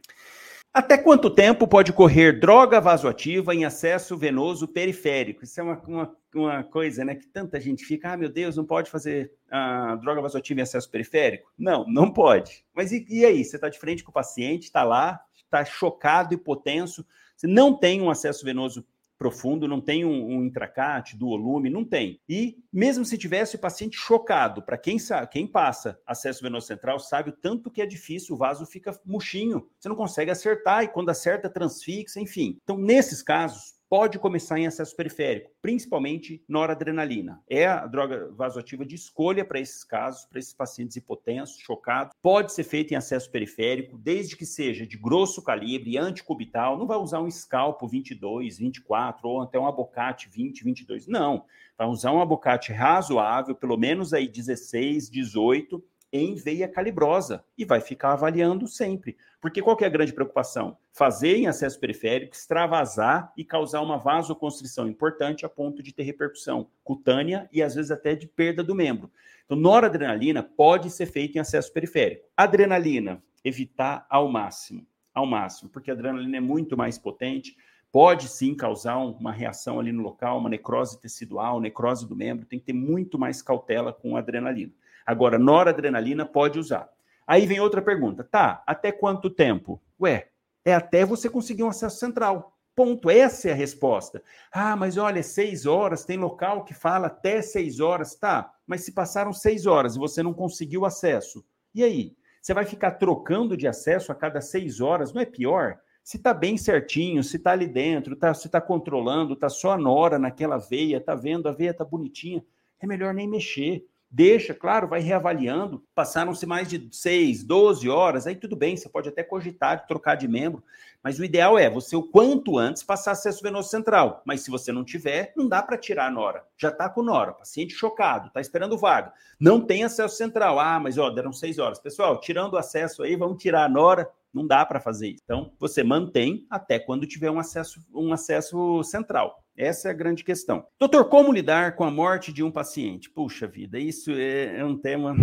Até 0.74 0.98
quanto 0.98 1.30
tempo 1.30 1.68
pode 1.68 1.94
correr 1.94 2.40
droga 2.40 2.82
vasoativa 2.82 3.54
em 3.54 3.64
acesso 3.64 4.18
venoso 4.18 4.68
periférico? 4.68 5.44
Isso 5.44 5.60
é 5.60 5.64
uma, 5.64 5.80
uma, 5.88 6.18
uma 6.34 6.64
coisa 6.64 7.06
né, 7.06 7.14
que 7.14 7.28
tanta 7.28 7.60
gente 7.60 7.86
fica, 7.86 8.12
ah, 8.12 8.18
meu 8.18 8.28
Deus, 8.28 8.58
não 8.58 8.66
pode 8.66 8.90
fazer 8.90 9.32
a 9.52 9.96
droga 9.98 10.20
vasoativa 10.20 10.62
em 10.62 10.64
acesso 10.64 10.90
periférico? 10.90 11.52
Não, 11.56 11.86
não 11.88 12.12
pode. 12.12 12.66
Mas 12.74 12.92
e, 12.92 13.06
e 13.08 13.24
aí? 13.24 13.46
Você 13.46 13.58
está 13.58 13.70
de 13.70 13.78
frente 13.78 14.04
com 14.04 14.10
o 14.10 14.14
paciente, 14.14 14.64
está 14.64 14.84
lá, 14.84 15.22
está 15.36 15.64
chocado, 15.64 16.34
hipotenso, 16.34 17.06
você 17.36 17.46
não 17.46 17.78
tem 17.78 18.02
um 18.02 18.10
acesso 18.10 18.44
venoso 18.44 18.84
profundo, 19.24 19.70
não 19.70 19.80
tem 19.80 20.04
um, 20.04 20.36
um 20.36 20.44
intracate, 20.44 21.16
duolume, 21.16 21.70
não 21.70 21.86
tem. 21.86 22.20
E 22.28 22.58
mesmo 22.74 23.06
se 23.06 23.18
tivesse 23.18 23.56
o 23.56 23.60
paciente 23.60 23.96
chocado, 23.96 24.62
para 24.62 24.78
quem 24.78 25.00
sabe, 25.00 25.32
quem 25.32 25.48
passa 25.48 25.98
acesso 26.06 26.44
venoso 26.44 26.68
central 26.68 27.00
sabe 27.00 27.30
o 27.30 27.34
tanto 27.34 27.72
que 27.72 27.82
é 27.82 27.86
difícil, 27.86 28.36
o 28.36 28.38
vaso 28.38 28.66
fica 28.66 28.92
murchinho, 29.06 29.66
você 29.80 29.88
não 29.88 29.96
consegue 29.96 30.30
acertar 30.30 30.84
e 30.84 30.90
quando 30.90 31.10
acerta 31.10 31.50
transfixa, 31.50 32.20
enfim. 32.20 32.60
Então, 32.64 32.78
nesses 32.78 33.24
casos, 33.24 33.76
pode 33.94 34.18
começar 34.18 34.58
em 34.58 34.66
acesso 34.66 34.96
periférico, 34.96 35.52
principalmente 35.62 36.44
noradrenalina. 36.50 37.44
É 37.48 37.68
a 37.68 37.86
droga 37.86 38.32
vasoativa 38.32 38.84
de 38.84 38.96
escolha 38.96 39.46
para 39.46 39.60
esses 39.60 39.84
casos, 39.84 40.26
para 40.26 40.40
esses 40.40 40.52
pacientes 40.52 40.96
hipotensos, 40.96 41.60
chocados. 41.60 42.12
Pode 42.20 42.54
ser 42.54 42.64
feito 42.64 42.92
em 42.92 42.98
acesso 42.98 43.30
periférico, 43.30 43.96
desde 44.00 44.36
que 44.36 44.48
seja 44.48 44.88
de 44.88 44.98
grosso 44.98 45.44
calibre, 45.44 45.96
anticubital. 45.96 46.76
Não 46.76 46.88
vai 46.88 46.98
usar 46.98 47.22
um 47.22 47.28
escalpo 47.28 47.88
22, 47.88 48.58
24 48.58 49.30
ou 49.30 49.42
até 49.44 49.60
um 49.60 49.68
abocate 49.68 50.28
20, 50.28 50.64
22. 50.64 51.06
Não. 51.06 51.46
Vai 51.78 51.86
usar 51.86 52.14
um 52.14 52.20
abocate 52.20 52.74
razoável, 52.74 53.54
pelo 53.54 53.78
menos 53.78 54.12
aí 54.12 54.28
16, 54.28 55.08
18 55.08 55.84
em 56.14 56.36
veia 56.36 56.68
calibrosa 56.68 57.44
e 57.58 57.66
vai 57.66 57.82
ficar 57.82 58.14
avaliando 58.14 58.68
sempre. 58.68 59.18
Porque 59.42 59.64
qual 59.64 59.76
é 59.82 59.86
a 59.86 59.90
grande 59.90 60.14
preocupação? 60.14 60.78
Fazer 60.92 61.36
em 61.38 61.48
acesso 61.48 61.80
periférico, 61.80 62.36
extravasar 62.36 63.34
e 63.36 63.44
causar 63.44 63.82
uma 63.82 63.98
vasoconstrição 63.98 64.88
importante 64.88 65.44
a 65.44 65.50
ponto 65.50 65.82
de 65.82 65.92
ter 65.92 66.04
repercussão 66.04 66.70
cutânea 66.84 67.50
e 67.52 67.64
às 67.64 67.74
vezes 67.74 67.90
até 67.90 68.14
de 68.14 68.28
perda 68.28 68.64
do 68.64 68.76
membro. 68.76 69.12
Então, 69.44 69.58
noradrenalina 69.58 70.44
pode 70.44 70.92
ser 70.92 71.08
feita 71.08 71.40
em 71.40 71.42
acesso 71.42 71.74
periférico. 71.74 72.28
Adrenalina, 72.38 73.22
evitar 73.44 74.06
ao 74.08 74.30
máximo, 74.32 74.86
ao 75.14 75.26
máximo, 75.26 75.70
porque 75.70 75.90
a 75.90 75.94
adrenalina 75.96 76.38
é 76.38 76.40
muito 76.40 76.78
mais 76.78 76.98
potente, 76.98 77.58
pode 77.92 78.28
sim 78.28 78.56
causar 78.56 78.98
uma 78.98 79.32
reação 79.32 79.80
ali 79.80 79.92
no 79.92 80.02
local, 80.02 80.38
uma 80.38 80.50
necrose 80.50 81.00
tecidual, 81.00 81.60
necrose 81.60 82.08
do 82.08 82.16
membro, 82.16 82.46
tem 82.46 82.60
que 82.60 82.66
ter 82.66 82.74
muito 82.74 83.20
mais 83.20 83.42
cautela 83.42 83.92
com 83.92 84.16
adrenalina. 84.16 84.72
Agora, 85.06 85.38
noradrenalina 85.38 86.26
pode 86.26 86.60
usar. 86.60 86.90
Aí 87.26 87.46
vem 87.46 87.60
outra 87.60 87.82
pergunta. 87.82 88.24
Tá, 88.24 88.64
até 88.66 88.92
quanto 88.92 89.30
tempo? 89.30 89.82
Ué, 90.00 90.30
é 90.66 90.74
até 90.74 91.06
você 91.06 91.30
conseguir 91.30 91.64
um 91.64 91.70
acesso 91.70 91.98
central. 91.98 92.58
Ponto. 92.76 93.10
Essa 93.10 93.50
é 93.50 93.52
a 93.52 93.56
resposta. 93.56 94.24
Ah, 94.52 94.76
mas 94.76 94.98
olha, 94.98 95.22
seis 95.22 95.66
horas, 95.66 96.06
tem 96.06 96.18
local 96.18 96.64
que 96.64 96.74
fala 96.74 97.08
até 97.08 97.42
seis 97.42 97.80
horas. 97.80 98.16
Tá, 98.16 98.52
mas 98.66 98.84
se 98.84 98.92
passaram 98.92 99.32
seis 99.32 99.66
horas 99.66 99.96
e 99.96 100.00
você 100.00 100.24
não 100.24 100.34
conseguiu 100.34 100.86
acesso, 100.86 101.46
e 101.74 101.84
aí? 101.84 102.16
Você 102.42 102.54
vai 102.54 102.66
ficar 102.66 102.92
trocando 102.92 103.56
de 103.56 103.68
acesso 103.68 104.12
a 104.12 104.16
cada 104.16 104.42
seis 104.42 104.82
horas? 104.82 105.14
Não 105.14 105.22
é 105.22 105.26
pior? 105.26 105.80
Se 106.04 106.18
está 106.18 106.34
bem 106.34 106.58
certinho, 106.58 107.24
se 107.24 107.38
está 107.38 107.52
ali 107.52 107.68
dentro, 107.68 108.18
tá, 108.18 108.34
se 108.34 108.48
está 108.48 108.60
controlando, 108.60 109.34
está 109.34 109.48
só 109.48 109.72
a 109.72 109.78
nora 109.78 110.20
naquela 110.20 110.58
veia, 110.58 110.98
está 110.98 111.16
vendo, 111.16 111.48
a 111.48 111.54
veia 111.54 111.70
está 111.70 111.86
bonitinha, 111.86 112.44
é 112.82 112.86
melhor 112.86 113.14
nem 113.14 113.30
mexer 113.30 113.88
Deixa, 114.16 114.54
claro, 114.54 114.88
vai 114.88 115.00
reavaliando. 115.02 115.84
Passaram-se 115.96 116.46
mais 116.46 116.68
de 116.68 116.88
6, 116.92 117.44
12 117.44 117.90
horas, 117.90 118.28
aí 118.28 118.36
tudo 118.36 118.56
bem, 118.56 118.78
você 118.78 118.88
pode 118.88 119.10
até 119.10 119.24
cogitar 119.24 119.82
de 119.82 119.88
trocar 119.88 120.14
de 120.14 120.28
membro, 120.28 120.64
mas 121.02 121.18
o 121.18 121.26
ideal 121.26 121.58
é 121.58 121.68
você, 121.68 121.96
o 121.96 122.04
quanto 122.04 122.60
antes, 122.60 122.84
passar 122.84 123.14
acesso 123.14 123.42
venoso 123.42 123.70
central. 123.70 124.22
Mas 124.24 124.42
se 124.42 124.52
você 124.52 124.72
não 124.72 124.84
tiver, 124.84 125.34
não 125.36 125.48
dá 125.48 125.64
para 125.64 125.80
tirar 125.80 126.06
a 126.06 126.12
Nora. 126.12 126.46
Já 126.56 126.70
está 126.70 126.88
com 126.88 127.02
Nora, 127.02 127.34
paciente 127.34 127.74
chocado, 127.74 128.28
está 128.28 128.40
esperando 128.40 128.78
vaga. 128.78 129.12
Não 129.40 129.60
tem 129.60 129.84
acesso 129.84 130.16
central. 130.16 130.60
Ah, 130.60 130.80
mas 130.80 131.00
ó, 131.00 131.10
deram 131.10 131.34
6 131.34 131.58
horas. 131.58 131.80
Pessoal, 131.80 132.20
tirando 132.20 132.54
o 132.54 132.58
acesso 132.58 133.02
aí, 133.02 133.16
vamos 133.16 133.42
tirar 133.42 133.66
a 133.66 133.70
Nora. 133.70 134.08
Não 134.32 134.46
dá 134.46 134.64
para 134.64 134.80
fazer 134.80 135.10
isso. 135.10 135.22
Então, 135.24 135.52
você 135.60 135.84
mantém 135.84 136.46
até 136.52 136.78
quando 136.78 137.08
tiver 137.08 137.32
um 137.32 137.40
acesso, 137.40 137.84
um 137.94 138.14
acesso 138.14 138.84
central. 138.84 139.43
Essa 139.56 139.88
é 139.88 139.92
a 139.92 139.96
grande 139.96 140.24
questão. 140.24 140.66
Doutor, 140.80 141.06
como 141.10 141.32
lidar 141.32 141.76
com 141.76 141.84
a 141.84 141.92
morte 141.92 142.34
de 142.34 142.44
um 142.44 142.52
paciente? 142.52 143.10
Puxa 143.10 143.48
vida, 143.48 143.80
isso 143.80 144.12
é, 144.12 144.60
é 144.60 144.66
um 144.66 144.78
tema. 144.78 145.16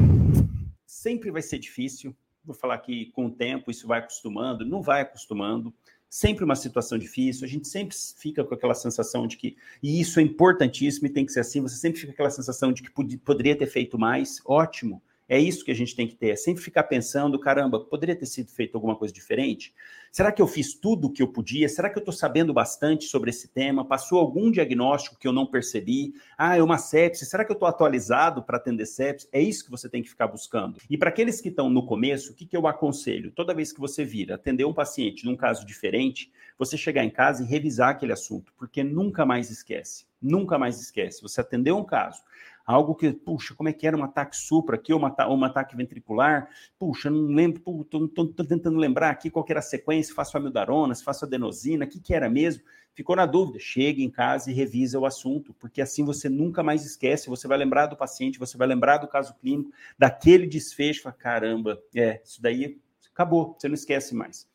Sempre 0.86 1.30
vai 1.30 1.42
ser 1.42 1.58
difícil. 1.58 2.14
Vou 2.44 2.54
falar 2.54 2.78
que 2.78 3.06
com 3.12 3.26
o 3.26 3.30
tempo 3.30 3.70
isso 3.70 3.86
vai 3.86 3.98
acostumando, 3.98 4.64
não 4.64 4.80
vai 4.80 5.02
acostumando. 5.02 5.74
Sempre 6.08 6.44
uma 6.44 6.56
situação 6.56 6.98
difícil, 6.98 7.44
a 7.44 7.48
gente 7.48 7.68
sempre 7.68 7.96
fica 8.16 8.42
com 8.42 8.52
aquela 8.52 8.74
sensação 8.74 9.28
de 9.28 9.36
que, 9.36 9.56
e 9.80 10.00
isso 10.00 10.18
é 10.18 10.22
importantíssimo 10.24 11.06
e 11.06 11.10
tem 11.10 11.24
que 11.24 11.30
ser 11.30 11.38
assim, 11.38 11.60
você 11.60 11.76
sempre 11.76 12.00
fica 12.00 12.12
com 12.12 12.14
aquela 12.14 12.30
sensação 12.30 12.72
de 12.72 12.82
que 12.82 12.90
poderia 13.18 13.56
ter 13.56 13.66
feito 13.66 13.96
mais, 13.96 14.40
ótimo, 14.44 15.00
é 15.30 15.38
isso 15.38 15.64
que 15.64 15.70
a 15.70 15.74
gente 15.74 15.94
tem 15.94 16.08
que 16.08 16.16
ter, 16.16 16.30
é 16.30 16.36
sempre 16.36 16.60
ficar 16.60 16.82
pensando, 16.82 17.38
caramba, 17.38 17.78
poderia 17.78 18.16
ter 18.16 18.26
sido 18.26 18.50
feito 18.50 18.74
alguma 18.74 18.96
coisa 18.96 19.14
diferente? 19.14 19.72
Será 20.10 20.32
que 20.32 20.42
eu 20.42 20.46
fiz 20.48 20.74
tudo 20.74 21.06
o 21.06 21.12
que 21.12 21.22
eu 21.22 21.28
podia? 21.28 21.68
Será 21.68 21.88
que 21.88 21.96
eu 21.96 22.00
estou 22.00 22.12
sabendo 22.12 22.52
bastante 22.52 23.04
sobre 23.04 23.30
esse 23.30 23.46
tema? 23.46 23.84
Passou 23.84 24.18
algum 24.18 24.50
diagnóstico 24.50 25.16
que 25.16 25.28
eu 25.28 25.32
não 25.32 25.46
percebi? 25.46 26.14
Ah, 26.36 26.56
é 26.56 26.62
uma 26.62 26.78
sepse. 26.78 27.24
Será 27.24 27.44
que 27.44 27.52
eu 27.52 27.54
estou 27.54 27.68
atualizado 27.68 28.42
para 28.42 28.56
atender 28.56 28.86
sepse? 28.86 29.28
É 29.30 29.40
isso 29.40 29.64
que 29.64 29.70
você 29.70 29.88
tem 29.88 30.02
que 30.02 30.08
ficar 30.08 30.26
buscando. 30.26 30.78
E 30.90 30.98
para 30.98 31.10
aqueles 31.10 31.40
que 31.40 31.48
estão 31.48 31.70
no 31.70 31.86
começo, 31.86 32.32
o 32.32 32.34
que, 32.34 32.44
que 32.44 32.56
eu 32.56 32.66
aconselho? 32.66 33.30
Toda 33.30 33.54
vez 33.54 33.72
que 33.72 33.78
você 33.78 34.04
vir 34.04 34.32
atender 34.32 34.64
um 34.64 34.74
paciente 34.74 35.24
num 35.24 35.36
caso 35.36 35.64
diferente, 35.64 36.32
você 36.58 36.76
chegar 36.76 37.04
em 37.04 37.10
casa 37.10 37.44
e 37.44 37.46
revisar 37.46 37.90
aquele 37.90 38.12
assunto, 38.12 38.52
porque 38.56 38.82
nunca 38.82 39.24
mais 39.24 39.48
esquece. 39.48 40.10
Nunca 40.20 40.58
mais 40.58 40.78
esquece. 40.78 41.22
Você 41.22 41.40
atendeu 41.40 41.78
um 41.78 41.84
caso, 41.84 42.20
algo 42.64 42.94
que, 42.94 43.12
puxa, 43.12 43.54
como 43.54 43.68
é 43.68 43.72
que 43.72 43.86
era 43.86 43.96
um 43.96 44.04
ataque 44.04 44.36
supra 44.36 44.76
aqui, 44.76 44.92
ou, 44.92 45.00
um 45.00 45.44
ataque 45.44 45.76
ventricular, 45.76 46.48
puxa, 46.78 47.10
não 47.10 47.26
lembro, 47.26 47.62
estou 47.82 48.44
tentando 48.46 48.78
lembrar 48.78 49.10
aqui 49.10 49.30
qual 49.30 49.44
era 49.48 49.58
a 49.58 49.62
sequência, 49.62 50.14
faço 50.14 50.36
amidarona, 50.36 50.94
se 50.94 51.04
faço 51.04 51.24
adenosina, 51.24 51.84
o 51.84 51.88
que, 51.88 52.00
que 52.00 52.14
era 52.14 52.28
mesmo? 52.28 52.62
Ficou 52.92 53.16
na 53.16 53.24
dúvida, 53.24 53.58
chega 53.58 54.02
em 54.02 54.10
casa 54.10 54.50
e 54.50 54.54
revisa 54.54 54.98
o 54.98 55.06
assunto, 55.06 55.54
porque 55.54 55.80
assim 55.80 56.04
você 56.04 56.28
nunca 56.28 56.62
mais 56.62 56.84
esquece, 56.84 57.28
você 57.28 57.46
vai 57.46 57.56
lembrar 57.56 57.86
do 57.86 57.96
paciente, 57.96 58.38
você 58.38 58.58
vai 58.58 58.66
lembrar 58.66 58.98
do 58.98 59.08
caso 59.08 59.34
clínico, 59.40 59.72
daquele 59.98 60.46
desfecho, 60.46 61.02
fala, 61.02 61.14
caramba, 61.14 61.80
é, 61.94 62.20
isso 62.24 62.42
daí 62.42 62.78
acabou, 63.12 63.56
você 63.58 63.68
não 63.68 63.74
esquece 63.74 64.14
mais. 64.14 64.48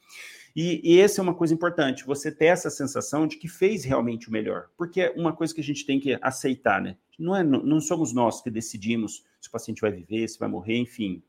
E, 0.56 0.80
e 0.84 1.00
essa 1.02 1.20
é 1.20 1.24
uma 1.24 1.36
coisa 1.36 1.54
importante, 1.54 2.06
você 2.06 2.32
ter 2.32 2.46
essa 2.46 2.70
sensação 2.70 3.28
de 3.28 3.36
que 3.36 3.48
fez 3.48 3.84
realmente 3.84 4.30
o 4.30 4.32
melhor, 4.32 4.70
porque 4.78 5.02
é 5.02 5.12
uma 5.12 5.34
coisa 5.34 5.54
que 5.54 5.60
a 5.60 5.64
gente 5.64 5.86
tem 5.86 6.00
que 6.00 6.18
aceitar, 6.22 6.82
né? 6.82 6.96
Não, 7.20 7.36
é, 7.36 7.44
não 7.44 7.82
somos 7.82 8.14
nós 8.14 8.42
que 8.42 8.50
decidimos 8.50 9.24
se 9.42 9.50
o 9.50 9.52
paciente 9.52 9.82
vai 9.82 9.92
viver, 9.92 10.28
se 10.28 10.40
vai 10.40 10.48
morrer, 10.48 10.78
enfim, 10.78 11.22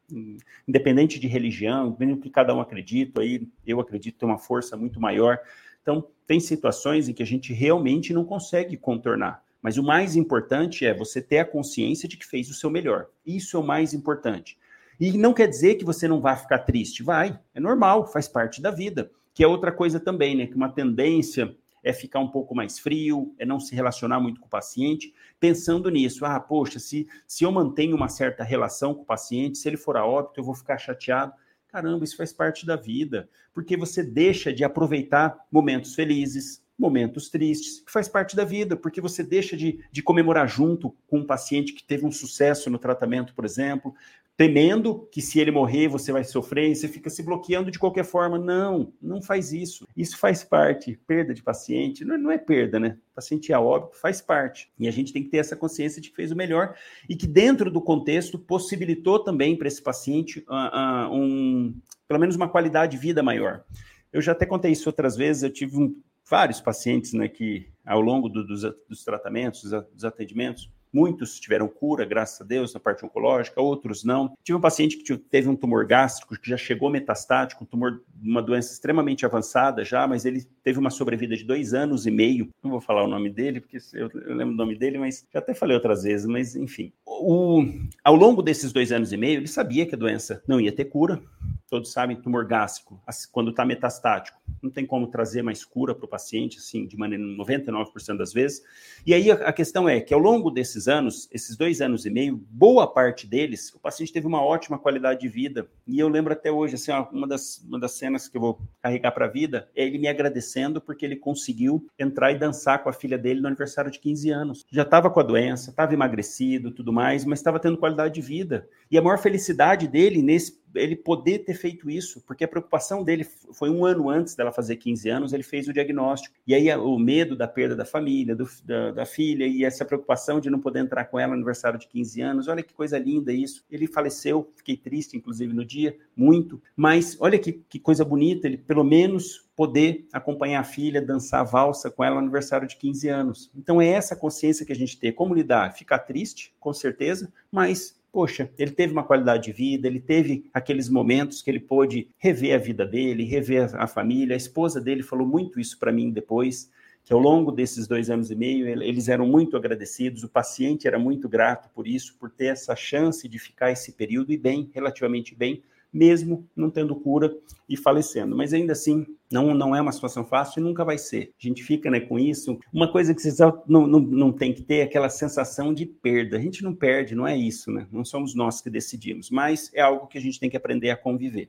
independente 0.66 1.18
de 1.18 1.26
religião, 1.26 1.90
do 1.90 2.16
que 2.18 2.30
cada 2.30 2.54
um 2.54 2.60
acredita, 2.60 3.20
aí 3.20 3.48
eu 3.66 3.80
acredito 3.80 4.18
ter 4.18 4.26
uma 4.26 4.38
força 4.38 4.76
muito 4.76 5.00
maior. 5.00 5.38
Então, 5.82 6.06
tem 6.26 6.40
situações 6.40 7.08
em 7.08 7.12
que 7.12 7.22
a 7.22 7.26
gente 7.26 7.52
realmente 7.52 8.12
não 8.12 8.24
consegue 8.24 8.76
contornar. 8.76 9.44
Mas 9.62 9.76
o 9.76 9.82
mais 9.82 10.16
importante 10.16 10.86
é 10.86 10.94
você 10.94 11.20
ter 11.20 11.38
a 11.38 11.44
consciência 11.44 12.08
de 12.08 12.16
que 12.16 12.26
fez 12.26 12.48
o 12.48 12.54
seu 12.54 12.70
melhor. 12.70 13.08
Isso 13.24 13.56
é 13.56 13.60
o 13.60 13.66
mais 13.66 13.92
importante. 13.92 14.58
E 14.98 15.16
não 15.18 15.34
quer 15.34 15.46
dizer 15.46 15.76
que 15.76 15.84
você 15.84 16.08
não 16.08 16.20
vai 16.20 16.36
ficar 16.36 16.60
triste. 16.60 17.02
Vai, 17.02 17.38
é 17.54 17.60
normal, 17.60 18.06
faz 18.06 18.26
parte 18.28 18.60
da 18.62 18.70
vida. 18.70 19.10
Que 19.34 19.44
é 19.44 19.46
outra 19.46 19.70
coisa 19.70 20.00
também, 20.00 20.34
né? 20.34 20.46
Que 20.46 20.54
uma 20.54 20.70
tendência 20.70 21.54
é 21.86 21.92
ficar 21.92 22.18
um 22.18 22.28
pouco 22.28 22.52
mais 22.52 22.80
frio, 22.80 23.32
é 23.38 23.46
não 23.46 23.60
se 23.60 23.72
relacionar 23.72 24.18
muito 24.18 24.40
com 24.40 24.46
o 24.46 24.50
paciente, 24.50 25.14
pensando 25.38 25.88
nisso. 25.88 26.24
Ah, 26.24 26.40
poxa, 26.40 26.80
se, 26.80 27.06
se 27.28 27.44
eu 27.44 27.52
mantenho 27.52 27.94
uma 27.94 28.08
certa 28.08 28.42
relação 28.42 28.92
com 28.92 29.02
o 29.02 29.06
paciente, 29.06 29.56
se 29.56 29.68
ele 29.68 29.76
for 29.76 29.96
a 29.96 30.04
óbito, 30.04 30.40
eu 30.40 30.44
vou 30.44 30.54
ficar 30.54 30.78
chateado. 30.78 31.32
Caramba, 31.68 32.04
isso 32.04 32.16
faz 32.16 32.32
parte 32.32 32.66
da 32.66 32.74
vida, 32.74 33.28
porque 33.54 33.76
você 33.76 34.02
deixa 34.02 34.52
de 34.52 34.64
aproveitar 34.64 35.38
momentos 35.52 35.94
felizes, 35.94 36.60
momentos 36.76 37.30
tristes, 37.30 37.80
que 37.80 37.92
faz 37.92 38.08
parte 38.08 38.34
da 38.34 38.44
vida, 38.44 38.76
porque 38.76 39.00
você 39.00 39.22
deixa 39.22 39.56
de, 39.56 39.78
de 39.90 40.02
comemorar 40.02 40.48
junto 40.48 40.94
com 41.06 41.20
um 41.20 41.26
paciente 41.26 41.72
que 41.72 41.84
teve 41.84 42.04
um 42.04 42.10
sucesso 42.10 42.68
no 42.68 42.78
tratamento, 42.78 43.32
por 43.32 43.44
exemplo, 43.44 43.94
temendo 44.36 45.08
que 45.10 45.22
se 45.22 45.40
ele 45.40 45.50
morrer 45.50 45.88
você 45.88 46.12
vai 46.12 46.22
sofrer 46.22 46.74
você 46.74 46.86
fica 46.86 47.08
se 47.08 47.22
bloqueando 47.22 47.70
de 47.70 47.78
qualquer 47.78 48.04
forma. 48.04 48.38
Não, 48.38 48.92
não 49.00 49.22
faz 49.22 49.52
isso. 49.52 49.86
Isso 49.96 50.18
faz 50.18 50.44
parte. 50.44 50.98
Perda 51.06 51.32
de 51.32 51.42
paciente 51.42 52.04
não, 52.04 52.14
é, 52.14 52.18
não 52.18 52.30
é 52.30 52.38
perda, 52.38 52.78
né? 52.78 52.98
Paciente 53.14 53.52
é 53.52 53.58
óbito, 53.58 53.96
faz 53.96 54.20
parte. 54.20 54.70
E 54.78 54.86
a 54.86 54.90
gente 54.90 55.12
tem 55.12 55.22
que 55.22 55.30
ter 55.30 55.38
essa 55.38 55.56
consciência 55.56 56.02
de 56.02 56.10
que 56.10 56.16
fez 56.16 56.30
o 56.30 56.36
melhor 56.36 56.74
e 57.08 57.16
que 57.16 57.26
dentro 57.26 57.70
do 57.70 57.80
contexto 57.80 58.38
possibilitou 58.38 59.18
também 59.18 59.56
para 59.56 59.68
esse 59.68 59.82
paciente 59.82 60.44
uh, 60.48 61.08
uh, 61.08 61.14
um, 61.14 61.74
pelo 62.06 62.20
menos 62.20 62.36
uma 62.36 62.48
qualidade 62.48 62.92
de 62.92 62.98
vida 62.98 63.22
maior. 63.22 63.64
Eu 64.12 64.20
já 64.20 64.32
até 64.32 64.44
contei 64.44 64.72
isso 64.72 64.88
outras 64.88 65.16
vezes, 65.16 65.42
eu 65.42 65.50
tive 65.50 65.76
um, 65.78 65.96
vários 66.28 66.60
pacientes 66.60 67.12
né, 67.12 67.28
que, 67.28 67.68
ao 67.84 68.00
longo 68.00 68.28
do, 68.28 68.46
dos, 68.46 68.62
dos 68.88 69.04
tratamentos, 69.04 69.62
dos 69.92 70.04
atendimentos, 70.04 70.70
Muitos 70.92 71.38
tiveram 71.38 71.68
cura, 71.68 72.04
graças 72.04 72.40
a 72.40 72.44
Deus, 72.44 72.72
na 72.72 72.80
parte 72.80 73.04
oncológica, 73.04 73.60
outros 73.60 74.04
não. 74.04 74.34
Tive 74.42 74.58
um 74.58 74.60
paciente 74.60 74.96
que 74.96 75.16
teve 75.16 75.48
um 75.48 75.56
tumor 75.56 75.86
gástrico, 75.86 76.38
que 76.40 76.48
já 76.48 76.56
chegou 76.56 76.90
metastático, 76.90 77.64
um 77.64 77.66
tumor, 77.66 78.02
uma 78.22 78.42
doença 78.42 78.72
extremamente 78.72 79.26
avançada 79.26 79.84
já, 79.84 80.06
mas 80.06 80.24
ele 80.24 80.46
teve 80.62 80.78
uma 80.78 80.90
sobrevida 80.90 81.36
de 81.36 81.44
dois 81.44 81.74
anos 81.74 82.06
e 82.06 82.10
meio. 82.10 82.48
Não 82.62 82.70
vou 82.70 82.80
falar 82.80 83.04
o 83.04 83.08
nome 83.08 83.30
dele, 83.30 83.60
porque 83.60 83.78
eu, 83.94 84.10
lembro 84.14 84.54
o 84.54 84.56
nome 84.56 84.76
dele, 84.76 84.98
mas 84.98 85.26
já 85.32 85.38
até 85.38 85.54
falei 85.54 85.76
outras 85.76 86.02
vezes, 86.02 86.26
mas 86.26 86.56
enfim. 86.56 86.92
O, 87.06 87.64
ao 88.04 88.14
longo 88.14 88.42
desses 88.42 88.72
dois 88.72 88.92
anos 88.92 89.12
e 89.12 89.16
meio, 89.16 89.38
ele 89.38 89.48
sabia 89.48 89.86
que 89.86 89.94
a 89.94 89.98
doença 89.98 90.42
não 90.46 90.60
ia 90.60 90.72
ter 90.72 90.86
cura, 90.86 91.22
todos 91.68 91.92
sabem, 91.92 92.16
tumor 92.16 92.46
gástrico, 92.46 93.00
quando 93.32 93.50
está 93.50 93.64
metastático, 93.64 94.38
não 94.62 94.70
tem 94.70 94.86
como 94.86 95.08
trazer 95.08 95.42
mais 95.42 95.64
cura 95.64 95.94
para 95.94 96.04
o 96.04 96.08
paciente, 96.08 96.58
assim, 96.58 96.86
de 96.86 96.96
maneira 96.96 97.22
99% 97.24 98.16
das 98.16 98.32
vezes. 98.32 98.62
E 99.04 99.12
aí 99.12 99.30
a, 99.30 99.34
a, 99.34 99.52
questão 99.52 99.88
é 99.88 100.00
que 100.00 100.14
ao 100.14 100.20
longo 100.20 100.50
desses 100.50 100.75
anos, 100.86 101.28
esses 101.32 101.56
dois 101.56 101.80
anos 101.80 102.04
e 102.04 102.10
meio, 102.10 102.36
boa 102.50 102.86
parte 102.86 103.26
deles, 103.26 103.72
o 103.74 103.80
paciente 103.80 104.12
teve 104.12 104.26
uma 104.26 104.42
ótima 104.42 104.78
qualidade 104.78 105.20
de 105.20 105.28
vida. 105.28 105.66
E 105.86 105.98
eu 105.98 106.08
lembro 106.08 106.34
até 106.34 106.52
hoje, 106.52 106.74
assim, 106.74 106.92
uma 107.10 107.26
das, 107.26 107.58
uma 107.66 107.80
das 107.80 107.92
cenas 107.92 108.28
que 108.28 108.36
eu 108.36 108.40
vou 108.40 108.60
carregar 108.82 109.12
para 109.12 109.24
a 109.24 109.28
vida 109.28 109.68
é 109.74 109.84
ele 109.84 109.98
me 109.98 110.08
agradecendo 110.08 110.80
porque 110.80 111.06
ele 111.06 111.16
conseguiu 111.16 111.86
entrar 111.98 112.32
e 112.32 112.38
dançar 112.38 112.82
com 112.82 112.90
a 112.90 112.92
filha 112.92 113.16
dele 113.16 113.40
no 113.40 113.48
aniversário 113.48 113.90
de 113.90 113.98
15 113.98 114.30
anos. 114.30 114.66
Já 114.70 114.82
estava 114.82 115.08
com 115.08 115.20
a 115.20 115.22
doença, 115.22 115.70
estava 115.70 115.94
emagrecido, 115.94 116.70
tudo 116.70 116.92
mais, 116.92 117.24
mas 117.24 117.38
estava 117.38 117.58
tendo 117.58 117.78
qualidade 117.78 118.14
de 118.14 118.20
vida. 118.20 118.68
E 118.90 118.98
a 118.98 119.02
maior 119.02 119.18
felicidade 119.18 119.88
dele 119.88 120.22
nesse 120.22 120.64
ele 120.76 120.96
poder 120.96 121.40
ter 121.40 121.54
feito 121.54 121.90
isso, 121.90 122.20
porque 122.26 122.44
a 122.44 122.48
preocupação 122.48 123.02
dele 123.02 123.24
foi 123.52 123.70
um 123.70 123.84
ano 123.84 124.08
antes 124.08 124.34
dela 124.34 124.52
fazer 124.52 124.76
15 124.76 125.08
anos, 125.08 125.32
ele 125.32 125.42
fez 125.42 125.66
o 125.68 125.72
diagnóstico. 125.72 126.34
E 126.46 126.54
aí 126.54 126.74
o 126.76 126.98
medo 126.98 127.36
da 127.36 127.48
perda 127.48 127.74
da 127.74 127.84
família, 127.84 128.34
do, 128.34 128.48
da, 128.64 128.92
da, 128.92 129.06
filha, 129.06 129.46
e 129.46 129.64
essa 129.64 129.84
preocupação 129.84 130.40
de 130.40 130.50
não 130.50 130.60
poder 130.60 130.80
entrar 130.80 131.04
com 131.06 131.18
ela 131.18 131.28
no 131.28 131.34
aniversário 131.34 131.78
de 131.78 131.88
15 131.88 132.20
anos, 132.20 132.48
olha 132.48 132.62
que 132.62 132.74
coisa 132.74 132.98
linda 132.98 133.32
isso. 133.32 133.64
Ele 133.70 133.86
faleceu, 133.86 134.52
fiquei 134.56 134.76
triste, 134.76 135.16
inclusive, 135.16 135.52
no 135.52 135.64
dia, 135.64 135.96
muito, 136.14 136.60
mas 136.76 137.16
olha 137.20 137.38
que, 137.38 137.52
que 137.52 137.78
coisa 137.78 138.04
bonita, 138.04 138.46
ele 138.46 138.58
pelo 138.58 138.84
menos 138.84 139.46
poder 139.56 140.06
acompanhar 140.12 140.60
a 140.60 140.64
filha, 140.64 141.00
dançar 141.00 141.42
valsa 141.44 141.90
com 141.90 142.04
ela 142.04 142.16
no 142.16 142.20
aniversário 142.20 142.68
de 142.68 142.76
15 142.76 143.08
anos. 143.08 143.50
Então 143.56 143.80
é 143.80 143.88
essa 143.88 144.14
consciência 144.14 144.66
que 144.66 144.72
a 144.72 144.76
gente 144.76 144.98
tem. 144.98 145.10
Como 145.10 145.34
lidar? 145.34 145.72
Ficar 145.72 146.00
triste, 146.00 146.54
com 146.60 146.74
certeza, 146.74 147.32
mas 147.50 147.96
poxa, 148.16 148.50
ele 148.58 148.70
teve 148.70 148.94
uma 148.94 149.04
qualidade 149.04 149.44
de 149.44 149.52
vida, 149.52 149.86
ele 149.86 150.00
teve 150.00 150.48
aqueles 150.54 150.88
momentos 150.88 151.42
que 151.42 151.50
ele 151.50 151.60
pôde 151.60 152.08
rever 152.16 152.54
a 152.54 152.58
vida 152.58 152.86
dele, 152.86 153.24
rever 153.24 153.68
a 153.76 153.86
família. 153.86 154.34
A 154.34 154.38
esposa 154.38 154.80
dele 154.80 155.02
falou 155.02 155.26
muito 155.26 155.60
isso 155.60 155.78
para 155.78 155.92
mim 155.92 156.10
depois, 156.10 156.72
que 157.04 157.12
ao 157.12 157.18
longo 157.20 157.52
desses 157.52 157.86
dois 157.86 158.08
anos 158.08 158.30
e 158.30 158.34
meio 158.34 158.66
eles 158.66 159.10
eram 159.10 159.26
muito 159.26 159.54
agradecidos, 159.54 160.22
o 160.22 160.30
paciente 160.30 160.88
era 160.88 160.98
muito 160.98 161.28
grato 161.28 161.68
por 161.74 161.86
isso, 161.86 162.16
por 162.18 162.30
ter 162.30 162.46
essa 162.46 162.74
chance 162.74 163.28
de 163.28 163.38
ficar 163.38 163.70
esse 163.70 163.92
período 163.92 164.32
e 164.32 164.38
bem, 164.38 164.70
relativamente 164.72 165.34
bem, 165.34 165.62
mesmo 165.92 166.48
não 166.54 166.70
tendo 166.70 166.94
cura 166.96 167.34
e 167.68 167.76
falecendo. 167.76 168.36
Mas 168.36 168.52
ainda 168.52 168.72
assim, 168.72 169.06
não, 169.30 169.54
não 169.54 169.74
é 169.74 169.80
uma 169.80 169.92
situação 169.92 170.24
fácil 170.24 170.60
e 170.60 170.62
nunca 170.62 170.84
vai 170.84 170.98
ser. 170.98 171.32
A 171.38 171.46
gente 171.46 171.62
fica 171.62 171.90
né, 171.90 172.00
com 172.00 172.18
isso. 172.18 172.58
Uma 172.72 172.90
coisa 172.90 173.14
que 173.14 173.20
vocês 173.20 173.38
não, 173.66 173.86
não, 173.86 174.00
não 174.00 174.32
tem 174.32 174.52
que 174.52 174.62
ter 174.62 174.76
é 174.76 174.82
aquela 174.82 175.08
sensação 175.08 175.72
de 175.72 175.86
perda. 175.86 176.36
A 176.36 176.40
gente 176.40 176.62
não 176.62 176.74
perde, 176.74 177.14
não 177.14 177.26
é 177.26 177.36
isso, 177.36 177.70
né? 177.70 177.86
Não 177.90 178.04
somos 178.04 178.34
nós 178.34 178.60
que 178.60 178.70
decidimos, 178.70 179.30
mas 179.30 179.70
é 179.74 179.80
algo 179.80 180.06
que 180.06 180.18
a 180.18 180.20
gente 180.20 180.38
tem 180.38 180.50
que 180.50 180.56
aprender 180.56 180.90
a 180.90 180.96
conviver. 180.96 181.48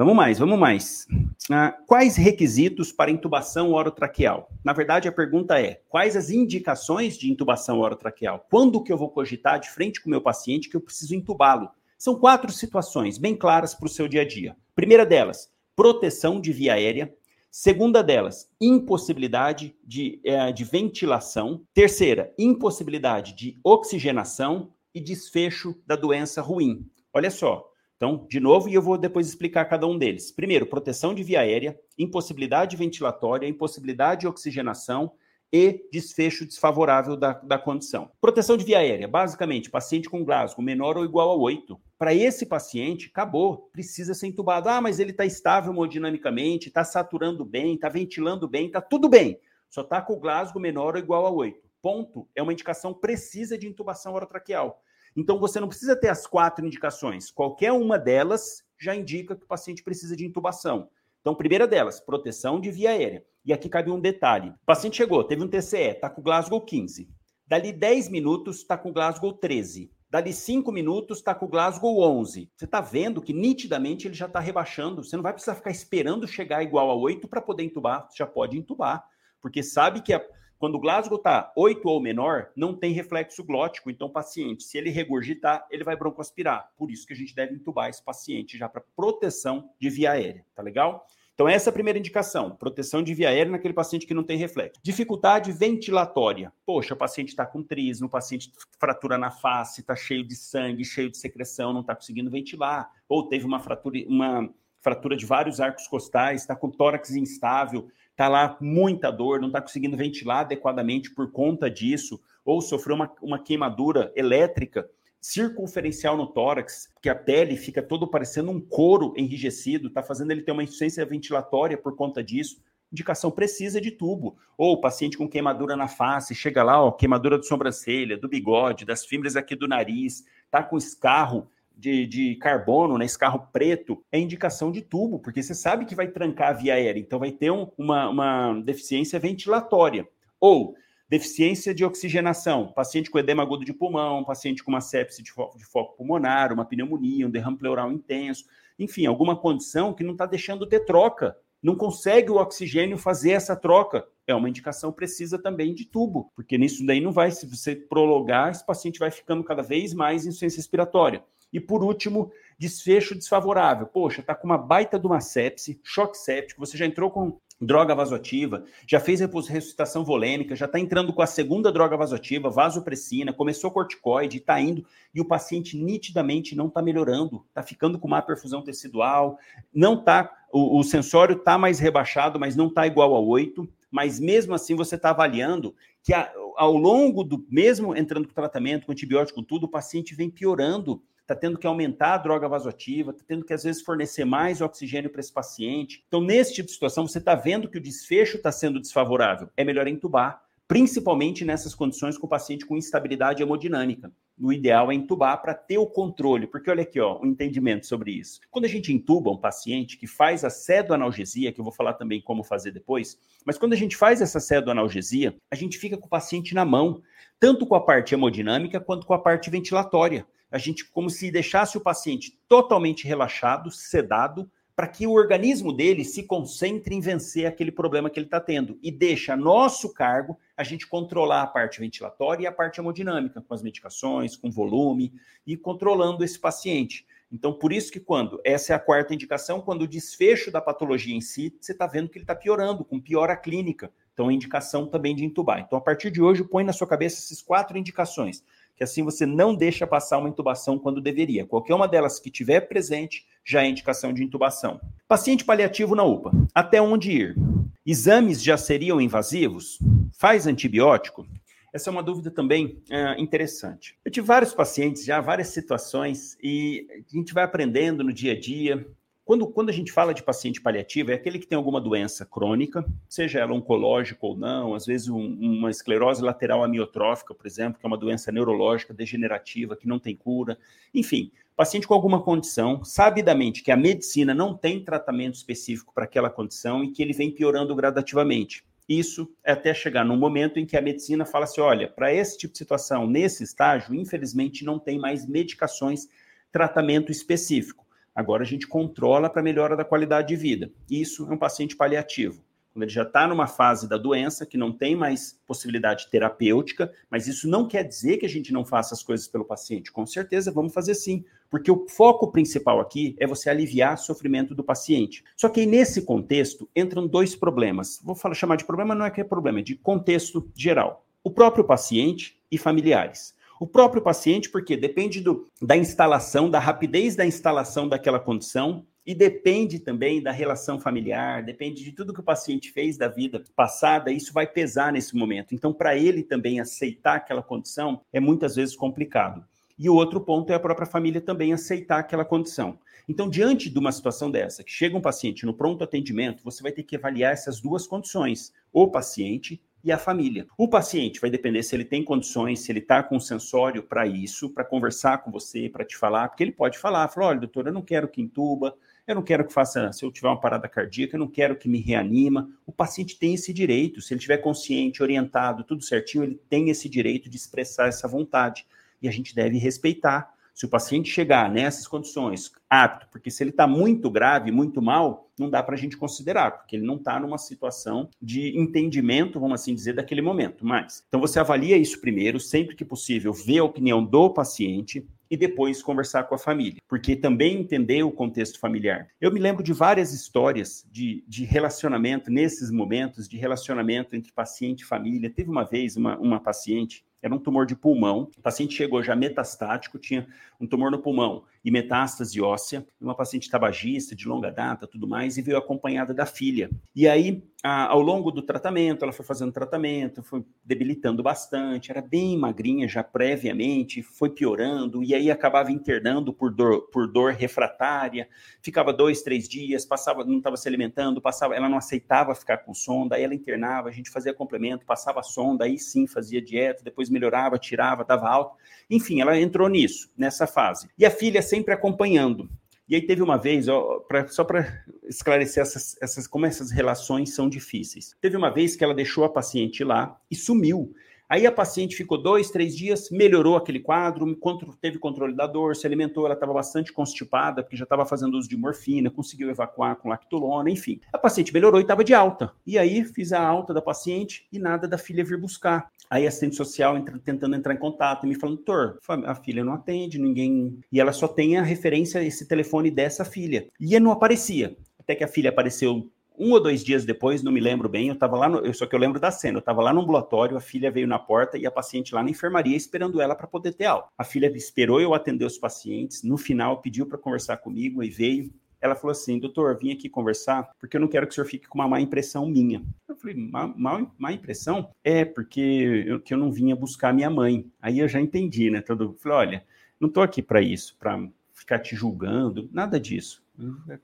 Vamos 0.00 0.16
mais, 0.16 0.38
vamos 0.38 0.58
mais. 0.58 1.06
Ah, 1.50 1.76
quais 1.86 2.16
requisitos 2.16 2.90
para 2.90 3.10
intubação 3.10 3.72
orotraqueal? 3.72 4.50
Na 4.64 4.72
verdade, 4.72 5.06
a 5.06 5.12
pergunta 5.12 5.60
é: 5.60 5.82
quais 5.90 6.16
as 6.16 6.30
indicações 6.30 7.18
de 7.18 7.30
intubação 7.30 7.80
orotraqueal? 7.80 8.46
Quando 8.50 8.82
que 8.82 8.90
eu 8.90 8.96
vou 8.96 9.10
cogitar 9.10 9.60
de 9.60 9.68
frente 9.68 10.00
com 10.00 10.08
o 10.08 10.10
meu 10.10 10.22
paciente 10.22 10.70
que 10.70 10.76
eu 10.76 10.80
preciso 10.80 11.14
intubá-lo? 11.14 11.68
São 12.00 12.14
quatro 12.14 12.50
situações 12.50 13.18
bem 13.18 13.36
claras 13.36 13.74
para 13.74 13.84
o 13.84 13.90
seu 13.90 14.08
dia 14.08 14.22
a 14.22 14.24
dia. 14.26 14.56
Primeira 14.74 15.04
delas, 15.04 15.52
proteção 15.76 16.40
de 16.40 16.50
via 16.50 16.72
aérea. 16.72 17.14
Segunda 17.50 18.02
delas, 18.02 18.48
impossibilidade 18.58 19.76
de, 19.84 20.18
é, 20.24 20.50
de 20.50 20.64
ventilação. 20.64 21.62
Terceira, 21.74 22.32
impossibilidade 22.38 23.34
de 23.34 23.60
oxigenação 23.62 24.72
e 24.94 24.98
desfecho 24.98 25.74
da 25.86 25.94
doença 25.94 26.40
ruim. 26.40 26.90
Olha 27.12 27.30
só, 27.30 27.70
então, 27.96 28.26
de 28.30 28.40
novo, 28.40 28.70
e 28.70 28.72
eu 28.72 28.80
vou 28.80 28.96
depois 28.96 29.28
explicar 29.28 29.66
cada 29.66 29.86
um 29.86 29.98
deles. 29.98 30.32
Primeiro, 30.32 30.64
proteção 30.64 31.14
de 31.14 31.22
via 31.22 31.40
aérea, 31.40 31.78
impossibilidade 31.98 32.78
ventilatória, 32.78 33.46
impossibilidade 33.46 34.22
de 34.22 34.26
oxigenação 34.26 35.12
e 35.52 35.86
desfecho 35.92 36.46
desfavorável 36.46 37.14
da, 37.14 37.34
da 37.34 37.58
condição. 37.58 38.10
Proteção 38.22 38.56
de 38.56 38.64
via 38.64 38.78
aérea, 38.78 39.06
basicamente, 39.06 39.68
paciente 39.68 40.08
com 40.08 40.24
Glasgow 40.24 40.64
menor 40.64 40.96
ou 40.96 41.04
igual 41.04 41.30
a 41.30 41.34
8. 41.34 41.78
Para 42.00 42.14
esse 42.14 42.46
paciente, 42.46 43.08
acabou, 43.08 43.68
precisa 43.70 44.14
ser 44.14 44.26
entubado. 44.26 44.70
Ah, 44.70 44.80
mas 44.80 44.98
ele 44.98 45.10
está 45.10 45.26
estável 45.26 45.70
hemodinamicamente, 45.70 46.68
está 46.68 46.82
saturando 46.82 47.44
bem, 47.44 47.74
está 47.74 47.90
ventilando 47.90 48.48
bem, 48.48 48.68
está 48.68 48.80
tudo 48.80 49.06
bem. 49.06 49.38
Só 49.68 49.82
está 49.82 50.00
com 50.00 50.14
o 50.14 50.18
Glasgow 50.18 50.62
menor 50.62 50.94
ou 50.94 50.98
igual 50.98 51.26
a 51.26 51.30
8. 51.30 51.60
Ponto. 51.82 52.26
É 52.34 52.42
uma 52.42 52.54
indicação 52.54 52.94
precisa 52.94 53.58
de 53.58 53.68
intubação 53.68 54.14
orotraqueal. 54.14 54.82
Então 55.14 55.38
você 55.38 55.60
não 55.60 55.68
precisa 55.68 55.94
ter 55.94 56.08
as 56.08 56.26
quatro 56.26 56.64
indicações. 56.64 57.30
Qualquer 57.30 57.72
uma 57.72 57.98
delas 57.98 58.64
já 58.78 58.96
indica 58.96 59.36
que 59.36 59.44
o 59.44 59.48
paciente 59.48 59.84
precisa 59.84 60.16
de 60.16 60.24
intubação. 60.24 60.88
Então, 61.20 61.34
primeira 61.34 61.68
delas, 61.68 62.00
proteção 62.00 62.58
de 62.58 62.70
via 62.70 62.92
aérea. 62.92 63.26
E 63.44 63.52
aqui 63.52 63.68
cabe 63.68 63.90
um 63.90 64.00
detalhe. 64.00 64.48
O 64.48 64.64
paciente 64.64 64.96
chegou, 64.96 65.22
teve 65.22 65.44
um 65.44 65.48
TCE, 65.48 65.90
está 65.90 66.08
com 66.08 66.22
Glasgow 66.22 66.62
15. 66.62 67.10
Dali 67.46 67.74
10 67.74 68.08
minutos, 68.08 68.56
está 68.56 68.78
com 68.78 68.90
Glasgow 68.90 69.34
13. 69.34 69.92
Dali 70.10 70.32
5 70.32 70.72
minutos, 70.72 71.18
está 71.18 71.32
com 71.32 71.46
Glasgow 71.46 72.02
11. 72.02 72.50
Você 72.56 72.64
está 72.64 72.80
vendo 72.80 73.22
que 73.22 73.32
nitidamente 73.32 74.08
ele 74.08 74.14
já 74.14 74.26
está 74.26 74.40
rebaixando. 74.40 75.04
Você 75.04 75.14
não 75.14 75.22
vai 75.22 75.32
precisar 75.32 75.54
ficar 75.54 75.70
esperando 75.70 76.26
chegar 76.26 76.64
igual 76.64 76.90
a 76.90 76.94
8 76.96 77.28
para 77.28 77.40
poder 77.40 77.62
entubar. 77.62 78.08
Você 78.10 78.16
já 78.18 78.26
pode 78.26 78.58
entubar. 78.58 79.04
Porque 79.40 79.62
sabe 79.62 80.02
que 80.02 80.12
a, 80.12 80.20
quando 80.58 80.74
o 80.74 80.80
Glasgow 80.80 81.16
está 81.16 81.52
8 81.56 81.88
ou 81.88 82.00
menor, 82.00 82.50
não 82.56 82.74
tem 82.74 82.92
reflexo 82.92 83.44
glótico. 83.44 83.88
Então, 83.88 84.08
o 84.08 84.12
paciente, 84.12 84.64
se 84.64 84.76
ele 84.76 84.90
regurgitar, 84.90 85.64
ele 85.70 85.84
vai 85.84 85.94
broncoaspirar. 85.94 86.68
Por 86.76 86.90
isso 86.90 87.06
que 87.06 87.12
a 87.12 87.16
gente 87.16 87.32
deve 87.32 87.54
entubar 87.54 87.88
esse 87.88 88.02
paciente 88.02 88.58
já 88.58 88.68
para 88.68 88.82
proteção 88.96 89.70
de 89.78 89.88
via 89.88 90.10
aérea. 90.10 90.44
Tá 90.56 90.62
legal? 90.62 91.06
Então, 91.40 91.48
essa 91.48 91.70
é 91.70 91.70
a 91.70 91.72
primeira 91.72 91.98
indicação: 91.98 92.50
proteção 92.50 93.02
de 93.02 93.14
via 93.14 93.30
aérea 93.30 93.50
naquele 93.50 93.72
paciente 93.72 94.06
que 94.06 94.12
não 94.12 94.22
tem 94.22 94.36
reflexo. 94.36 94.78
Dificuldade 94.82 95.50
ventilatória. 95.52 96.52
Poxa, 96.66 96.92
o 96.92 96.96
paciente 96.98 97.30
está 97.30 97.46
com 97.46 97.62
trisno, 97.62 98.08
o 98.08 98.10
paciente 98.10 98.52
fratura 98.78 99.16
na 99.16 99.30
face, 99.30 99.80
está 99.80 99.96
cheio 99.96 100.22
de 100.22 100.36
sangue, 100.36 100.84
cheio 100.84 101.10
de 101.10 101.16
secreção, 101.16 101.72
não 101.72 101.80
está 101.80 101.94
conseguindo 101.94 102.30
ventilar. 102.30 102.90
Ou 103.08 103.26
teve 103.26 103.46
uma 103.46 103.58
fratura, 103.58 103.98
uma 104.06 104.50
fratura 104.82 105.16
de 105.16 105.24
vários 105.24 105.62
arcos 105.62 105.88
costais, 105.88 106.42
está 106.42 106.54
com 106.54 106.70
tórax 106.70 107.10
instável 107.12 107.88
está 108.10 108.28
lá 108.28 108.58
muita 108.60 109.10
dor, 109.10 109.40
não 109.40 109.46
está 109.46 109.62
conseguindo 109.62 109.96
ventilar 109.96 110.40
adequadamente 110.40 111.10
por 111.10 111.32
conta 111.32 111.70
disso, 111.70 112.20
ou 112.44 112.60
sofreu 112.60 112.94
uma, 112.94 113.10
uma 113.22 113.38
queimadura 113.38 114.12
elétrica 114.14 114.86
circunferencial 115.20 116.16
no 116.16 116.26
tórax, 116.26 116.88
que 117.02 117.08
a 117.08 117.14
pele 117.14 117.56
fica 117.56 117.82
todo 117.82 118.08
parecendo 118.08 118.50
um 118.50 118.60
couro 118.60 119.12
enrijecido, 119.16 119.88
está 119.88 120.02
fazendo 120.02 120.30
ele 120.30 120.42
ter 120.42 120.52
uma 120.52 120.62
insuficiência 120.62 121.04
ventilatória 121.04 121.76
por 121.76 121.94
conta 121.94 122.24
disso. 122.24 122.62
Indicação 122.92 123.30
precisa 123.30 123.80
de 123.80 123.90
tubo. 123.90 124.36
Ou 124.56 124.80
paciente 124.80 125.18
com 125.18 125.28
queimadura 125.28 125.76
na 125.76 125.86
face, 125.86 126.34
chega 126.34 126.62
lá, 126.62 126.82
ó, 126.82 126.90
queimadura 126.90 127.38
de 127.38 127.46
sobrancelha, 127.46 128.16
do 128.16 128.28
bigode, 128.28 128.84
das 128.84 129.04
fibras 129.04 129.36
aqui 129.36 129.54
do 129.54 129.68
nariz, 129.68 130.24
tá 130.50 130.62
com 130.62 130.76
escarro 130.76 131.46
de, 131.76 132.06
de 132.06 132.36
carbono, 132.36 132.98
né, 132.98 133.06
esse 133.06 133.18
carro 133.18 133.48
preto, 133.52 134.04
é 134.12 134.18
indicação 134.18 134.70
de 134.70 134.82
tubo, 134.82 135.18
porque 135.18 135.42
você 135.42 135.54
sabe 135.54 135.86
que 135.86 135.94
vai 135.94 136.08
trancar 136.08 136.50
a 136.50 136.52
via 136.52 136.74
aérea, 136.74 137.00
então 137.00 137.18
vai 137.18 137.30
ter 137.30 137.50
um, 137.50 137.70
uma, 137.78 138.08
uma 138.10 138.60
deficiência 138.60 139.18
ventilatória. 139.18 140.06
Ou 140.38 140.74
deficiência 141.10 141.74
de 141.74 141.84
oxigenação, 141.84 142.68
paciente 142.68 143.10
com 143.10 143.18
edema 143.18 143.42
agudo 143.42 143.64
de 143.64 143.72
pulmão, 143.72 144.22
paciente 144.22 144.62
com 144.62 144.70
uma 144.70 144.80
sepse 144.80 145.20
de 145.24 145.32
foco, 145.32 145.58
de 145.58 145.64
foco 145.64 145.96
pulmonar, 145.96 146.52
uma 146.52 146.64
pneumonia, 146.64 147.26
um 147.26 147.30
derrame 147.30 147.58
pleural 147.58 147.90
intenso, 147.90 148.44
enfim, 148.78 149.06
alguma 149.06 149.36
condição 149.36 149.92
que 149.92 150.04
não 150.04 150.12
está 150.12 150.24
deixando 150.24 150.68
ter 150.68 150.84
troca, 150.84 151.36
não 151.60 151.74
consegue 151.74 152.30
o 152.30 152.36
oxigênio 152.36 152.96
fazer 152.96 153.32
essa 153.32 153.56
troca. 153.56 154.06
É 154.24 154.34
uma 154.34 154.48
indicação 154.48 154.92
precisa 154.92 155.36
também 155.36 155.74
de 155.74 155.84
tubo, 155.84 156.30
porque 156.36 156.56
nisso 156.56 156.86
daí 156.86 157.00
não 157.00 157.10
vai, 157.10 157.32
se 157.32 157.44
você 157.44 157.74
prolongar, 157.74 158.52
esse 158.52 158.64
paciente 158.64 159.00
vai 159.00 159.10
ficando 159.10 159.42
cada 159.42 159.62
vez 159.62 159.92
mais 159.92 160.24
em 160.24 160.28
insuficiência 160.28 160.58
respiratória. 160.58 161.24
E 161.52 161.58
por 161.58 161.82
último, 161.82 162.30
desfecho 162.56 163.16
desfavorável. 163.16 163.88
Poxa, 163.88 164.22
tá 164.22 164.32
com 164.32 164.46
uma 164.46 164.56
baita 164.56 164.96
de 164.96 165.06
uma 165.08 165.20
sepse, 165.20 165.80
choque 165.82 166.16
séptico, 166.16 166.64
você 166.64 166.78
já 166.78 166.86
entrou 166.86 167.10
com 167.10 167.40
droga 167.60 167.94
vasoativa, 167.94 168.64
já 168.86 168.98
fez 168.98 169.20
ressuscitação 169.20 170.02
volêmica, 170.02 170.56
já 170.56 170.64
está 170.64 170.80
entrando 170.80 171.12
com 171.12 171.20
a 171.20 171.26
segunda 171.26 171.70
droga 171.70 171.96
vasoativa, 171.96 172.48
vasopressina, 172.48 173.32
começou 173.32 173.70
corticoide, 173.70 174.38
está 174.38 174.58
indo, 174.60 174.84
e 175.14 175.20
o 175.20 175.24
paciente 175.24 175.76
nitidamente 175.76 176.56
não 176.56 176.68
está 176.68 176.80
melhorando, 176.80 177.44
está 177.48 177.62
ficando 177.62 177.98
com 177.98 178.08
má 178.08 178.22
perfusão 178.22 178.62
tecidual, 178.62 179.38
não 179.74 179.94
está, 179.94 180.30
o, 180.50 180.78
o 180.78 180.82
sensório 180.82 181.36
está 181.36 181.58
mais 181.58 181.78
rebaixado, 181.78 182.40
mas 182.40 182.56
não 182.56 182.68
está 182.68 182.86
igual 182.86 183.14
a 183.14 183.20
8, 183.20 183.68
mas 183.90 184.18
mesmo 184.18 184.54
assim 184.54 184.74
você 184.74 184.94
está 184.94 185.10
avaliando 185.10 185.74
que 186.02 186.14
a, 186.14 186.32
ao 186.56 186.76
longo 186.76 187.22
do, 187.22 187.44
mesmo 187.50 187.94
entrando 187.94 188.26
com 188.26 188.34
tratamento, 188.34 188.86
com 188.86 188.92
antibiótico, 188.92 189.42
tudo, 189.42 189.64
o 189.64 189.70
paciente 189.70 190.14
vem 190.14 190.30
piorando 190.30 191.02
está 191.30 191.40
tendo 191.40 191.58
que 191.58 191.66
aumentar 191.66 192.14
a 192.14 192.18
droga 192.18 192.48
vasoativa, 192.48 193.12
está 193.12 193.22
tendo 193.26 193.44
que, 193.44 193.52
às 193.52 193.62
vezes, 193.62 193.82
fornecer 193.82 194.24
mais 194.24 194.60
oxigênio 194.60 195.10
para 195.10 195.20
esse 195.20 195.32
paciente. 195.32 196.02
Então, 196.08 196.20
nesse 196.20 196.54
tipo 196.54 196.66
de 196.66 196.72
situação, 196.72 197.06
você 197.06 197.18
está 197.18 197.36
vendo 197.36 197.68
que 197.68 197.78
o 197.78 197.80
desfecho 197.80 198.36
está 198.36 198.50
sendo 198.50 198.80
desfavorável. 198.80 199.48
É 199.56 199.62
melhor 199.62 199.86
entubar, 199.86 200.42
principalmente 200.66 201.44
nessas 201.44 201.74
condições 201.74 202.18
com 202.18 202.26
o 202.26 202.30
paciente 202.30 202.66
com 202.66 202.76
instabilidade 202.76 203.42
hemodinâmica. 203.42 204.10
O 204.42 204.52
ideal 204.52 204.90
é 204.90 204.94
entubar 204.94 205.40
para 205.40 205.54
ter 205.54 205.78
o 205.78 205.86
controle, 205.86 206.46
porque 206.46 206.70
olha 206.70 206.82
aqui, 206.82 206.98
ó, 206.98 207.18
o 207.18 207.24
um 207.24 207.26
entendimento 207.26 207.86
sobre 207.86 208.12
isso. 208.12 208.40
Quando 208.50 208.64
a 208.64 208.68
gente 208.68 208.92
intuba 208.92 209.30
um 209.30 209.36
paciente 209.36 209.98
que 209.98 210.06
faz 210.06 210.44
a 210.44 210.50
cedoanalgesia, 210.50 211.52
que 211.52 211.60
eu 211.60 211.64
vou 211.64 211.72
falar 211.72 211.92
também 211.92 212.20
como 212.20 212.42
fazer 212.42 212.72
depois, 212.72 213.18
mas 213.44 213.58
quando 213.58 213.74
a 213.74 213.76
gente 213.76 213.96
faz 213.96 214.22
essa 214.22 214.40
cedoanalgesia, 214.40 215.36
a 215.50 215.54
gente 215.54 215.76
fica 215.76 215.96
com 215.96 216.06
o 216.06 216.10
paciente 216.10 216.54
na 216.54 216.64
mão, 216.64 217.02
tanto 217.38 217.66
com 217.66 217.74
a 217.74 217.80
parte 217.80 218.14
hemodinâmica 218.14 218.80
quanto 218.80 219.06
com 219.06 219.12
a 219.12 219.18
parte 219.18 219.50
ventilatória 219.50 220.26
a 220.50 220.58
gente 220.58 220.84
como 220.84 221.08
se 221.08 221.30
deixasse 221.30 221.76
o 221.76 221.80
paciente 221.80 222.38
totalmente 222.48 223.06
relaxado, 223.06 223.70
sedado, 223.70 224.50
para 224.80 224.88
que 224.88 225.06
o 225.06 225.12
organismo 225.12 225.74
dele 225.74 226.04
se 226.04 226.22
concentre 226.22 226.94
em 226.94 227.00
vencer 227.00 227.44
aquele 227.44 227.70
problema 227.70 228.08
que 228.08 228.18
ele 228.18 228.26
está 228.26 228.40
tendo 228.40 228.78
e 228.82 228.90
deixa 228.90 229.36
nosso 229.36 229.92
cargo 229.92 230.38
a 230.56 230.64
gente 230.64 230.86
controlar 230.86 231.42
a 231.42 231.46
parte 231.46 231.80
ventilatória 231.80 232.44
e 232.44 232.46
a 232.46 232.52
parte 232.52 232.80
hemodinâmica 232.80 233.42
com 233.42 233.52
as 233.52 233.62
medicações, 233.62 234.36
com 234.36 234.50
volume 234.50 235.12
e 235.46 235.54
controlando 235.54 236.24
esse 236.24 236.38
paciente. 236.38 237.06
Então, 237.30 237.52
por 237.52 237.72
isso 237.72 237.92
que 237.92 238.00
quando, 238.00 238.40
essa 238.42 238.72
é 238.72 238.76
a 238.76 238.78
quarta 238.78 239.12
indicação, 239.12 239.60
quando 239.60 239.82
o 239.82 239.86
desfecho 239.86 240.50
da 240.50 240.60
patologia 240.60 241.14
em 241.14 241.20
si, 241.20 241.54
você 241.60 241.72
está 241.72 241.86
vendo 241.86 242.08
que 242.08 242.16
ele 242.16 242.24
está 242.24 242.34
piorando, 242.34 242.84
com 242.84 242.98
piora 242.98 243.36
clínica. 243.36 243.92
Então, 244.12 244.28
a 244.28 244.32
indicação 244.32 244.86
também 244.86 245.14
de 245.14 245.24
intubar. 245.24 245.60
Então, 245.60 245.78
a 245.78 245.80
partir 245.80 246.10
de 246.10 246.20
hoje, 246.20 246.42
põe 246.42 246.64
na 246.64 246.72
sua 246.72 246.86
cabeça 246.86 247.18
essas 247.18 247.40
quatro 247.40 247.78
indicações 247.78 248.42
que 248.80 248.84
assim 248.84 249.04
você 249.04 249.26
não 249.26 249.54
deixa 249.54 249.86
passar 249.86 250.16
uma 250.16 250.30
intubação 250.30 250.78
quando 250.78 251.02
deveria. 251.02 251.44
Qualquer 251.44 251.74
uma 251.74 251.86
delas 251.86 252.18
que 252.18 252.30
tiver 252.30 252.62
presente 252.62 253.26
já 253.44 253.62
é 253.62 253.68
indicação 253.68 254.10
de 254.10 254.24
intubação. 254.24 254.80
Paciente 255.06 255.44
paliativo 255.44 255.94
na 255.94 256.02
UPA. 256.02 256.32
Até 256.54 256.80
onde 256.80 257.12
ir? 257.12 257.36
Exames 257.84 258.42
já 258.42 258.56
seriam 258.56 258.98
invasivos? 258.98 259.78
Faz 260.18 260.46
antibiótico? 260.46 261.26
Essa 261.74 261.90
é 261.90 261.92
uma 261.92 262.02
dúvida 262.02 262.30
também 262.30 262.82
é, 262.90 263.20
interessante. 263.20 263.98
Eu 264.02 264.10
tive 264.10 264.26
vários 264.26 264.54
pacientes, 264.54 265.04
já 265.04 265.20
várias 265.20 265.48
situações, 265.48 266.38
e 266.42 266.86
a 266.90 267.16
gente 267.16 267.34
vai 267.34 267.44
aprendendo 267.44 268.02
no 268.02 268.14
dia 268.14 268.32
a 268.32 268.40
dia. 268.40 268.86
Quando, 269.30 269.46
quando 269.46 269.68
a 269.68 269.72
gente 269.72 269.92
fala 269.92 270.12
de 270.12 270.24
paciente 270.24 270.60
paliativo, 270.60 271.12
é 271.12 271.14
aquele 271.14 271.38
que 271.38 271.46
tem 271.46 271.54
alguma 271.54 271.80
doença 271.80 272.26
crônica, 272.26 272.84
seja 273.08 273.38
ela 273.38 273.54
oncológica 273.54 274.18
ou 274.26 274.36
não, 274.36 274.74
às 274.74 274.86
vezes 274.86 275.08
um, 275.08 275.20
uma 275.20 275.70
esclerose 275.70 276.20
lateral 276.20 276.64
amiotrófica, 276.64 277.32
por 277.32 277.46
exemplo, 277.46 277.78
que 277.78 277.86
é 277.86 277.88
uma 277.88 277.96
doença 277.96 278.32
neurológica 278.32 278.92
degenerativa 278.92 279.76
que 279.76 279.86
não 279.86 280.00
tem 280.00 280.16
cura. 280.16 280.58
Enfim, 280.92 281.30
paciente 281.54 281.86
com 281.86 281.94
alguma 281.94 282.20
condição, 282.20 282.82
sabidamente 282.82 283.62
que 283.62 283.70
a 283.70 283.76
medicina 283.76 284.34
não 284.34 284.52
tem 284.52 284.82
tratamento 284.82 285.36
específico 285.36 285.94
para 285.94 286.06
aquela 286.06 286.28
condição 286.28 286.82
e 286.82 286.90
que 286.90 287.00
ele 287.00 287.12
vem 287.12 287.30
piorando 287.30 287.72
gradativamente. 287.72 288.64
Isso 288.88 289.32
é 289.44 289.52
até 289.52 289.72
chegar 289.72 290.04
num 290.04 290.16
momento 290.16 290.58
em 290.58 290.66
que 290.66 290.76
a 290.76 290.82
medicina 290.82 291.24
fala 291.24 291.44
assim: 291.44 291.60
olha, 291.60 291.86
para 291.86 292.12
esse 292.12 292.36
tipo 292.36 292.50
de 292.50 292.58
situação, 292.58 293.06
nesse 293.06 293.44
estágio, 293.44 293.94
infelizmente 293.94 294.64
não 294.64 294.76
tem 294.76 294.98
mais 294.98 295.24
medicações, 295.24 296.08
tratamento 296.50 297.12
específico 297.12 297.86
Agora 298.14 298.42
a 298.42 298.46
gente 298.46 298.66
controla 298.66 299.30
para 299.30 299.42
melhora 299.42 299.76
da 299.76 299.84
qualidade 299.84 300.28
de 300.28 300.36
vida. 300.36 300.70
Isso 300.90 301.26
é 301.30 301.34
um 301.34 301.38
paciente 301.38 301.76
paliativo 301.76 302.42
quando 302.72 302.84
ele 302.84 302.92
já 302.92 303.02
está 303.02 303.26
numa 303.26 303.46
fase 303.46 303.88
da 303.88 303.96
doença 303.96 304.46
que 304.46 304.56
não 304.56 304.72
tem 304.72 304.94
mais 304.94 305.38
possibilidade 305.46 306.08
terapêutica, 306.08 306.92
mas 307.10 307.26
isso 307.26 307.48
não 307.48 307.66
quer 307.66 307.82
dizer 307.82 308.18
que 308.18 308.26
a 308.26 308.28
gente 308.28 308.52
não 308.52 308.64
faça 308.64 308.94
as 308.94 309.02
coisas 309.02 309.26
pelo 309.26 309.44
paciente. 309.44 309.90
Com 309.90 310.06
certeza 310.06 310.52
vamos 310.52 310.72
fazer 310.72 310.94
sim, 310.94 311.24
porque 311.50 311.70
o 311.70 311.86
foco 311.88 312.30
principal 312.30 312.80
aqui 312.80 313.16
é 313.18 313.26
você 313.26 313.50
aliviar 313.50 313.94
o 313.94 313.98
sofrimento 313.98 314.54
do 314.54 314.62
paciente. 314.62 315.24
Só 315.36 315.48
que 315.48 315.66
nesse 315.66 316.02
contexto 316.02 316.68
entram 316.74 317.06
dois 317.06 317.34
problemas. 317.34 318.00
Vou 318.04 318.14
falar, 318.14 318.34
chamar 318.34 318.56
de 318.56 318.64
problema, 318.64 318.94
não 318.94 319.04
é 319.04 319.10
que 319.10 319.20
é 319.20 319.24
problema, 319.24 319.58
é 319.58 319.62
de 319.62 319.74
contexto 319.74 320.48
geral. 320.54 321.04
O 321.24 321.30
próprio 321.30 321.64
paciente 321.64 322.40
e 322.50 322.56
familiares. 322.56 323.34
O 323.60 323.66
próprio 323.66 324.00
paciente, 324.00 324.48
porque 324.48 324.74
depende 324.74 325.20
do, 325.20 325.46
da 325.60 325.76
instalação, 325.76 326.48
da 326.48 326.58
rapidez 326.58 327.14
da 327.14 327.26
instalação 327.26 327.86
daquela 327.86 328.18
condição, 328.18 328.86
e 329.04 329.14
depende 329.14 329.78
também 329.78 330.22
da 330.22 330.32
relação 330.32 330.80
familiar, 330.80 331.42
depende 331.42 331.84
de 331.84 331.92
tudo 331.92 332.14
que 332.14 332.20
o 332.20 332.24
paciente 332.24 332.72
fez 332.72 332.96
da 332.96 333.06
vida 333.06 333.44
passada, 333.54 334.10
isso 334.10 334.32
vai 334.32 334.46
pesar 334.46 334.90
nesse 334.90 335.14
momento. 335.14 335.54
Então, 335.54 335.74
para 335.74 335.94
ele 335.94 336.22
também 336.22 336.58
aceitar 336.58 337.16
aquela 337.16 337.42
condição 337.42 338.00
é 338.10 338.18
muitas 338.18 338.56
vezes 338.56 338.74
complicado. 338.74 339.44
E 339.78 339.90
o 339.90 339.94
outro 339.94 340.22
ponto 340.22 340.50
é 340.50 340.54
a 340.54 340.60
própria 340.60 340.86
família 340.86 341.20
também 341.20 341.52
aceitar 341.52 341.98
aquela 341.98 342.24
condição. 342.24 342.78
Então, 343.06 343.28
diante 343.28 343.68
de 343.68 343.78
uma 343.78 343.92
situação 343.92 344.30
dessa, 344.30 344.64
que 344.64 344.72
chega 344.72 344.96
um 344.96 345.02
paciente 345.02 345.44
no 345.44 345.52
pronto 345.52 345.84
atendimento, 345.84 346.42
você 346.42 346.62
vai 346.62 346.72
ter 346.72 346.82
que 346.82 346.96
avaliar 346.96 347.34
essas 347.34 347.60
duas 347.60 347.86
condições: 347.86 348.54
o 348.72 348.88
paciente 348.88 349.60
e 349.82 349.90
a 349.90 349.98
família. 349.98 350.46
O 350.56 350.68
paciente 350.68 351.20
vai 351.20 351.30
depender 351.30 351.62
se 351.62 351.74
ele 351.74 351.84
tem 351.84 352.04
condições, 352.04 352.60
se 352.60 352.70
ele 352.70 352.80
está 352.80 353.02
com 353.02 353.18
sensório 353.18 353.82
para 353.82 354.06
isso, 354.06 354.50
para 354.50 354.64
conversar 354.64 355.18
com 355.18 355.30
você, 355.30 355.68
para 355.68 355.84
te 355.84 355.96
falar, 355.96 356.28
porque 356.28 356.42
ele 356.42 356.52
pode 356.52 356.78
falar, 356.78 357.08
falar, 357.08 357.28
olha, 357.28 357.40
doutor, 357.40 357.66
eu 357.66 357.72
não 357.72 357.82
quero 357.82 358.08
que 358.08 358.20
intuba, 358.20 358.76
eu 359.06 359.14
não 359.14 359.22
quero 359.22 359.44
que 359.44 359.52
faça, 359.52 359.92
se 359.92 360.04
eu 360.04 360.12
tiver 360.12 360.28
uma 360.28 360.40
parada 360.40 360.68
cardíaca, 360.68 361.16
eu 361.16 361.20
não 361.20 361.28
quero 361.28 361.56
que 361.56 361.68
me 361.68 361.80
reanima. 361.80 362.48
O 362.66 362.72
paciente 362.72 363.18
tem 363.18 363.34
esse 363.34 363.52
direito, 363.52 364.00
se 364.00 364.12
ele 364.12 364.18
estiver 364.18 364.38
consciente, 364.38 365.02
orientado, 365.02 365.64
tudo 365.64 365.82
certinho, 365.82 366.24
ele 366.24 366.40
tem 366.48 366.70
esse 366.70 366.88
direito 366.88 367.28
de 367.28 367.36
expressar 367.36 367.88
essa 367.88 368.06
vontade. 368.06 368.66
E 369.02 369.08
a 369.08 369.10
gente 369.10 369.34
deve 369.34 369.58
respeitar. 369.58 370.32
Se 370.60 370.66
o 370.66 370.68
paciente 370.68 371.10
chegar 371.10 371.50
nessas 371.50 371.88
condições, 371.88 372.52
apto, 372.68 373.08
porque 373.10 373.30
se 373.30 373.42
ele 373.42 373.48
está 373.48 373.66
muito 373.66 374.10
grave, 374.10 374.52
muito 374.52 374.82
mal, 374.82 375.30
não 375.38 375.48
dá 375.48 375.62
para 375.62 375.74
a 375.74 375.78
gente 375.78 375.96
considerar, 375.96 376.50
porque 376.50 376.76
ele 376.76 376.84
não 376.84 376.96
está 376.96 377.18
numa 377.18 377.38
situação 377.38 378.10
de 378.20 378.54
entendimento, 378.58 379.40
vamos 379.40 379.58
assim 379.58 379.74
dizer, 379.74 379.94
daquele 379.94 380.20
momento. 380.20 380.62
Mas, 380.62 381.02
então 381.08 381.18
você 381.18 381.40
avalia 381.40 381.78
isso 381.78 381.98
primeiro, 381.98 382.38
sempre 382.38 382.76
que 382.76 382.84
possível, 382.84 383.32
vê 383.32 383.56
a 383.56 383.64
opinião 383.64 384.04
do 384.04 384.28
paciente, 384.28 385.08
e 385.30 385.36
depois 385.36 385.80
conversar 385.80 386.24
com 386.24 386.34
a 386.34 386.38
família, 386.38 386.82
porque 386.88 387.14
também 387.14 387.60
entender 387.60 388.02
o 388.02 388.10
contexto 388.10 388.58
familiar. 388.58 389.08
Eu 389.20 389.32
me 389.32 389.38
lembro 389.38 389.62
de 389.62 389.72
várias 389.72 390.12
histórias 390.12 390.84
de, 390.90 391.24
de 391.28 391.44
relacionamento 391.44 392.30
nesses 392.30 392.68
momentos, 392.70 393.28
de 393.28 393.36
relacionamento 393.36 394.16
entre 394.16 394.32
paciente 394.32 394.80
e 394.80 394.84
família. 394.84 395.30
Teve 395.30 395.48
uma 395.48 395.64
vez 395.64 395.96
uma, 395.96 396.18
uma 396.18 396.40
paciente 396.40 397.04
era 397.22 397.34
um 397.34 397.38
tumor 397.38 397.66
de 397.66 397.76
pulmão. 397.76 398.28
O 398.36 398.42
paciente 398.42 398.74
chegou 398.74 399.02
já 399.02 399.14
metastático, 399.14 399.98
tinha 399.98 400.26
um 400.60 400.66
tumor 400.66 400.90
no 400.90 400.98
pulmão 400.98 401.44
e 401.64 401.70
metástase 401.70 402.40
óssea, 402.40 402.86
uma 403.00 403.14
paciente 403.14 403.50
tabagista 403.50 404.14
de 404.14 404.26
longa 404.26 404.50
data, 404.50 404.86
tudo 404.86 405.06
mais, 405.06 405.36
e 405.36 405.42
veio 405.42 405.58
acompanhada 405.58 406.14
da 406.14 406.24
filha. 406.24 406.70
E 406.94 407.06
aí, 407.06 407.42
a, 407.62 407.88
ao 407.88 408.00
longo 408.00 408.30
do 408.30 408.40
tratamento, 408.40 409.04
ela 409.04 409.12
foi 409.12 409.24
fazendo 409.24 409.52
tratamento, 409.52 410.22
foi 410.22 410.42
debilitando 410.64 411.22
bastante, 411.22 411.90
era 411.90 412.00
bem 412.00 412.38
magrinha 412.38 412.88
já 412.88 413.04
previamente, 413.04 414.02
foi 414.02 414.30
piorando, 414.30 415.02
e 415.02 415.14
aí 415.14 415.30
acabava 415.30 415.70
internando 415.70 416.32
por 416.32 416.50
dor, 416.50 416.88
por 416.90 417.06
dor 417.06 417.32
refratária, 417.32 418.28
ficava 418.62 418.92
dois, 418.92 419.22
três 419.22 419.48
dias, 419.48 419.84
passava, 419.84 420.24
não 420.24 420.38
estava 420.38 420.56
se 420.56 420.66
alimentando, 420.66 421.20
passava, 421.20 421.54
ela 421.54 421.68
não 421.68 421.76
aceitava 421.78 422.34
ficar 422.34 422.58
com 422.58 422.72
sonda, 422.72 423.16
aí 423.16 423.22
ela 423.22 423.34
internava, 423.34 423.88
a 423.88 423.92
gente 423.92 424.10
fazia 424.10 424.32
complemento, 424.32 424.86
passava 424.86 425.22
sonda, 425.22 425.64
aí 425.64 425.78
sim 425.78 426.06
fazia 426.06 426.40
dieta, 426.40 426.82
depois 426.82 427.10
melhorava, 427.10 427.58
tirava, 427.58 428.04
dava 428.04 428.28
alta. 428.28 428.56
Enfim, 428.88 429.20
ela 429.20 429.38
entrou 429.38 429.68
nisso, 429.68 430.10
nessa 430.16 430.46
fase. 430.46 430.88
E 430.98 431.04
a 431.04 431.10
filha 431.10 431.42
sempre 431.50 431.74
acompanhando. 431.74 432.48
E 432.88 432.94
aí 432.96 433.02
teve 433.02 433.22
uma 433.22 433.36
vez, 433.36 433.68
ó, 433.68 434.00
pra, 434.00 434.26
só 434.26 434.42
para 434.42 434.84
esclarecer 435.04 435.62
essas, 435.62 435.96
essas, 436.02 436.26
como 436.26 436.46
essas 436.46 436.70
relações 436.70 437.34
são 437.34 437.48
difíceis. 437.48 438.16
Teve 438.20 438.36
uma 438.36 438.50
vez 438.50 438.74
que 438.74 438.82
ela 438.82 438.94
deixou 438.94 439.22
a 439.24 439.28
paciente 439.28 439.84
lá 439.84 440.18
e 440.30 440.34
sumiu. 440.34 440.92
Aí 441.30 441.46
a 441.46 441.52
paciente 441.52 441.94
ficou 441.94 442.20
dois, 442.20 442.50
três 442.50 442.76
dias, 442.76 443.08
melhorou 443.08 443.54
aquele 443.54 443.78
quadro, 443.78 444.36
teve 444.80 444.98
controle 444.98 445.32
da 445.32 445.46
dor, 445.46 445.76
se 445.76 445.86
alimentou, 445.86 446.24
ela 446.24 446.34
estava 446.34 446.52
bastante 446.52 446.92
constipada, 446.92 447.62
porque 447.62 447.76
já 447.76 447.84
estava 447.84 448.04
fazendo 448.04 448.36
uso 448.36 448.48
de 448.48 448.56
morfina, 448.56 449.12
conseguiu 449.12 449.48
evacuar 449.48 449.94
com 449.94 450.08
lactolona, 450.08 450.68
enfim. 450.68 451.00
A 451.12 451.18
paciente 451.18 451.54
melhorou 451.54 451.78
e 451.78 451.84
estava 451.84 452.02
de 452.02 452.12
alta. 452.12 452.52
E 452.66 452.76
aí 452.76 453.04
fiz 453.04 453.32
a 453.32 453.40
alta 453.40 453.72
da 453.72 453.80
paciente 453.80 454.48
e 454.52 454.58
nada 454.58 454.88
da 454.88 454.98
filha 454.98 455.24
vir 455.24 455.38
buscar. 455.38 455.88
Aí 456.10 456.26
assistente 456.26 456.56
social 456.56 456.96
entra, 456.96 457.16
tentando 457.20 457.54
entrar 457.54 457.74
em 457.74 457.78
contato 457.78 458.26
e 458.26 458.28
me 458.28 458.34
falando, 458.34 458.56
doutor, 458.56 458.98
a 459.06 459.34
filha 459.36 459.62
não 459.62 459.74
atende, 459.74 460.18
ninguém. 460.18 460.80
E 460.90 460.98
ela 460.98 461.12
só 461.12 461.28
tem 461.28 461.56
a 461.56 461.62
referência, 461.62 462.24
esse 462.24 462.48
telefone 462.48 462.90
dessa 462.90 463.24
filha. 463.24 463.68
E 463.78 464.00
não 464.00 464.10
aparecia. 464.10 464.76
Até 464.98 465.14
que 465.14 465.22
a 465.22 465.28
filha 465.28 465.50
apareceu 465.50 466.10
um 466.40 466.52
ou 466.52 466.60
dois 466.60 466.82
dias 466.82 467.04
depois, 467.04 467.42
não 467.42 467.52
me 467.52 467.60
lembro 467.60 467.86
bem, 467.86 468.08
eu 468.08 468.14
estava 468.14 468.34
lá, 468.34 468.48
no, 468.48 468.72
só 468.72 468.86
que 468.86 468.94
eu 468.94 468.98
lembro 468.98 469.20
da 469.20 469.30
cena, 469.30 469.58
eu 469.58 469.60
estava 469.60 469.82
lá 469.82 469.92
no 469.92 470.00
ambulatório, 470.00 470.56
a 470.56 470.60
filha 470.60 470.90
veio 470.90 471.06
na 471.06 471.18
porta 471.18 471.58
e 471.58 471.66
a 471.66 471.70
paciente 471.70 472.14
lá 472.14 472.22
na 472.22 472.30
enfermaria 472.30 472.74
esperando 472.74 473.20
ela 473.20 473.34
para 473.34 473.46
poder 473.46 473.74
ter 473.74 473.84
aula. 473.84 474.08
A 474.16 474.24
filha 474.24 474.50
esperou 474.56 475.00
eu 475.02 475.12
atender 475.12 475.44
os 475.44 475.58
pacientes, 475.58 476.22
no 476.22 476.38
final 476.38 476.80
pediu 476.80 477.04
para 477.04 477.18
conversar 477.18 477.58
comigo 477.58 478.02
e 478.02 478.08
veio. 478.08 478.50
Ela 478.80 478.96
falou 478.96 479.12
assim, 479.12 479.38
doutor, 479.38 479.76
vim 479.76 479.92
aqui 479.92 480.08
conversar 480.08 480.70
porque 480.80 480.96
eu 480.96 481.00
não 481.02 481.08
quero 481.08 481.26
que 481.26 481.32
o 481.32 481.34
senhor 481.34 481.46
fique 481.46 481.68
com 481.68 481.78
uma 481.78 481.86
má 481.86 482.00
impressão 482.00 482.48
minha. 482.48 482.82
Eu 483.06 483.14
falei, 483.14 483.36
má, 483.36 483.66
má, 483.76 484.10
má 484.16 484.32
impressão? 484.32 484.90
É, 485.04 485.26
porque 485.26 485.60
eu, 486.06 486.18
que 486.18 486.32
eu 486.32 486.38
não 486.38 486.50
vinha 486.50 486.74
buscar 486.74 487.12
minha 487.12 487.28
mãe. 487.28 487.70
Aí 487.82 487.98
eu 487.98 488.08
já 488.08 488.18
entendi, 488.18 488.70
né? 488.70 488.80
Todo, 488.80 489.14
falei, 489.20 489.38
olha, 489.38 489.64
não 490.00 490.08
estou 490.08 490.22
aqui 490.22 490.40
para 490.40 490.62
isso, 490.62 490.96
para 490.98 491.22
ficar 491.52 491.80
te 491.80 491.94
julgando, 491.94 492.70
nada 492.72 492.98
disso. 492.98 493.42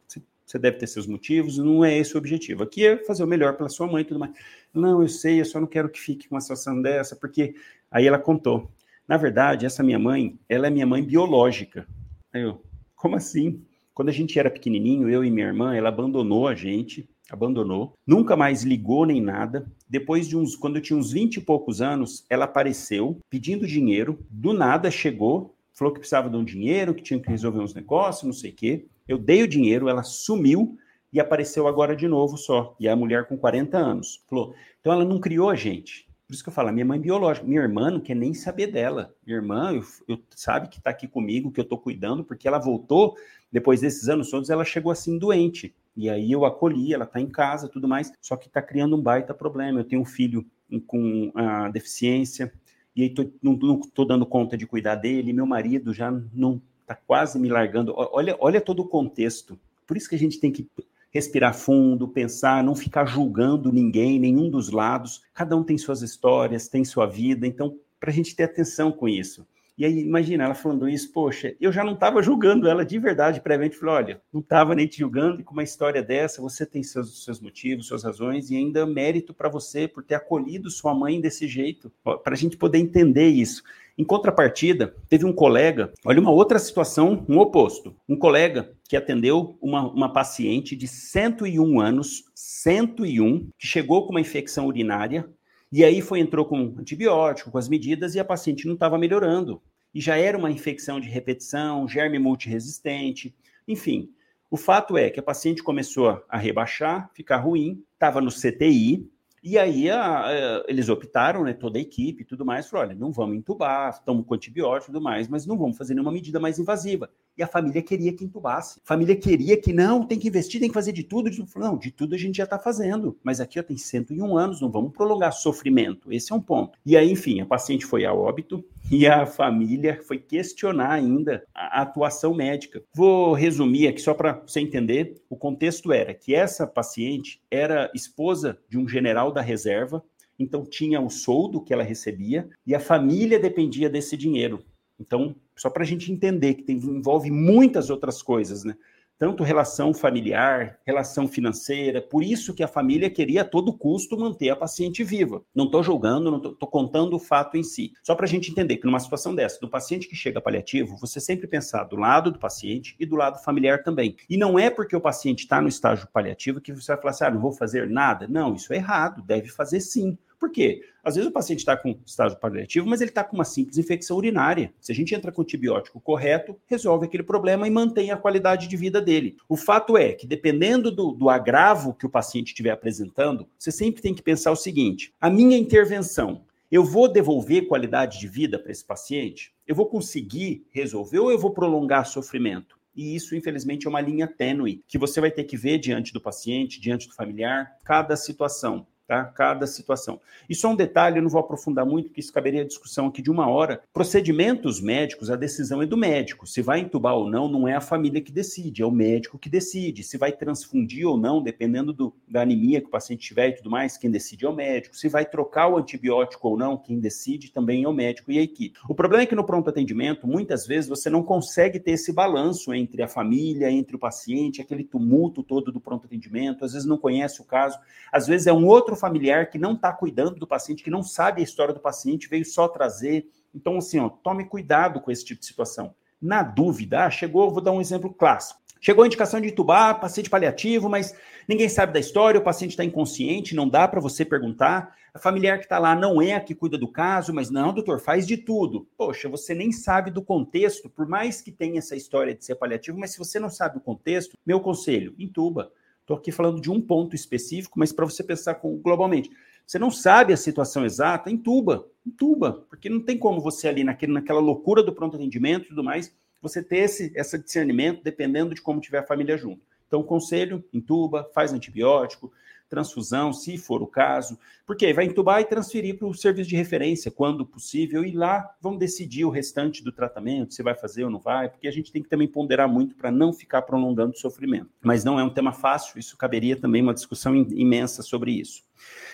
Você 0.07 0.20
você 0.47 0.59
deve 0.59 0.78
ter 0.78 0.86
seus 0.86 1.07
motivos, 1.07 1.59
não 1.59 1.84
é 1.84 1.99
esse 1.99 2.14
o 2.14 2.18
objetivo. 2.18 2.62
Aqui 2.62 2.86
é 2.86 2.97
fazer 2.97 3.24
o 3.24 3.26
melhor 3.26 3.57
pela 3.57 3.68
sua 3.68 3.86
mãe 3.88 4.03
e 4.03 4.05
tudo 4.05 4.20
mais. 4.20 4.32
Não, 4.72 5.03
eu 5.03 5.09
sei, 5.09 5.40
eu 5.40 5.44
só 5.44 5.61
não 5.61 5.66
quero 5.66 5.88
que 5.88 6.01
fique 6.01 6.28
com 6.28 6.36
uma 6.36 6.40
situação 6.40 6.80
dessa, 6.80 7.16
porque 7.16 7.55
aí 7.90 8.07
ela 8.07 8.18
contou. 8.18 8.70
Na 9.09 9.16
verdade, 9.16 9.66
essa 9.66 9.82
minha 9.82 9.99
mãe, 9.99 10.38
ela 10.49 10.68
é 10.68 10.70
minha 10.70 10.86
mãe 10.86 11.03
biológica. 11.03 11.86
Aí 12.32 12.42
eu, 12.42 12.62
como 12.94 13.16
assim? 13.16 13.64
Quando 13.92 14.09
a 14.09 14.12
gente 14.12 14.38
era 14.38 14.51
pequenininho, 14.51 15.09
eu 15.09 15.24
e 15.24 15.30
minha 15.30 15.47
irmã, 15.47 15.74
ela 15.74 15.88
abandonou 15.88 16.47
a 16.47 16.55
gente, 16.55 17.09
abandonou, 17.30 17.94
nunca 18.07 18.36
mais 18.36 18.62
ligou 18.62 19.05
nem 19.05 19.20
nada. 19.20 19.66
Depois 19.88 20.28
de 20.28 20.36
uns, 20.36 20.55
quando 20.55 20.76
eu 20.76 20.82
tinha 20.82 20.99
uns 20.99 21.12
20 21.12 21.36
e 21.36 21.40
poucos 21.40 21.80
anos, 21.80 22.24
ela 22.30 22.44
apareceu 22.44 23.18
pedindo 23.28 23.66
dinheiro, 23.66 24.24
do 24.30 24.53
nada 24.53 24.90
chegou, 24.90 25.57
falou 25.72 25.92
que 25.92 26.01
precisava 26.01 26.30
de 26.30 26.36
um 26.36 26.44
dinheiro, 26.44 26.94
que 26.94 27.03
tinha 27.03 27.18
que 27.18 27.28
resolver 27.28 27.61
uns 27.61 27.74
negócios, 27.74 28.24
não 28.24 28.32
sei 28.32 28.51
o 28.51 28.55
quê. 28.55 28.86
Eu 29.09 29.18
dei 29.18 29.42
o 29.42 29.48
dinheiro, 29.48 29.88
ela 29.88 30.02
sumiu 30.02 30.76
e 31.12 31.20
apareceu 31.20 31.66
agora 31.66 31.94
de 31.94 32.09
novo 32.09 32.36
só. 32.36 32.76
E 32.78 32.88
é 32.88 32.90
a 32.90 32.96
mulher 32.96 33.26
com 33.26 33.36
40 33.36 33.78
anos. 33.78 34.24
Falou. 34.28 34.54
Então 34.80 34.92
ela 34.92 35.04
não 35.04 35.20
criou 35.20 35.48
a 35.48 35.54
gente. 35.54 36.07
Por 36.26 36.34
isso 36.34 36.42
que 36.42 36.48
eu 36.48 36.52
falo, 36.52 36.72
minha 36.72 36.84
mãe 36.84 37.00
biológica, 37.00 37.46
minha 37.46 37.61
irmã 37.61 37.88
não 37.88 38.00
quer 38.00 38.16
nem 38.16 38.34
saber 38.34 38.66
dela. 38.66 39.14
Minha 39.24 39.38
irmã, 39.38 39.72
eu, 39.72 39.84
eu 40.09 40.20
sabe 40.30 40.68
que 40.68 40.78
está 40.78 40.90
aqui 40.90 41.07
comigo, 41.07 41.52
que 41.52 41.61
eu 41.61 41.62
estou 41.62 41.78
cuidando, 41.78 42.24
porque 42.24 42.48
ela 42.48 42.59
voltou, 42.59 43.14
depois 43.50 43.80
desses 43.80 44.09
anos 44.09 44.28
todos, 44.28 44.50
ela 44.50 44.64
chegou 44.64 44.90
assim 44.90 45.18
doente. 45.18 45.72
E 45.96 46.11
aí 46.11 46.32
eu 46.32 46.44
acolhi, 46.44 46.92
ela 46.92 47.04
está 47.04 47.20
em 47.20 47.28
casa, 47.28 47.68
tudo 47.68 47.86
mais, 47.86 48.12
só 48.20 48.36
que 48.36 48.48
está 48.48 48.61
criando 48.61 48.96
um 48.96 49.00
baita 49.00 49.32
problema. 49.32 49.78
Eu 49.78 49.84
tenho 49.84 50.02
um 50.02 50.04
filho 50.04 50.44
com 50.86 51.30
a 51.34 51.68
deficiência, 51.68 52.52
e 52.94 53.02
aí 53.02 53.11
tô, 53.11 53.30
não 53.40 53.54
estou 53.80 54.04
dando 54.04 54.26
conta 54.26 54.57
de 54.57 54.66
cuidar 54.66 54.96
dele, 54.96 55.32
meu 55.32 55.46
marido 55.46 55.94
já 55.94 56.11
não 56.11 56.61
está 56.87 56.95
quase 56.95 57.39
me 57.39 57.49
largando. 57.49 57.93
Olha, 57.97 58.37
olha 58.39 58.61
todo 58.61 58.80
o 58.80 58.89
contexto. 58.89 59.59
Por 59.84 59.97
isso 59.97 60.09
que 60.09 60.14
a 60.14 60.18
gente 60.18 60.39
tem 60.39 60.53
que 60.53 60.68
respirar 61.11 61.55
fundo, 61.55 62.07
pensar, 62.07 62.62
não 62.62 62.74
ficar 62.74 63.07
julgando 63.07 63.72
ninguém, 63.72 64.20
nenhum 64.20 64.49
dos 64.49 64.70
lados. 64.70 65.22
Cada 65.34 65.57
um 65.57 65.64
tem 65.64 65.76
suas 65.76 66.03
histórias, 66.03 66.68
tem 66.68 66.84
sua 66.84 67.07
vida, 67.07 67.47
então, 67.47 67.76
para 67.99 68.11
a 68.11 68.12
gente 68.12 68.37
ter 68.37 68.45
atenção 68.45 68.93
com 68.93 69.09
isso. 69.09 69.47
E 69.78 69.84
aí, 69.84 70.01
imagina, 70.01 70.45
ela 70.45 70.55
falando 70.55 70.89
isso, 70.89 71.12
poxa, 71.12 71.55
eu 71.61 71.70
já 71.70 71.84
não 71.84 71.93
estava 71.93 72.22
julgando 72.22 72.66
ela 72.66 72.82
de 72.82 72.99
verdade 72.99 73.43
previamente. 73.43 73.76
Falei, 73.76 73.95
olha, 73.95 74.22
não 74.32 74.41
estava 74.41 74.74
nem 74.74 74.87
te 74.87 74.99
julgando, 74.99 75.41
e 75.41 75.45
com 75.45 75.53
uma 75.53 75.62
história 75.62 76.03
dessa, 76.03 76.41
você 76.41 76.64
tem 76.64 76.82
seus, 76.82 77.24
seus 77.24 77.41
motivos, 77.41 77.87
suas 77.87 78.03
razões, 78.03 78.51
e 78.51 78.57
ainda 78.57 78.87
mérito 78.87 79.34
para 79.34 79.51
você 79.51 79.87
por 79.87 80.03
ter 80.03 80.14
acolhido 80.14 80.70
sua 80.70 80.95
mãe 80.95 81.20
desse 81.20 81.47
jeito, 81.47 81.93
para 82.03 82.32
a 82.32 82.37
gente 82.37 82.57
poder 82.57 82.78
entender 82.78 83.28
isso. 83.28 83.62
Em 83.99 84.05
contrapartida, 84.05 84.94
teve 85.09 85.24
um 85.24 85.32
colega, 85.32 85.90
olha 86.05 86.20
uma 86.20 86.30
outra 86.30 86.59
situação, 86.59 87.24
um 87.26 87.38
oposto. 87.38 87.97
Um 88.07 88.16
colega 88.16 88.70
que 88.86 88.97
atendeu 88.97 89.57
uma, 89.61 89.90
uma 89.90 90.12
paciente 90.12 90.76
de 90.76 90.86
101 90.86 91.80
anos, 91.80 92.24
101, 92.34 93.49
que 93.59 93.66
chegou 93.66 94.05
com 94.05 94.11
uma 94.11 94.20
infecção 94.20 94.66
urinária, 94.66 95.26
e 95.72 95.82
aí 95.82 96.03
foi 96.03 96.20
entrou 96.20 96.44
com 96.44 96.74
antibiótico, 96.78 97.51
com 97.51 97.57
as 97.57 97.70
medidas, 97.70 98.14
e 98.14 98.20
a 98.20 98.24
paciente 98.24 98.66
não 98.66 98.74
estava 98.74 98.99
melhorando. 98.99 99.62
E 99.94 100.01
já 100.01 100.18
era 100.18 100.36
uma 100.36 100.51
infecção 100.51 101.01
de 101.01 101.09
repetição, 101.09 101.88
germe 101.88 102.18
multiresistente, 102.18 103.34
Enfim, 103.66 104.11
o 104.51 104.57
fato 104.57 104.97
é 104.97 105.11
que 105.11 105.18
a 105.18 105.22
paciente 105.22 105.62
começou 105.62 106.22
a 106.28 106.38
rebaixar, 106.38 107.11
ficar 107.14 107.38
ruim, 107.38 107.82
estava 107.94 108.20
no 108.20 108.30
CTI, 108.30 109.11
e 109.49 109.57
aí 109.57 109.88
a, 109.88 110.26
a, 110.26 110.64
eles 110.66 110.88
optaram, 110.88 111.44
né, 111.44 111.53
toda 111.53 111.78
a 111.78 111.80
equipe 111.80 112.22
e 112.22 112.26
tudo 112.26 112.44
mais, 112.44 112.66
falou, 112.66 112.84
olha, 112.84 112.97
não 112.97 113.12
vamos 113.12 113.36
entubar, 113.36 113.90
estamos 113.90 114.26
com 114.26 114.34
antibiótico 114.34 114.90
e 114.90 114.92
tudo 114.92 115.01
mais, 115.01 115.28
mas 115.28 115.47
não 115.47 115.57
vamos 115.57 115.78
fazer 115.78 115.94
nenhuma 115.94 116.11
medida 116.11 116.40
mais 116.40 116.59
invasiva. 116.59 117.09
E 117.38 117.44
a 117.44 117.47
família 117.47 117.80
queria 117.80 118.12
que 118.12 118.24
entubasse. 118.24 118.80
A 118.84 118.88
família 118.88 119.14
queria 119.14 119.57
que 119.57 119.72
não, 119.72 120.05
tem 120.05 120.18
que 120.18 120.26
investir, 120.26 120.59
tem 120.59 120.68
que 120.68 120.74
fazer 120.74 120.90
de 120.90 121.05
tudo. 121.05 121.30
Não, 121.55 121.78
de 121.78 121.92
tudo 121.92 122.16
a 122.16 122.18
gente 122.18 122.38
já 122.38 122.44
está 122.44 122.59
fazendo. 122.59 123.16
Mas 123.22 123.40
aqui 123.40 123.61
ó, 123.61 123.62
tem 123.62 123.76
101 123.76 124.36
anos, 124.36 124.61
não 124.61 124.68
vamos 124.68 124.92
prolongar 124.92 125.32
sofrimento. 125.32 126.12
Esse 126.12 126.32
é 126.32 126.34
um 126.34 126.40
ponto. 126.40 126.76
E 126.84 126.97
aí, 126.97 127.12
enfim, 127.12 127.40
a 127.40 127.47
paciente 127.47 127.86
foi 127.86 128.05
a 128.05 128.12
óbito 128.12 128.64
e 128.91 129.07
a 129.07 129.26
família 129.26 130.01
foi 130.03 130.18
questionar 130.18 130.93
ainda 130.93 131.45
a 131.55 131.82
atuação 131.82 132.32
médica. 132.32 132.82
Vou 132.95 133.32
resumir 133.32 133.89
aqui 133.89 134.01
só 134.01 134.14
para 134.14 134.41
você 134.47 134.61
entender. 134.61 135.20
O 135.28 135.37
contexto 135.37 135.93
era 135.93 136.14
que 136.14 136.34
essa 136.34 136.66
paciente 136.66 137.41
era 137.51 137.91
esposa 137.95 138.59
de 138.68 138.78
um 138.78 138.89
general 138.89 139.32
da 139.32 139.41
reserva, 139.41 140.05
então 140.39 140.64
tinha 140.64 141.01
o 141.01 141.11
soldo 141.11 141.61
que 141.61 141.72
ela 141.72 141.82
recebia 141.82 142.49
e 142.66 142.74
a 142.74 142.80
família 142.80 143.41
dependia 143.41 143.91
desse 143.91 144.16
dinheiro. 144.16 144.64
Então, 145.01 145.34
só 145.57 145.68
para 145.68 145.82
a 145.82 145.87
gente 145.87 146.12
entender 146.12 146.55
que 146.55 146.62
tem, 146.62 146.76
envolve 146.76 147.30
muitas 147.30 147.91
outras 147.91 148.22
coisas, 148.22 148.64
né? 148.64 148.74
Tanto 149.18 149.42
relação 149.42 149.94
familiar, 149.94 150.78
relação 150.84 151.26
financeira, 151.26 152.02
por 152.02 152.22
isso 152.22 152.52
que 152.52 152.62
a 152.62 152.68
família 152.68 153.08
queria 153.08 153.40
a 153.40 153.44
todo 153.44 153.72
custo 153.72 154.18
manter 154.18 154.50
a 154.50 154.56
paciente 154.56 155.02
viva. 155.02 155.42
Não 155.54 155.64
estou 155.64 155.82
julgando, 155.82 156.30
não 156.30 156.36
estou 156.36 156.68
contando 156.68 157.16
o 157.16 157.18
fato 157.18 157.56
em 157.56 157.62
si. 157.62 157.92
Só 158.02 158.14
para 158.14 158.26
a 158.26 158.28
gente 158.28 158.50
entender 158.50 158.76
que 158.76 158.84
numa 158.84 159.00
situação 159.00 159.34
dessa, 159.34 159.58
do 159.58 159.70
paciente 159.70 160.06
que 160.06 160.14
chega 160.14 160.40
paliativo, 160.40 160.98
você 160.98 161.18
sempre 161.18 161.46
pensar 161.46 161.84
do 161.84 161.96
lado 161.96 162.30
do 162.30 162.38
paciente 162.38 162.94
e 163.00 163.06
do 163.06 163.16
lado 163.16 163.42
familiar 163.42 163.82
também. 163.82 164.16
E 164.28 164.36
não 164.36 164.58
é 164.58 164.68
porque 164.68 164.94
o 164.94 165.00
paciente 165.00 165.40
está 165.40 165.62
no 165.62 165.68
estágio 165.68 166.08
paliativo 166.12 166.60
que 166.60 166.72
você 166.72 166.92
vai 166.92 167.00
falar 167.00 167.10
assim, 167.12 167.24
ah, 167.24 167.30
não 167.30 167.40
vou 167.40 167.52
fazer 167.52 167.88
nada. 167.88 168.28
Não, 168.28 168.54
isso 168.54 168.72
é 168.72 168.76
errado, 168.76 169.22
deve 169.22 169.48
fazer 169.48 169.80
sim. 169.80 170.18
Por 170.39 170.51
quê? 170.51 170.82
Às 171.03 171.14
vezes 171.14 171.30
o 171.30 171.32
paciente 171.32 171.61
está 171.61 171.76
com 171.76 171.99
estágio 172.05 172.39
paliativo, 172.39 172.87
mas 172.87 173.01
ele 173.01 173.11
está 173.11 173.22
com 173.22 173.37
uma 173.37 173.45
simples 173.45 173.78
infecção 173.78 174.16
urinária. 174.16 174.72
Se 174.80 174.93
a 174.93 174.95
gente 174.95 175.14
entra 175.14 175.32
com 175.32 175.41
o 175.41 175.45
antibiótico 175.45 176.01
correto, 176.01 176.59
resolve 176.66 177.07
aquele 177.07 177.22
problema 177.22 177.66
e 177.66 177.70
mantém 177.70 178.11
a 178.11 178.16
qualidade 178.16 178.68
de 178.68 178.76
vida 178.76 179.01
dele. 179.01 179.37
O 179.49 179.57
fato 179.57 179.97
é 179.97 180.12
que, 180.12 180.26
dependendo 180.26 180.91
do, 180.91 181.12
do 181.12 181.30
agravo 181.30 181.95
que 181.95 182.07
o 182.07 182.11
paciente 182.11 182.49
estiver 182.49 182.70
apresentando, 182.70 183.49
você 183.59 183.70
sempre 183.70 184.03
tem 184.03 184.14
que 184.14 184.22
pensar 184.22 184.51
o 184.51 184.57
seguinte: 184.57 185.14
a 185.20 185.30
minha 185.30 185.57
intervenção 185.57 186.45
eu 186.70 186.84
vou 186.84 187.07
devolver 187.07 187.68
qualidade 187.68 188.18
de 188.18 188.26
vida 188.26 188.59
para 188.59 188.72
esse 188.72 188.84
paciente? 188.84 189.55
Eu 189.66 189.74
vou 189.74 189.87
conseguir 189.87 190.66
resolver 190.70 191.20
ou 191.20 191.30
eu 191.30 191.39
vou 191.39 191.53
prolongar 191.53 192.07
sofrimento? 192.07 192.76
E 192.97 193.14
isso, 193.14 193.37
infelizmente, 193.37 193.87
é 193.87 193.91
uma 193.91 194.01
linha 194.01 194.26
tênue 194.26 194.82
que 194.89 194.99
você 194.99 195.20
vai 195.20 195.30
ter 195.30 195.45
que 195.45 195.57
ver 195.57 195.78
diante 195.78 196.12
do 196.12 196.20
paciente, 196.20 196.80
diante 196.80 197.07
do 197.07 197.14
familiar, 197.14 197.78
cada 197.84 198.16
situação 198.16 198.87
tá? 199.07 199.24
Cada 199.24 199.66
situação. 199.66 200.20
E 200.48 200.54
só 200.54 200.70
um 200.70 200.76
detalhe, 200.76 201.18
eu 201.18 201.22
não 201.22 201.30
vou 201.30 201.40
aprofundar 201.40 201.86
muito, 201.86 202.09
porque 202.09 202.20
isso 202.20 202.32
caberia 202.32 202.62
a 202.62 202.66
discussão 202.66 203.07
aqui 203.07 203.22
de 203.22 203.30
uma 203.30 203.48
hora. 203.48 203.80
Procedimentos 203.92 204.80
médicos, 204.80 205.30
a 205.30 205.36
decisão 205.36 205.80
é 205.80 205.86
do 205.86 205.96
médico. 205.96 206.46
Se 206.46 206.61
vai 206.61 206.80
entubar 206.80 207.14
ou 207.14 207.30
não, 207.30 207.48
não 207.48 207.68
é 207.68 207.74
a 207.74 207.80
família 207.80 208.20
que 208.20 208.32
decide, 208.32 208.82
é 208.82 208.86
o 208.86 208.90
médico 208.90 209.38
que 209.38 209.48
decide. 209.48 210.02
Se 210.02 210.18
vai 210.18 210.32
transfundir 210.32 211.07
ou 211.07 211.16
não, 211.16 211.42
dependendo 211.42 211.92
do, 211.92 212.12
da 212.28 212.42
anemia 212.42 212.80
que 212.80 212.88
o 212.88 212.90
paciente 212.90 213.26
tiver 213.26 213.48
e 213.50 213.57
tudo 213.57 213.70
mais, 213.70 213.96
quem 213.96 214.11
decide 214.11 214.44
é 214.44 214.48
o 214.48 214.54
médico. 214.54 214.96
Se 214.96 215.09
vai 215.09 215.24
trocar 215.24 215.68
o 215.68 215.76
antibiótico 215.76 216.48
ou 216.48 216.57
não, 216.57 216.76
quem 216.76 216.98
decide 216.98 217.52
também 217.52 217.84
é 217.84 217.88
o 217.88 217.92
médico 217.92 218.32
e 218.32 218.38
a 218.38 218.42
equipe. 218.42 218.78
O 218.88 218.94
problema 218.94 219.22
é 219.22 219.26
que 219.26 219.34
no 219.34 219.44
pronto 219.44 219.70
atendimento, 219.70 220.26
muitas 220.26 220.66
vezes 220.66 220.88
você 220.88 221.09
não 221.09 221.22
consegue 221.22 221.78
ter 221.78 221.92
esse 221.92 222.12
balanço 222.12 222.74
entre 222.74 223.02
a 223.02 223.09
família, 223.09 223.70
entre 223.70 223.94
o 223.94 223.98
paciente, 223.98 224.61
aquele 224.61 224.84
tumulto 224.84 225.42
todo 225.42 225.70
do 225.70 225.80
pronto 225.80 226.07
atendimento, 226.07 226.64
às 226.64 226.72
vezes 226.72 226.86
não 226.86 226.98
conhece 226.98 227.40
o 227.40 227.44
caso, 227.44 227.78
às 228.12 228.26
vezes 228.26 228.46
é 228.46 228.52
um 228.52 228.66
outro 228.66 228.95
familiar 228.97 229.51
que 229.51 229.59
não 229.59 229.74
está 229.74 229.92
cuidando 229.92 230.36
do 230.36 230.47
paciente, 230.47 230.82
que 230.82 230.90
não 230.90 231.03
sabe 231.03 231.40
a 231.40 231.44
história 231.44 231.74
do 231.74 231.80
paciente, 231.80 232.28
veio 232.28 232.44
só 232.44 232.68
trazer. 232.68 233.28
Então, 233.55 233.78
assim, 233.78 233.99
ó, 233.99 234.09
tome 234.09 234.44
cuidado 234.44 235.01
com 235.01 235.11
esse 235.11 235.24
tipo 235.24 235.40
de 235.40 235.47
situação. 235.47 235.94
Na 236.20 236.42
dúvida, 236.42 237.05
ah, 237.05 237.11
chegou, 237.11 237.51
vou 237.51 237.61
dar 237.61 237.72
um 237.72 237.80
exemplo 237.80 238.12
clássico. 238.12 238.61
Chegou 238.80 239.03
a 239.03 239.07
indicação 239.07 239.40
de 239.40 239.49
entubar, 239.49 240.01
paciente 240.01 240.30
paliativo, 240.30 240.88
mas 240.88 241.14
ninguém 241.49 241.68
sabe 241.68 241.92
da 241.92 241.99
história, 241.99 242.38
o 242.38 242.44
paciente 242.44 242.72
está 242.72 242.84
inconsciente, 242.84 243.55
não 243.55 243.68
dá 243.68 243.88
para 243.88 244.01
você 244.01 244.24
perguntar. 244.24 244.94
A 245.12 245.18
familiar 245.18 245.59
que 245.59 245.64
está 245.64 245.78
lá 245.78 245.94
não 245.94 246.20
é 246.20 246.34
a 246.34 246.40
que 246.40 246.55
cuida 246.55 246.76
do 246.76 246.86
caso, 246.86 247.32
mas 247.32 247.51
não, 247.51 247.72
doutor, 247.72 247.99
faz 248.01 248.26
de 248.26 248.36
tudo. 248.36 248.86
Poxa, 248.97 249.28
você 249.28 249.55
nem 249.55 249.72
sabe 249.72 250.11
do 250.11 250.22
contexto, 250.22 250.90
por 250.90 251.09
mais 251.09 251.40
que 251.40 251.51
tenha 251.51 251.78
essa 251.78 251.97
história 251.97 252.34
de 252.34 252.44
ser 252.44 252.55
paliativo, 252.57 252.99
mas 252.99 253.12
se 253.12 253.18
você 253.18 253.40
não 253.40 253.49
sabe 253.49 253.78
o 253.78 253.80
contexto, 253.80 254.36
meu 254.44 254.61
conselho, 254.61 255.14
entuba. 255.18 255.72
Estou 256.07 256.16
aqui 256.16 256.30
falando 256.30 256.61
de 256.61 256.70
um 256.70 256.80
ponto 256.80 257.16
específico, 257.16 257.80
mas 257.80 257.90
para 257.90 258.04
você 258.04 258.22
pensar 258.22 258.54
com, 258.54 258.76
globalmente. 258.76 259.28
Você 259.66 259.76
não 259.76 259.90
sabe 259.90 260.32
a 260.32 260.36
situação 260.36 260.84
exata, 260.84 261.28
entuba, 261.28 261.84
entuba, 262.07 262.64
porque 262.70 262.88
não 262.88 263.00
tem 263.00 263.18
como 263.18 263.40
você 263.40 263.66
ali 263.66 263.82
naquele, 263.82 264.12
naquela 264.12 264.38
loucura 264.38 264.84
do 264.84 264.94
pronto 264.94 265.16
atendimento 265.16 265.64
e 265.64 265.68
tudo 265.70 265.82
mais, 265.82 266.14
você 266.40 266.62
ter 266.62 266.76
esse, 266.76 267.11
esse 267.12 267.36
discernimento 267.36 268.04
dependendo 268.04 268.54
de 268.54 268.62
como 268.62 268.80
tiver 268.80 268.98
a 268.98 269.07
família 269.07 269.36
junto. 269.36 269.61
Então, 269.88 270.00
conselho, 270.00 270.64
entuba, 270.72 271.28
faz 271.34 271.52
antibiótico, 271.52 272.32
transfusão, 272.68 273.32
se 273.32 273.56
for 273.56 273.82
o 273.82 273.86
caso, 273.86 274.38
porque 274.66 274.92
vai 274.92 275.04
entubar 275.04 275.40
e 275.40 275.44
transferir 275.44 275.98
para 275.98 276.08
o 276.08 276.14
serviço 276.14 276.48
de 276.48 276.56
referência 276.56 277.10
quando 277.10 277.46
possível, 277.46 278.04
e 278.04 278.12
lá 278.12 278.54
vão 278.60 278.76
decidir 278.76 279.24
o 279.24 279.30
restante 279.30 279.82
do 279.82 279.92
tratamento, 279.92 280.54
se 280.54 280.62
vai 280.62 280.74
fazer 280.74 281.04
ou 281.04 281.10
não 281.10 281.20
vai, 281.20 281.48
porque 281.48 281.68
a 281.68 281.70
gente 281.70 281.92
tem 281.92 282.02
que 282.02 282.08
também 282.08 282.28
ponderar 282.28 282.68
muito 282.68 282.94
para 282.94 283.10
não 283.10 283.32
ficar 283.32 283.62
prolongando 283.62 284.12
o 284.12 284.18
sofrimento. 284.18 284.70
Mas 284.82 285.04
não 285.04 285.18
é 285.18 285.24
um 285.24 285.30
tema 285.30 285.52
fácil, 285.52 285.98
isso 285.98 286.16
caberia 286.16 286.56
também 286.56 286.82
uma 286.82 286.94
discussão 286.94 287.34
imensa 287.34 288.02
sobre 288.02 288.32
isso. 288.32 288.62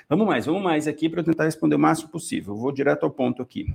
Vamos 0.09 0.27
mais, 0.27 0.47
vamos 0.47 0.63
mais 0.63 0.89
aqui 0.89 1.09
para 1.09 1.21
eu 1.21 1.25
tentar 1.25 1.45
responder 1.45 1.77
o 1.77 1.79
máximo 1.79 2.09
possível. 2.09 2.57
vou 2.57 2.73
direto 2.73 3.05
ao 3.05 3.11
ponto 3.11 3.43
aqui. 3.43 3.73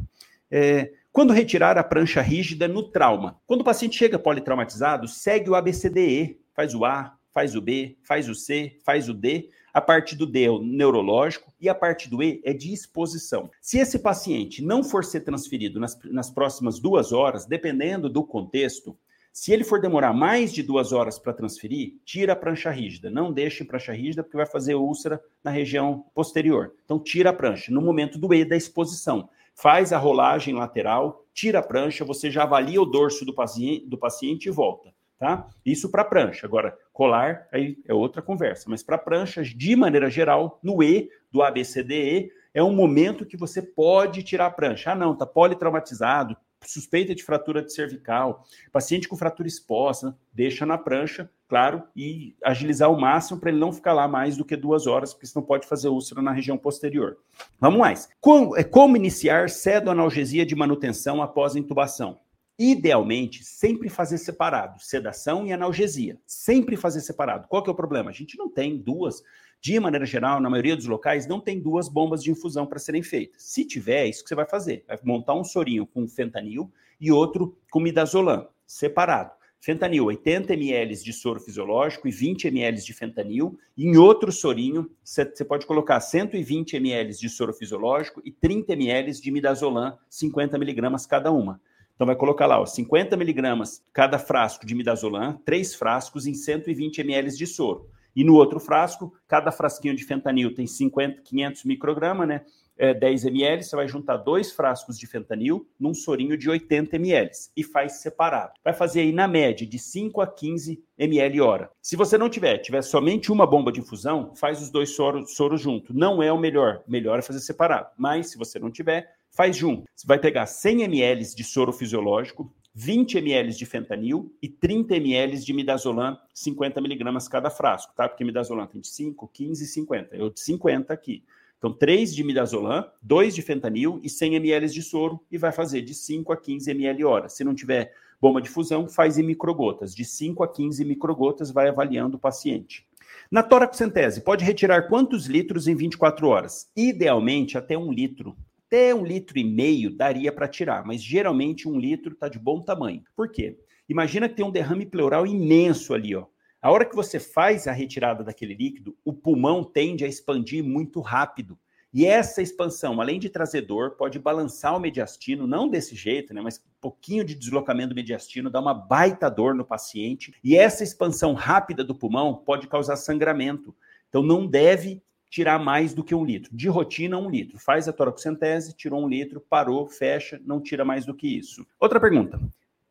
É, 0.50 0.92
quando 1.12 1.34
retirar 1.34 1.78
a 1.78 1.84
prancha 1.84 2.22
rígida 2.22 2.68
no 2.68 2.84
trauma? 2.84 3.40
Quando 3.46 3.62
o 3.62 3.64
paciente 3.64 3.98
chega 3.98 4.20
politraumatizado, 4.20 5.08
segue 5.08 5.50
o 5.50 5.56
ABCDE, 5.56 6.40
faz 6.54 6.74
o 6.74 6.86
A, 6.86 7.18
faz 7.34 7.56
o 7.56 7.62
B, 7.62 7.98
faz 8.04 8.30
o 8.30 8.36
C, 8.36 8.78
faz 8.84 9.10
o 9.10 9.14
D, 9.14 9.50
a 9.78 9.82
parte 9.82 10.16
do 10.16 10.26
D 10.26 10.46
é 10.46 10.50
o 10.50 10.58
neurológico 10.58 11.54
e 11.62 11.70
a 11.70 11.76
parte 11.76 12.10
do 12.10 12.24
E 12.24 12.42
é 12.44 12.52
de 12.52 12.74
exposição. 12.74 13.48
Se 13.62 13.78
esse 13.78 14.00
paciente 14.00 14.64
não 14.64 14.84
for 14.84 15.06
ser 15.06 15.20
transferido 15.20 15.80
nas, 15.80 15.96
nas 16.06 16.32
próximas 16.32 16.80
duas 16.80 17.14
horas, 17.14 17.46
dependendo 17.46 18.10
do 18.10 18.24
contexto, 18.24 18.98
se 19.32 19.54
ele 19.54 19.64
for 19.64 19.80
demorar 19.80 20.14
mais 20.14 20.52
de 20.52 20.64
duas 20.64 20.92
horas 20.92 21.20
para 21.20 21.32
transferir, 21.32 21.94
tira 22.04 22.34
a 22.34 22.36
prancha 22.36 22.72
rígida. 22.72 23.12
Não 23.12 23.32
deixe 23.32 23.64
prancha 23.64 23.94
rígida, 23.94 24.24
porque 24.24 24.38
vai 24.38 24.48
fazer 24.48 24.74
úlcera 24.74 25.22
na 25.44 25.52
região 25.52 26.06
posterior. 26.16 26.74
Então, 26.84 26.98
tira 26.98 27.30
a 27.30 27.34
prancha 27.34 27.72
no 27.72 27.80
momento 27.80 28.18
do 28.18 28.34
E 28.34 28.44
da 28.44 28.58
exposição. 28.58 29.30
Faz 29.54 29.94
a 29.94 30.00
rolagem 30.00 30.56
lateral, 30.56 31.24
tira 31.36 31.60
a 31.60 31.64
prancha, 31.64 32.04
você 32.04 32.32
já 32.32 32.42
avalia 32.42 32.82
o 32.82 32.86
dorso 32.86 33.24
do 33.24 33.36
paciente, 33.36 33.86
do 33.86 33.96
paciente 33.96 34.48
e 34.48 34.52
volta 34.52 34.97
tá? 35.18 35.48
Isso 35.66 35.90
para 35.90 36.04
prancha. 36.04 36.46
Agora, 36.46 36.78
colar 36.94 37.48
aí 37.52 37.78
é 37.86 37.94
outra 37.94 38.22
conversa, 38.22 38.70
mas 38.70 38.84
para 38.84 38.98
pranchas, 38.98 39.50
de 39.50 39.76
maneira 39.76 40.10
geral, 40.10 40.60
no 40.64 40.82
E 40.84 41.10
do 41.32 41.42
ABCDE, 41.42 42.32
é 42.54 42.64
um 42.64 42.74
momento 42.74 43.26
que 43.26 43.38
você 43.38 43.62
pode 43.62 44.24
tirar 44.24 44.48
a 44.48 44.52
prancha. 44.52 44.92
Ah, 44.92 44.96
não, 44.96 45.16
tá 45.16 45.26
politraumatizado, 45.26 46.36
suspeita 46.66 47.14
de 47.14 47.24
fratura 47.24 47.62
de 47.62 47.72
cervical, 47.74 48.44
paciente 48.72 49.08
com 49.08 49.16
fratura 49.16 49.48
exposta, 49.48 50.16
deixa 50.34 50.66
na 50.66 50.78
prancha, 50.78 51.30
claro, 51.48 51.84
e 51.96 52.36
agilizar 52.44 52.92
o 52.92 53.00
máximo 53.00 53.40
para 53.40 53.50
ele 53.50 53.60
não 53.60 53.72
ficar 53.72 53.94
lá 53.94 54.08
mais 54.08 54.36
do 54.36 54.46
que 54.46 54.56
duas 54.56 54.88
horas, 54.88 55.14
porque 55.14 55.28
senão 55.28 55.46
pode 55.46 55.68
fazer 55.68 55.90
úlcera 55.90 56.22
na 56.22 56.32
região 56.32 56.58
posterior. 56.58 57.18
Vamos 57.60 57.80
mais. 57.80 58.10
Como, 58.20 58.58
é, 58.58 58.64
como 58.64 58.98
iniciar 58.98 59.50
cedoanalgesia 59.50 60.46
de 60.46 60.56
manutenção 60.56 61.22
após 61.22 61.56
intubação? 61.56 62.20
Idealmente, 62.60 63.44
sempre 63.44 63.88
fazer 63.88 64.18
separado, 64.18 64.82
sedação 64.82 65.46
e 65.46 65.54
analgesia. 65.54 66.18
Sempre 66.26 66.76
fazer 66.76 67.02
separado. 67.02 67.48
Qual 67.48 67.62
que 67.62 67.70
é 67.70 67.74
o 67.74 67.76
problema? 67.76 68.10
A 68.10 68.14
gente 68.14 68.36
não 68.36 68.50
tem 68.50 68.78
duas, 68.78 69.22
de 69.62 69.80
maneira 69.80 70.08
geral, 70.08 70.40
na 70.40 70.50
maioria 70.50 70.76
dos 70.76 70.88
locais, 70.88 71.28
não 71.28 71.40
tem 71.40 71.60
duas 71.60 71.88
bombas 71.88 72.24
de 72.24 72.32
infusão 72.32 72.66
para 72.66 72.80
serem 72.80 73.04
feitas. 73.04 73.44
Se 73.44 73.64
tiver, 73.64 74.06
é 74.06 74.08
isso 74.08 74.24
que 74.24 74.30
você 74.30 74.36
vai 74.36 74.48
fazer. 74.48 74.84
Vai 74.88 74.98
montar 75.04 75.36
um 75.36 75.44
sorinho 75.44 75.86
com 75.86 76.08
fentanil 76.08 76.72
e 77.00 77.12
outro 77.12 77.56
com 77.70 77.80
midazolam, 77.80 78.48
separado. 78.66 79.38
Fentanil, 79.60 80.06
80 80.06 80.54
ml 80.54 80.96
de 80.96 81.14
soro 81.14 81.40
fisiológico 81.40 82.08
e 82.08 82.12
20 82.12 82.48
ml 82.48 82.82
de 82.82 82.94
fentanil. 82.94 83.60
Em 83.78 83.98
outro 83.98 84.32
sorinho, 84.32 84.90
você 85.04 85.46
pode 85.46 85.66
colocar 85.66 86.00
120 86.00 86.76
ml 86.76 87.14
de 87.14 87.30
soro 87.30 87.54
fisiológico 87.54 88.22
e 88.26 88.32
30 88.32 88.74
ml 88.74 89.12
de 89.12 89.32
midazolam, 89.32 89.98
50 90.10 90.58
miligramas 90.58 91.06
cada 91.06 91.32
uma. 91.32 91.60
Então 91.98 92.06
vai 92.06 92.16
colocar 92.16 92.46
lá, 92.46 92.62
ó, 92.62 92.66
50 92.66 93.18
miligramas 93.18 93.84
cada 93.92 94.20
frasco 94.20 94.68
de 94.68 94.76
midazolam, 94.76 95.42
três 95.44 95.74
frascos 95.74 96.28
em 96.28 96.36
120 96.36 97.00
ml 97.00 97.36
de 97.36 97.48
soro. 97.48 97.90
E 98.16 98.24
no 98.24 98.36
outro 98.36 98.60
frasco, 98.60 99.12
cada 99.28 99.52
frasquinho 99.52 99.96
de 99.96 100.06
fentanil 100.06 100.54
tem 100.54 100.68
50, 100.68 101.24
500 101.24 101.64
microgramas, 101.64 102.28
né? 102.28 102.46
é, 102.78 102.94
10 102.94 103.26
ml, 103.26 103.64
você 103.64 103.76
vai 103.76 103.88
juntar 103.88 104.18
dois 104.18 104.52
frascos 104.52 104.98
de 104.98 105.08
fentanil 105.08 105.68
num 105.80 105.94
sorinho 105.94 106.38
de 106.38 106.50
80 106.50 106.96
ml 106.96 107.32
e 107.56 107.64
faz 107.64 107.94
separado. 108.02 108.54
Vai 108.64 108.74
fazer 108.74 109.02
aí 109.02 109.12
na 109.12 109.28
média 109.28 109.66
de 109.66 109.80
5 109.80 110.22
a 110.22 110.28
15 110.28 110.84
ml 110.98 111.42
hora. 111.42 111.72
Se 111.82 111.96
você 111.96 112.18
não 112.18 112.30
tiver, 112.30 112.60
tiver 112.60 112.82
somente 112.82 113.32
uma 113.32 113.48
bomba 113.48 113.72
de 113.72 113.80
infusão, 113.80 114.34
faz 114.36 114.62
os 114.62 114.70
dois 114.70 114.92
soros, 114.96 115.36
soros 115.36 115.60
junto. 115.60 115.94
Não 115.94 116.22
é 116.22 116.32
o 116.32 116.38
melhor, 116.38 116.84
melhor 116.88 117.20
é 117.20 117.22
fazer 117.22 117.40
separado. 117.40 117.90
Mas 117.98 118.30
se 118.30 118.38
você 118.38 118.60
não 118.60 118.72
tiver, 118.72 119.17
faz 119.38 119.56
junto. 119.56 119.88
Você 119.96 120.08
vai 120.08 120.18
pegar 120.18 120.48
100 120.48 120.82
ml 120.82 121.36
de 121.36 121.44
soro 121.44 121.72
fisiológico, 121.72 122.52
20 122.74 123.20
ml 123.20 123.54
de 123.54 123.66
fentanil 123.68 124.36
e 124.42 124.50
30 124.50 124.96
ml 124.96 125.38
de 125.38 125.54
midazolam, 125.54 126.18
50 126.34 126.82
miligramas 126.82 127.28
cada 127.28 127.52
frasco, 127.52 127.94
tá? 127.96 128.10
Porque 128.10 128.26
midazolam 128.26 128.66
tem 128.66 128.82
de 128.82 128.88
5, 128.88 129.28
15 129.28 129.64
e 129.64 129.68
50. 129.68 130.16
Eu 130.16 130.32
de 130.32 130.40
50 130.40 130.92
aqui. 130.92 131.24
Então, 131.60 131.72
3 131.72 132.16
de 132.16 132.24
midazolam, 132.24 132.84
2 133.02 133.36
de 133.36 133.44
fentanil 133.44 134.00
e 134.04 134.10
100 134.10 134.36
ml 134.36 134.70
de 134.70 134.82
soro 134.82 135.20
e 135.32 135.38
vai 135.38 135.52
fazer 135.52 135.84
de 135.84 135.94
5 135.94 136.34
a 136.34 136.38
15 136.38 136.72
ml 136.72 137.04
hora. 137.04 137.30
Se 137.30 137.44
não 137.44 137.54
tiver 137.54 137.94
bomba 138.20 138.42
de 138.42 138.50
fusão, 138.50 138.88
faz 138.88 139.20
em 139.20 139.24
microgotas. 139.24 139.94
De 139.94 140.04
5 140.04 140.44
a 140.44 140.48
15 140.48 140.84
microgotas, 140.84 141.52
vai 141.52 141.70
avaliando 141.70 142.18
o 142.18 142.20
paciente. 142.20 142.88
Na 143.32 143.44
toracocentese, 143.44 144.22
pode 144.22 144.44
retirar 144.44 144.88
quantos 144.88 145.28
litros 145.28 145.68
em 145.68 145.76
24 145.76 146.28
horas? 146.28 146.72
Idealmente, 146.76 147.58
até 147.58 147.78
um 147.78 147.92
litro. 147.92 148.36
Até 148.68 148.94
um 148.94 149.06
litro 149.06 149.40
e 149.40 149.46
meio 149.46 149.90
daria 149.90 150.30
para 150.30 150.46
tirar, 150.46 150.86
mas 150.86 151.02
geralmente 151.02 151.70
um 151.70 151.80
litro 151.80 152.12
está 152.14 152.28
de 152.28 152.38
bom 152.38 152.62
tamanho. 152.62 153.02
Por 153.16 153.32
quê? 153.32 153.58
Imagina 153.88 154.28
que 154.28 154.36
tem 154.36 154.46
um 154.46 154.52
derrame 154.52 154.86
pleural 154.86 155.26
imenso 155.26 155.94
ali, 155.94 156.14
ó. 156.14 156.26
A 156.62 156.70
hora 156.70 156.84
que 156.84 156.96
você 156.96 157.18
faz 157.18 157.66
a 157.66 157.72
retirada 157.72 158.26
daquele 158.26 158.54
líquido, 158.54 158.94
o 159.06 159.14
pulmão 159.14 159.64
tende 159.64 160.04
a 160.04 160.08
expandir 160.08 160.62
muito 160.62 161.00
rápido. 161.00 161.58
E 161.94 162.06
essa 162.06 162.42
expansão, 162.42 163.00
além 163.00 163.20
de 163.20 163.30
trazer 163.30 163.62
dor, 163.62 163.92
pode 163.92 164.20
balançar 164.20 164.76
o 164.76 164.80
mediastino, 164.82 165.48
não 165.48 165.70
desse 165.70 165.96
jeito, 165.96 166.34
né, 166.34 166.42
mas 166.42 166.58
um 166.58 166.82
pouquinho 166.82 167.24
de 167.24 167.36
deslocamento 167.36 167.90
do 167.90 167.96
mediastino, 167.96 168.50
dá 168.50 168.60
uma 168.60 168.74
baita 168.74 169.30
dor 169.30 169.56
no 169.56 169.64
paciente. 169.64 170.34
E 170.44 170.58
essa 170.58 170.84
expansão 170.84 171.34
rápida 171.34 171.86
do 171.86 171.96
pulmão 171.96 172.36
pode 172.36 172.68
causar 172.68 172.98
sangramento. 172.98 173.74
Então 174.10 174.22
não 174.22 174.46
deve 174.46 175.02
tirar 175.30 175.60
mais 175.60 175.94
do 175.94 176.04
que 176.04 176.16
um 176.16 176.26
litro. 176.26 176.56
De 176.56 176.68
rotina, 176.68 177.18
um 177.18 177.30
litro. 177.30 177.60
Faz 177.60 177.88
a 177.88 177.94
toracocentese, 177.94 178.76
tirou 178.76 179.04
um 179.04 179.08
litro, 179.08 179.42
parou, 179.42 179.88
fecha, 179.88 180.42
não 180.46 180.62
tira 180.62 180.86
mais 180.86 181.06
do 181.06 181.14
que 181.14 181.28
isso. 181.28 181.66
Outra 181.80 182.00
pergunta. 182.00 182.40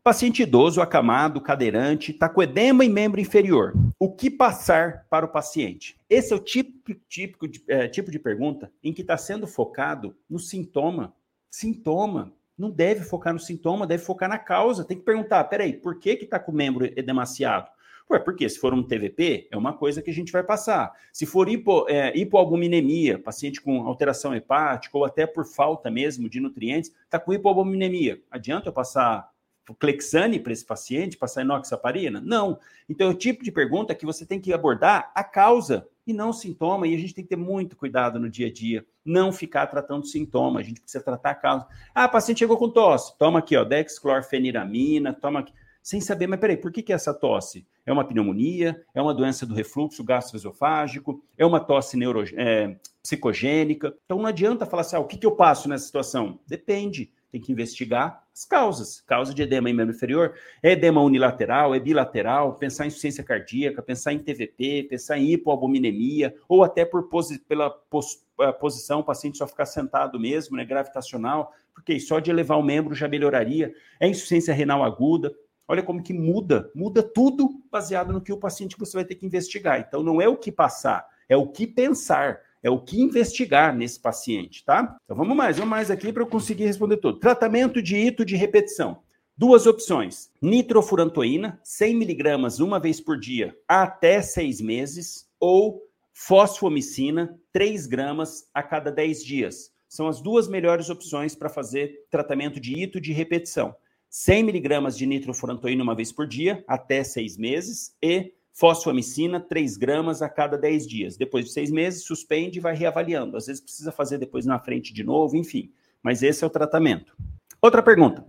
Paciente 0.07 0.43
idoso, 0.43 0.81
acamado, 0.81 1.41
cadeirante, 1.41 2.13
está 2.13 2.29
com 2.29 2.41
edema 2.41 2.85
em 2.85 2.89
membro 2.89 3.21
inferior. 3.21 3.75
O 3.99 4.15
que 4.15 4.31
passar 4.31 5.05
para 5.11 5.27
o 5.27 5.29
paciente? 5.29 5.97
Esse 6.09 6.33
é 6.33 6.37
o 6.37 6.39
tipo, 6.39 6.95
típico 7.09 7.49
de, 7.49 7.61
é, 7.67 7.89
tipo 7.89 8.11
de 8.11 8.19
pergunta 8.19 8.71
em 8.85 8.93
que 8.93 9.01
está 9.01 9.17
sendo 9.17 9.49
focado 9.49 10.17
no 10.31 10.39
sintoma. 10.39 11.13
Sintoma. 11.51 12.33
Não 12.57 12.71
deve 12.71 13.03
focar 13.05 13.35
no 13.35 13.41
sintoma, 13.41 13.87
deve 13.87 14.05
focar 14.05 14.29
na 14.29 14.39
causa. 14.39 14.85
Tem 14.85 14.97
que 14.97 15.03
perguntar, 15.03 15.43
peraí, 15.45 15.73
por 15.73 15.99
que 15.99 16.11
está 16.11 16.39
com 16.39 16.53
o 16.53 16.55
membro 16.55 16.87
edemaciado? 16.87 17.69
Ué, 18.09 18.21
porque 18.21 18.49
se 18.49 18.59
for 18.59 18.73
um 18.73 18.85
TVP, 18.85 19.49
é 19.51 19.57
uma 19.57 19.73
coisa 19.73 20.01
que 20.01 20.11
a 20.11 20.15
gente 20.15 20.31
vai 20.31 20.45
passar. 20.45 20.93
Se 21.13 21.27
for 21.27 21.49
hipo, 21.49 21.87
é, 21.89 22.17
hipoalbuminemia, 22.17 23.19
paciente 23.19 23.61
com 23.61 23.83
alteração 23.83 24.35
hepática 24.35 24.97
ou 24.97 25.05
até 25.05 25.27
por 25.27 25.45
falta 25.45 25.91
mesmo 25.91 26.29
de 26.29 26.39
nutrientes, 26.39 26.93
está 27.05 27.19
com 27.19 27.33
hipoalbuminemia, 27.33 28.23
adianta 28.31 28.69
eu 28.69 28.73
passar 28.73 29.29
Clexane 29.75 30.39
para 30.39 30.53
esse 30.53 30.65
paciente, 30.65 31.17
passar 31.17 31.43
inoxaparina? 31.43 32.21
Não. 32.21 32.59
Então, 32.89 33.09
é 33.09 33.11
o 33.11 33.15
tipo 33.15 33.43
de 33.43 33.51
pergunta 33.51 33.95
que 33.95 34.07
você 34.07 34.25
tem 34.25 34.41
que 34.41 34.53
abordar 34.53 35.11
a 35.13 35.25
causa 35.25 35.89
e 36.07 36.13
não 36.13 36.31
o 36.31 36.33
sintoma, 36.33 36.87
e 36.87 36.95
a 36.95 36.99
gente 36.99 37.13
tem 37.13 37.25
que 37.25 37.31
ter 37.31 37.37
muito 37.37 37.77
cuidado 37.77 38.21
no 38.21 38.31
dia 38.31 38.47
a 38.47 38.53
dia, 38.53 38.87
não 39.05 39.33
ficar 39.33 39.67
tratando 39.67 40.07
sintoma, 40.07 40.61
a 40.61 40.63
gente 40.63 40.81
precisa 40.81 41.03
tratar 41.03 41.31
a 41.31 41.35
causa. 41.35 41.67
Ah, 41.93 42.07
paciente 42.07 42.39
chegou 42.39 42.57
com 42.57 42.71
tosse, 42.71 43.19
toma 43.19 43.41
aqui, 43.41 43.57
ó, 43.57 43.65
dexclorfeniramina, 43.65 45.13
toma 45.13 45.41
aqui 45.41 45.53
sem 45.87 46.01
saber, 46.01 46.27
mas 46.27 46.41
peraí, 46.41 46.57
por 46.57 46.73
que, 46.73 46.83
que 46.83 46.91
é 46.91 46.97
essa 46.97 47.15
tosse? 47.15 47.65
É 47.87 47.93
uma 47.93 48.05
pneumonia? 48.05 48.85
É 48.93 49.01
uma 49.01 49.15
doença 49.15 49.47
do 49.47 49.55
refluxo 49.55 50.03
gastroesofágico? 50.03 51.23
É 51.39 51.47
uma 51.47 51.61
tosse 51.61 51.97
neuro, 51.97 52.25
é, 52.35 52.75
psicogênica? 53.01 53.95
Então 54.05 54.19
não 54.19 54.27
adianta 54.27 54.67
falar 54.67 54.81
assim, 54.81 54.97
ah, 54.97 54.99
o 54.99 55.07
que, 55.07 55.17
que 55.17 55.25
eu 55.25 55.37
passo 55.37 55.69
nessa 55.69 55.87
situação? 55.87 56.41
Depende, 56.45 57.13
tem 57.31 57.41
que 57.41 57.53
investigar 57.53 58.21
as 58.35 58.45
causas. 58.45 59.01
Causa 59.03 59.33
de 59.33 59.41
edema 59.43 59.71
em 59.71 59.73
membro 59.73 59.95
inferior 59.95 60.35
é 60.61 60.73
edema 60.73 61.01
unilateral, 61.01 61.73
é 61.73 61.79
bilateral, 61.79 62.57
pensar 62.57 62.85
em 62.85 62.89
insuficiência 62.89 63.23
cardíaca, 63.23 63.81
pensar 63.81 64.13
em 64.13 64.19
TVP, 64.19 64.89
pensar 64.91 65.19
em 65.19 65.31
hipoalbuminemia, 65.35 66.35
ou 66.49 66.65
até 66.65 66.85
por 66.85 67.09
posi 67.09 67.39
pela 67.39 67.71
pos 67.71 68.27
posição, 68.59 69.01
o 69.01 69.05
paciente 69.05 69.39
só 69.39 69.47
ficar 69.47 69.67
sentado 69.67 70.19
mesmo, 70.19 70.57
né, 70.57 70.65
gravitacional, 70.65 71.53
porque 71.73 71.99
só 72.01 72.19
de 72.19 72.31
elevar 72.31 72.59
o 72.59 72.63
membro 72.63 72.95
já 72.95 73.07
melhoraria. 73.07 73.73
É 74.01 74.09
insuficiência 74.09 74.53
renal 74.53 74.83
aguda, 74.83 75.33
Olha 75.69 75.83
como 75.83 76.03
que 76.03 76.13
muda, 76.13 76.71
muda 76.75 77.03
tudo 77.03 77.63
baseado 77.71 78.13
no 78.13 78.21
que 78.21 78.33
o 78.33 78.39
paciente 78.39 78.77
você 78.79 78.97
vai 78.97 79.05
ter 79.05 79.17
que 79.17 79.27
investigar. 79.27 79.81
Então 79.81 80.03
não 80.03 80.21
é 80.21 80.29
o 80.29 80.37
que 80.37 80.53
passar, 80.53 81.07
é 81.29 81.37
o 81.37 81.47
que 81.49 81.67
pensar, 81.67 82.41
é 82.63 82.71
o 82.71 82.81
que 82.81 83.01
investigar 83.01 83.75
nesse 83.75 83.99
paciente, 83.99 84.65
tá? 84.65 84.97
Então 85.05 85.17
vamos 85.17 85.37
mais, 85.37 85.57
vamos 85.57 85.71
mais 85.71 85.91
aqui 85.91 86.13
para 86.13 86.23
eu 86.23 86.27
conseguir 86.27 86.65
responder 86.67 86.99
tudo. 86.99 87.19
Tratamento 87.19 87.83
de 87.83 87.97
ito 87.97 88.25
de 88.25 88.37
repetição. 88.37 88.99
Duas 89.37 89.67
opções: 89.67 90.31
nitrofurantoína, 90.41 91.61
100 91.63 91.95
miligramas 91.97 92.61
uma 92.61 92.79
vez 92.79 93.01
por 93.01 93.19
dia 93.19 93.57
até 93.69 94.23
seis 94.23 94.61
meses, 94.61 95.29
ou 95.39 95.87
fosfomicina, 96.13 97.39
3 97.53 97.87
gramas 97.87 98.49
a 98.55 98.63
cada 98.63 98.91
10 98.91 99.23
dias. 99.23 99.71
São 99.87 100.09
as 100.09 100.21
duas 100.21 100.49
melhores 100.49 100.89
opções 100.89 101.35
para 101.35 101.51
fazer 101.51 102.07
tratamento 102.11 102.59
de 102.59 102.73
ito 102.73 102.99
de 102.99 103.13
repetição. 103.13 103.77
100 104.09 104.45
miligramas 104.45 104.97
de 104.97 105.07
nitrofurantoína 105.07 105.83
uma 105.83 105.95
vez 105.95 106.13
por 106.13 106.27
dia, 106.27 106.65
até 106.67 107.05
seis 107.05 107.37
meses, 107.37 107.95
e 108.03 108.33
fosfamicina, 108.53 109.39
3 109.39 109.77
gramas 109.77 110.23
a 110.23 110.29
cada 110.31 110.57
10 110.57 110.87
dias. 110.87 111.17
Depois 111.17 111.45
de 111.45 111.53
seis 111.53 111.71
meses, 111.71 112.05
suspende 112.05 112.59
e 112.59 112.63
vai 112.63 112.75
reavaliando. 112.75 113.37
Às 113.37 113.47
vezes 113.47 113.63
precisa 113.63 113.93
fazer 113.93 114.17
depois 114.17 114.47
na 114.47 114.59
frente 114.59 114.95
de 114.95 115.05
novo, 115.05 115.37
enfim. 115.37 115.71
Mas 116.03 116.23
esse 116.23 116.43
é 116.43 116.47
o 116.47 116.51
tratamento. 116.51 117.15
Outra 117.61 117.83
pergunta. 117.83 118.25